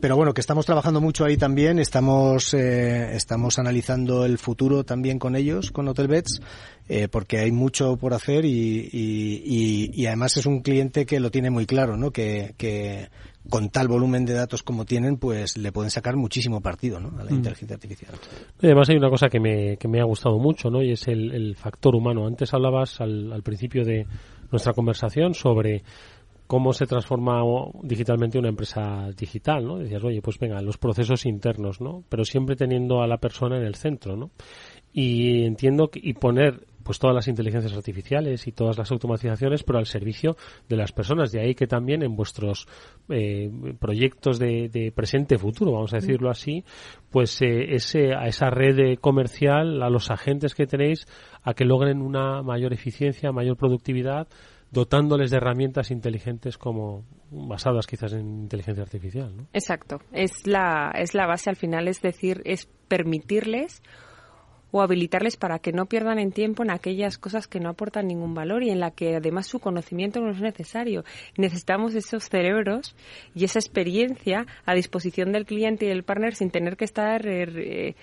pero 0.00 0.16
bueno, 0.16 0.34
que 0.34 0.40
estamos 0.40 0.66
trabajando 0.66 1.00
mucho 1.00 1.24
ahí 1.24 1.36
también, 1.36 1.78
estamos, 1.78 2.54
eh, 2.54 3.14
estamos 3.14 3.58
analizando 3.58 4.24
el 4.24 4.38
futuro 4.38 4.84
también 4.84 5.18
con 5.18 5.36
ellos, 5.36 5.70
con 5.70 5.88
Hotelbeds, 5.88 6.40
eh, 6.88 7.08
porque 7.08 7.38
hay 7.38 7.52
mucho 7.52 7.96
por 7.96 8.14
hacer 8.14 8.44
y, 8.44 8.88
y, 8.92 9.90
y, 9.92 10.06
además 10.06 10.36
es 10.36 10.46
un 10.46 10.60
cliente 10.60 11.06
que 11.06 11.20
lo 11.20 11.30
tiene 11.30 11.50
muy 11.50 11.66
claro, 11.66 11.96
¿no? 11.96 12.10
Que, 12.10 12.54
que 12.56 13.08
con 13.48 13.70
tal 13.70 13.88
volumen 13.88 14.24
de 14.24 14.34
datos 14.34 14.62
como 14.62 14.84
tienen, 14.84 15.16
pues 15.16 15.56
le 15.56 15.72
pueden 15.72 15.90
sacar 15.90 16.16
muchísimo 16.16 16.60
partido 16.60 17.00
¿no? 17.00 17.18
a 17.18 17.24
la 17.24 17.30
mm. 17.30 17.34
inteligencia 17.34 17.74
artificial. 17.74 18.14
además 18.62 18.88
hay 18.90 18.96
una 18.96 19.08
cosa 19.08 19.28
que 19.28 19.40
me, 19.40 19.76
que 19.78 19.88
me 19.88 20.00
ha 20.00 20.04
gustado 20.04 20.38
mucho, 20.38 20.70
¿no? 20.70 20.82
Y 20.82 20.92
es 20.92 21.08
el, 21.08 21.32
el 21.32 21.56
factor 21.56 21.94
humano. 21.94 22.26
Antes 22.26 22.52
hablabas 22.52 23.00
al, 23.00 23.32
al 23.32 23.42
principio 23.42 23.84
de 23.84 24.06
nuestra 24.50 24.72
conversación 24.72 25.34
sobre 25.34 25.82
cómo 26.48 26.72
se 26.72 26.86
transforma 26.86 27.42
digitalmente 27.82 28.38
una 28.38 28.48
empresa 28.48 29.10
digital, 29.16 29.66
¿no? 29.66 29.78
Decías, 29.78 30.02
oye, 30.02 30.22
pues 30.22 30.38
venga, 30.38 30.60
los 30.62 30.78
procesos 30.78 31.26
internos, 31.26 31.80
¿no? 31.80 32.02
Pero 32.08 32.24
siempre 32.24 32.56
teniendo 32.56 33.02
a 33.02 33.06
la 33.06 33.18
persona 33.18 33.58
en 33.58 33.64
el 33.64 33.74
centro, 33.74 34.16
¿no? 34.16 34.30
Y 34.92 35.44
entiendo 35.44 35.88
que, 35.88 36.00
y 36.02 36.14
poner 36.14 36.66
pues 36.82 36.98
todas 36.98 37.14
las 37.14 37.28
inteligencias 37.28 37.74
artificiales 37.74 38.46
y 38.46 38.52
todas 38.52 38.78
las 38.78 38.90
automatizaciones, 38.90 39.62
pero 39.62 39.78
al 39.78 39.84
servicio 39.84 40.38
de 40.70 40.76
las 40.76 40.90
personas. 40.90 41.30
De 41.30 41.42
ahí 41.42 41.54
que 41.54 41.66
también 41.66 42.02
en 42.02 42.16
vuestros 42.16 42.66
eh, 43.10 43.50
proyectos 43.78 44.38
de, 44.38 44.90
presente-futuro, 44.96 45.72
vamos 45.72 45.92
a 45.92 45.98
decirlo 45.98 46.30
así, 46.30 46.64
pues 47.10 47.42
eh, 47.42 47.74
ese, 47.74 48.14
a 48.14 48.26
esa 48.26 48.48
red 48.48 48.98
comercial, 49.00 49.82
a 49.82 49.90
los 49.90 50.10
agentes 50.10 50.54
que 50.54 50.66
tenéis, 50.66 51.04
a 51.42 51.52
que 51.52 51.66
logren 51.66 52.00
una 52.00 52.42
mayor 52.42 52.72
eficiencia, 52.72 53.32
mayor 53.32 53.58
productividad, 53.58 54.28
dotándoles 54.70 55.30
de 55.30 55.38
herramientas 55.38 55.90
inteligentes 55.90 56.58
como 56.58 57.04
basadas 57.30 57.86
quizás 57.86 58.12
en 58.12 58.42
inteligencia 58.42 58.82
artificial. 58.82 59.36
¿no? 59.36 59.46
Exacto, 59.52 60.00
es 60.12 60.46
la, 60.46 60.92
es 60.94 61.14
la 61.14 61.26
base 61.26 61.50
al 61.50 61.56
final, 61.56 61.88
es 61.88 62.00
decir, 62.00 62.42
es 62.44 62.68
permitirles 62.88 63.82
o 64.70 64.82
habilitarles 64.82 65.36
para 65.36 65.58
que 65.58 65.72
no 65.72 65.86
pierdan 65.86 66.18
en 66.18 66.32
tiempo 66.32 66.62
en 66.62 66.70
aquellas 66.70 67.18
cosas 67.18 67.46
que 67.46 67.60
no 67.60 67.70
aportan 67.70 68.06
ningún 68.06 68.34
valor 68.34 68.62
y 68.62 68.70
en 68.70 68.80
la 68.80 68.90
que 68.90 69.16
además 69.16 69.46
su 69.46 69.60
conocimiento 69.60 70.20
no 70.20 70.30
es 70.30 70.40
necesario. 70.40 71.04
Necesitamos 71.36 71.94
esos 71.94 72.28
cerebros 72.28 72.94
y 73.34 73.44
esa 73.44 73.58
experiencia 73.58 74.46
a 74.66 74.74
disposición 74.74 75.32
del 75.32 75.46
cliente 75.46 75.86
y 75.86 75.88
del 75.88 76.04
partner 76.04 76.34
sin 76.34 76.50
tener 76.50 76.76
que 76.76 76.84
estar 76.84 77.26
eh, 77.26 77.94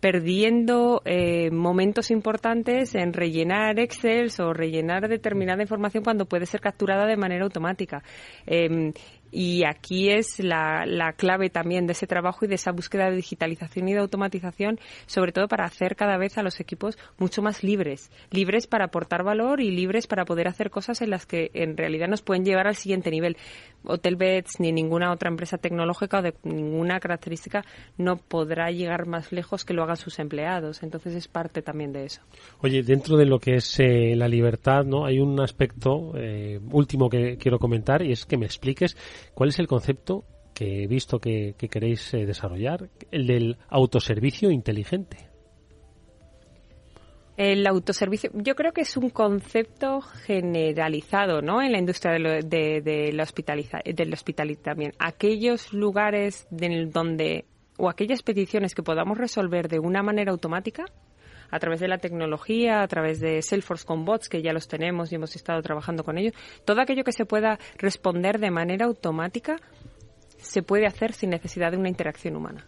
perdiendo 0.00 1.02
eh, 1.04 1.50
momentos 1.50 2.10
importantes 2.10 2.94
en 2.94 3.12
rellenar 3.12 3.78
Excel 3.78 4.30
o 4.38 4.52
rellenar 4.52 5.08
determinada 5.08 5.62
información 5.62 6.02
cuando 6.02 6.26
puede 6.26 6.46
ser 6.46 6.60
capturada 6.60 7.06
de 7.06 7.16
manera 7.16 7.44
automática. 7.44 8.02
Em, 8.46 8.92
y 9.30 9.64
aquí 9.64 10.10
es 10.10 10.38
la, 10.40 10.84
la, 10.86 11.12
clave 11.12 11.50
también 11.50 11.86
de 11.86 11.92
ese 11.92 12.06
trabajo 12.06 12.44
y 12.44 12.48
de 12.48 12.54
esa 12.54 12.72
búsqueda 12.72 13.10
de 13.10 13.16
digitalización 13.16 13.88
y 13.88 13.94
de 13.94 14.00
automatización, 14.00 14.78
sobre 15.06 15.32
todo 15.32 15.48
para 15.48 15.64
hacer 15.64 15.96
cada 15.96 16.16
vez 16.16 16.38
a 16.38 16.42
los 16.42 16.60
equipos 16.60 16.98
mucho 17.18 17.42
más 17.42 17.62
libres, 17.62 18.10
libres 18.30 18.66
para 18.66 18.86
aportar 18.86 19.24
valor 19.24 19.60
y 19.60 19.70
libres 19.70 20.06
para 20.06 20.24
poder 20.24 20.48
hacer 20.48 20.70
cosas 20.70 21.02
en 21.02 21.10
las 21.10 21.26
que 21.26 21.50
en 21.54 21.76
realidad 21.76 22.08
nos 22.08 22.22
pueden 22.22 22.44
llevar 22.44 22.66
al 22.66 22.76
siguiente 22.76 23.10
nivel. 23.10 23.36
Hotelbeds 23.84 24.58
ni 24.58 24.72
ninguna 24.72 25.12
otra 25.12 25.30
empresa 25.30 25.58
tecnológica 25.58 26.18
o 26.18 26.22
de 26.22 26.34
ninguna 26.42 26.98
característica 26.98 27.64
no 27.98 28.16
podrá 28.16 28.70
llegar 28.70 29.06
más 29.06 29.32
lejos 29.32 29.64
que 29.64 29.74
lo 29.74 29.82
hagan 29.82 29.96
sus 29.96 30.18
empleados. 30.18 30.82
Entonces 30.82 31.14
es 31.14 31.28
parte 31.28 31.62
también 31.62 31.92
de 31.92 32.04
eso. 32.04 32.22
Oye, 32.62 32.82
dentro 32.82 33.16
de 33.16 33.26
lo 33.26 33.38
que 33.38 33.56
es 33.56 33.78
eh, 33.80 34.14
la 34.16 34.28
libertad, 34.28 34.84
¿no? 34.84 35.04
Hay 35.04 35.18
un 35.18 35.40
aspecto 35.40 36.12
eh, 36.16 36.60
último 36.72 37.08
que 37.08 37.36
quiero 37.36 37.58
comentar 37.58 38.02
y 38.02 38.12
es 38.12 38.26
que 38.26 38.36
me 38.36 38.46
expliques 38.46 38.96
cuál 39.34 39.50
es 39.50 39.58
el 39.58 39.66
concepto 39.66 40.24
que 40.54 40.84
he 40.84 40.86
visto 40.86 41.20
que, 41.20 41.54
queréis 41.54 42.14
eh, 42.14 42.24
desarrollar, 42.24 42.88
el 43.10 43.26
del 43.26 43.58
autoservicio 43.68 44.50
inteligente. 44.50 45.28
El 47.36 47.66
autoservicio, 47.66 48.30
yo 48.32 48.54
creo 48.54 48.72
que 48.72 48.80
es 48.80 48.96
un 48.96 49.10
concepto 49.10 50.00
generalizado, 50.00 51.42
¿no? 51.42 51.60
En 51.60 51.72
la 51.72 51.78
industria 51.78 52.12
de, 52.14 52.42
de, 52.42 52.80
del 52.80 53.20
hospital 53.20 54.56
también. 54.62 54.92
Aquellos 54.98 55.74
lugares 55.74 56.46
donde 56.50 57.44
o 57.78 57.90
aquellas 57.90 58.22
peticiones 58.22 58.74
que 58.74 58.82
podamos 58.82 59.18
resolver 59.18 59.68
de 59.68 59.78
una 59.78 60.02
manera 60.02 60.32
automática, 60.32 60.86
a 61.50 61.58
través 61.58 61.80
de 61.80 61.88
la 61.88 61.98
tecnología, 61.98 62.82
a 62.82 62.88
través 62.88 63.20
de 63.20 63.42
Salesforce 63.42 63.86
con 63.86 64.04
bots, 64.04 64.28
que 64.28 64.42
ya 64.42 64.52
los 64.52 64.68
tenemos 64.68 65.12
y 65.12 65.16
hemos 65.16 65.36
estado 65.36 65.62
trabajando 65.62 66.04
con 66.04 66.18
ellos, 66.18 66.34
todo 66.64 66.80
aquello 66.80 67.04
que 67.04 67.12
se 67.12 67.24
pueda 67.26 67.58
responder 67.78 68.38
de 68.38 68.50
manera 68.50 68.86
automática 68.86 69.56
se 70.38 70.62
puede 70.62 70.86
hacer 70.86 71.12
sin 71.12 71.30
necesidad 71.30 71.72
de 71.72 71.78
una 71.78 71.88
interacción 71.88 72.36
humana. 72.36 72.66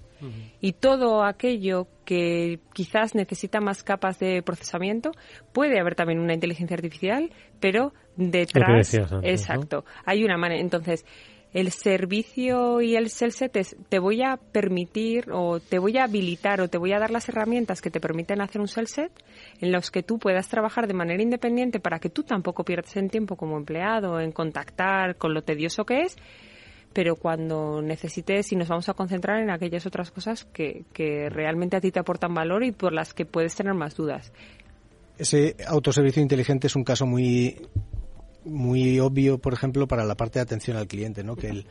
Y 0.60 0.72
todo 0.72 1.22
aquello 1.22 1.86
que 2.04 2.58
quizás 2.72 3.14
necesita 3.14 3.60
más 3.60 3.84
capas 3.84 4.18
de 4.18 4.42
procesamiento, 4.42 5.12
puede 5.52 5.78
haber 5.78 5.94
también 5.94 6.18
una 6.18 6.34
inteligencia 6.34 6.74
artificial, 6.74 7.30
pero 7.60 7.92
detrás, 8.16 8.94
exacto, 9.22 9.84
hay 10.04 10.24
una 10.24 10.36
manera. 10.36 10.60
Entonces, 10.60 11.06
el 11.52 11.70
servicio 11.70 12.80
y 12.80 12.96
el 12.96 13.08
self-set 13.08 13.56
es 13.56 13.76
te 13.88 13.98
voy 13.98 14.22
a 14.22 14.36
permitir 14.36 15.30
o 15.32 15.60
te 15.60 15.78
voy 15.78 15.96
a 15.96 16.04
habilitar 16.04 16.60
o 16.60 16.68
te 16.68 16.78
voy 16.78 16.92
a 16.92 16.98
dar 16.98 17.10
las 17.10 17.28
herramientas 17.28 17.80
que 17.80 17.90
te 17.90 18.00
permiten 18.00 18.40
hacer 18.40 18.60
un 18.60 18.68
self-set 18.68 19.12
en 19.60 19.72
los 19.72 19.90
que 19.90 20.02
tú 20.02 20.18
puedas 20.18 20.48
trabajar 20.48 20.86
de 20.86 20.94
manera 20.94 21.22
independiente 21.22 21.80
para 21.80 21.98
que 21.98 22.10
tú 22.10 22.22
tampoco 22.22 22.64
pierdas 22.64 22.96
en 22.96 23.08
tiempo 23.08 23.36
como 23.36 23.56
empleado 23.56 24.20
en 24.20 24.32
contactar 24.32 25.16
con 25.16 25.32
lo 25.32 25.42
tedioso 25.42 25.84
que 25.84 26.02
es 26.02 26.16
pero 26.92 27.16
cuando 27.16 27.80
necesites 27.80 28.52
y 28.52 28.56
nos 28.56 28.68
vamos 28.68 28.88
a 28.88 28.94
concentrar 28.94 29.40
en 29.40 29.50
aquellas 29.50 29.86
otras 29.86 30.10
cosas 30.10 30.44
que, 30.44 30.84
que 30.92 31.28
realmente 31.30 31.76
a 31.76 31.80
ti 31.80 31.92
te 31.92 32.00
aportan 32.00 32.34
valor 32.34 32.64
y 32.64 32.72
por 32.72 32.92
las 32.92 33.14
que 33.14 33.24
puedes 33.24 33.54
tener 33.54 33.74
más 33.74 33.94
dudas. 33.94 34.32
Ese 35.18 35.56
autoservicio 35.66 36.22
inteligente 36.22 36.66
es 36.66 36.76
un 36.76 36.84
caso 36.84 37.06
muy 37.06 37.60
muy 38.48 38.98
obvio, 39.00 39.38
por 39.38 39.52
ejemplo, 39.52 39.86
para 39.86 40.04
la 40.04 40.16
parte 40.16 40.38
de 40.38 40.44
atención 40.44 40.76
al 40.76 40.86
cliente, 40.86 41.22
¿no? 41.22 41.36
Que 41.36 41.48
el, 41.48 41.66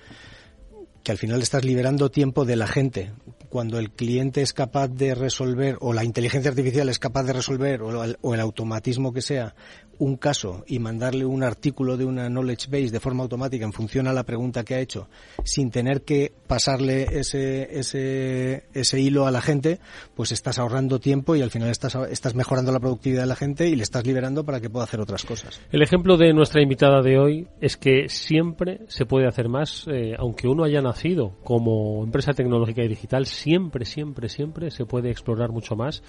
que 1.07 1.13
al 1.13 1.17
final 1.17 1.41
estás 1.41 1.63
liberando 1.63 2.11
tiempo 2.11 2.43
de 2.43 2.57
la 2.57 2.67
gente. 2.67 3.13
Cuando 3.47 3.79
el 3.79 3.91
cliente 3.91 4.41
es 4.41 4.51
capaz 4.51 4.89
de 4.89 5.15
resolver, 5.15 5.77
o 5.79 5.93
la 5.93 6.03
inteligencia 6.03 6.49
artificial 6.51 6.89
es 6.89 6.99
capaz 6.99 7.23
de 7.23 7.31
resolver, 7.31 7.81
o 7.81 8.03
el, 8.03 8.17
o 8.19 8.33
el 8.33 8.41
automatismo 8.41 9.13
que 9.13 9.21
sea, 9.21 9.55
un 9.99 10.17
caso 10.17 10.63
y 10.67 10.79
mandarle 10.79 11.25
un 11.25 11.43
artículo 11.43 11.97
de 11.97 12.05
una 12.05 12.29
knowledge 12.29 12.67
base 12.69 12.91
de 12.91 12.99
forma 12.99 13.23
automática 13.23 13.65
en 13.65 13.73
función 13.73 14.07
a 14.07 14.13
la 14.13 14.23
pregunta 14.23 14.63
que 14.63 14.75
ha 14.75 14.79
hecho, 14.79 15.09
sin 15.43 15.71
tener 15.71 16.03
que 16.03 16.33
pasarle 16.47 17.07
ese, 17.19 17.79
ese, 17.79 18.65
ese 18.73 18.99
hilo 18.99 19.27
a 19.27 19.31
la 19.31 19.41
gente, 19.41 19.79
pues 20.15 20.31
estás 20.31 20.59
ahorrando 20.59 20.99
tiempo 20.99 21.35
y 21.35 21.41
al 21.41 21.51
final 21.51 21.69
estás, 21.69 21.95
estás 22.09 22.35
mejorando 22.35 22.71
la 22.71 22.79
productividad 22.79 23.21
de 23.21 23.27
la 23.27 23.35
gente 23.35 23.67
y 23.67 23.75
le 23.75 23.83
estás 23.83 24.05
liberando 24.05 24.43
para 24.43 24.59
que 24.59 24.69
pueda 24.69 24.85
hacer 24.85 24.99
otras 24.99 25.23
cosas. 25.23 25.59
El 25.71 25.81
ejemplo 25.81 26.17
de 26.17 26.33
nuestra 26.33 26.61
invitada 26.61 27.01
de 27.01 27.17
hoy 27.17 27.47
es 27.61 27.77
que 27.77 28.09
siempre 28.09 28.81
se 28.87 29.05
puede 29.05 29.27
hacer 29.27 29.49
más, 29.49 29.85
eh, 29.87 30.13
aunque 30.17 30.47
uno 30.47 30.63
haya 30.63 30.81
nacido 30.81 30.96
como 31.43 32.03
empresa 32.03 32.33
tecnológica 32.33 32.83
y 32.83 32.87
digital, 32.87 33.25
siempre, 33.25 33.85
siempre, 33.85 34.29
siempre 34.29 34.71
se 34.71 34.85
puede 34.85 35.09
explorar 35.09 35.51
mucho 35.51 35.75
más. 35.75 36.03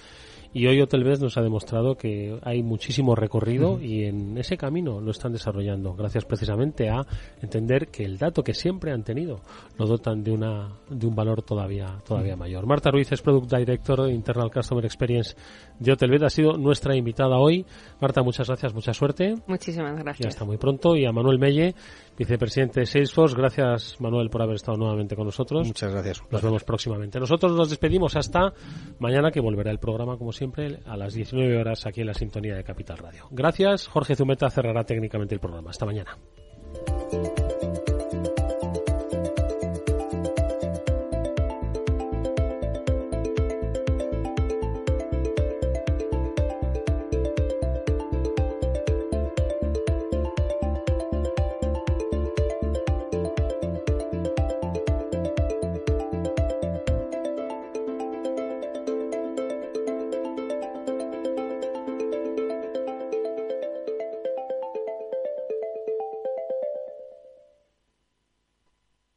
Y 0.51 0.65
hoy 0.65 0.81
Hotelbest 0.81 1.21
nos 1.21 1.37
ha 1.37 1.41
demostrado 1.41 1.95
que 1.95 2.39
hay 2.41 2.63
muchísimo 2.63 3.15
recorrido 3.15 3.79
y 3.79 4.05
en 4.05 4.35
ese 4.35 4.57
camino 4.57 4.99
lo 4.99 5.11
están 5.11 5.31
desarrollando, 5.31 5.93
gracias 5.93 6.25
precisamente 6.25 6.89
a 6.89 7.05
entender 7.39 7.89
que 7.89 8.03
el 8.03 8.17
dato 8.17 8.43
que 8.43 8.55
siempre 8.55 8.91
han 8.91 9.03
tenido 9.03 9.41
lo 9.77 9.85
dotan 9.85 10.23
de 10.23 10.31
una 10.31 10.73
de 10.89 11.05
un 11.05 11.13
valor 11.13 11.43
todavía 11.43 12.01
todavía 12.03 12.35
mayor. 12.35 12.65
Marta 12.65 12.89
Ruiz 12.89 13.11
es 13.11 13.21
Product 13.21 13.53
Director 13.53 14.07
de 14.07 14.13
Internal 14.13 14.49
Customer 14.49 14.83
Experience 14.83 15.35
de 15.79 16.25
ha 16.25 16.29
sido 16.29 16.57
nuestra 16.57 16.95
invitada 16.95 17.37
hoy. 17.37 17.65
Marta, 18.01 18.21
muchas 18.21 18.47
gracias, 18.47 18.73
mucha 18.73 18.93
suerte. 18.93 19.35
Muchísimas 19.47 19.97
gracias. 19.97 20.25
Y 20.25 20.27
hasta 20.27 20.45
muy 20.45 20.57
pronto. 20.57 20.95
Y 20.95 21.05
a 21.05 21.11
Manuel 21.11 21.39
Melle, 21.39 21.73
vicepresidente 22.17 22.81
de 22.81 22.85
Salesforce, 22.85 23.35
gracias 23.35 23.95
Manuel 23.99 24.29
por 24.29 24.41
haber 24.41 24.55
estado 24.55 24.77
nuevamente 24.77 25.15
con 25.15 25.25
nosotros. 25.25 25.65
Muchas 25.65 25.91
gracias. 25.91 26.21
Nos 26.29 26.41
vemos 26.41 26.63
próximamente. 26.63 27.19
Nosotros 27.19 27.53
nos 27.53 27.69
despedimos 27.69 28.15
hasta 28.15 28.53
mañana 28.99 29.31
que 29.31 29.39
volverá 29.39 29.71
el 29.71 29.79
programa 29.79 30.17
como 30.17 30.31
siempre 30.31 30.79
a 30.85 30.97
las 30.97 31.13
19 31.13 31.57
horas 31.57 31.85
aquí 31.85 32.01
en 32.01 32.07
la 32.07 32.13
sintonía 32.13 32.55
de 32.55 32.63
Capital 32.63 32.97
Radio. 32.97 33.27
Gracias. 33.31 33.87
Jorge 33.87 34.15
Zumeta 34.15 34.49
cerrará 34.49 34.83
técnicamente 34.83 35.35
el 35.35 35.41
programa. 35.41 35.69
Hasta 35.69 35.85
mañana. 35.85 36.17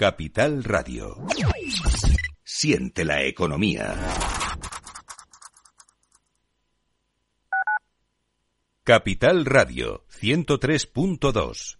Capital 0.00 0.64
Radio. 0.64 1.14
Siente 2.42 3.04
la 3.04 3.22
economía. 3.22 3.94
Capital 8.82 9.44
Radio 9.44 10.06
103.2 10.18 11.79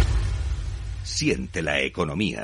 Siente 1.13 1.61
la 1.61 1.81
economía. 1.81 2.41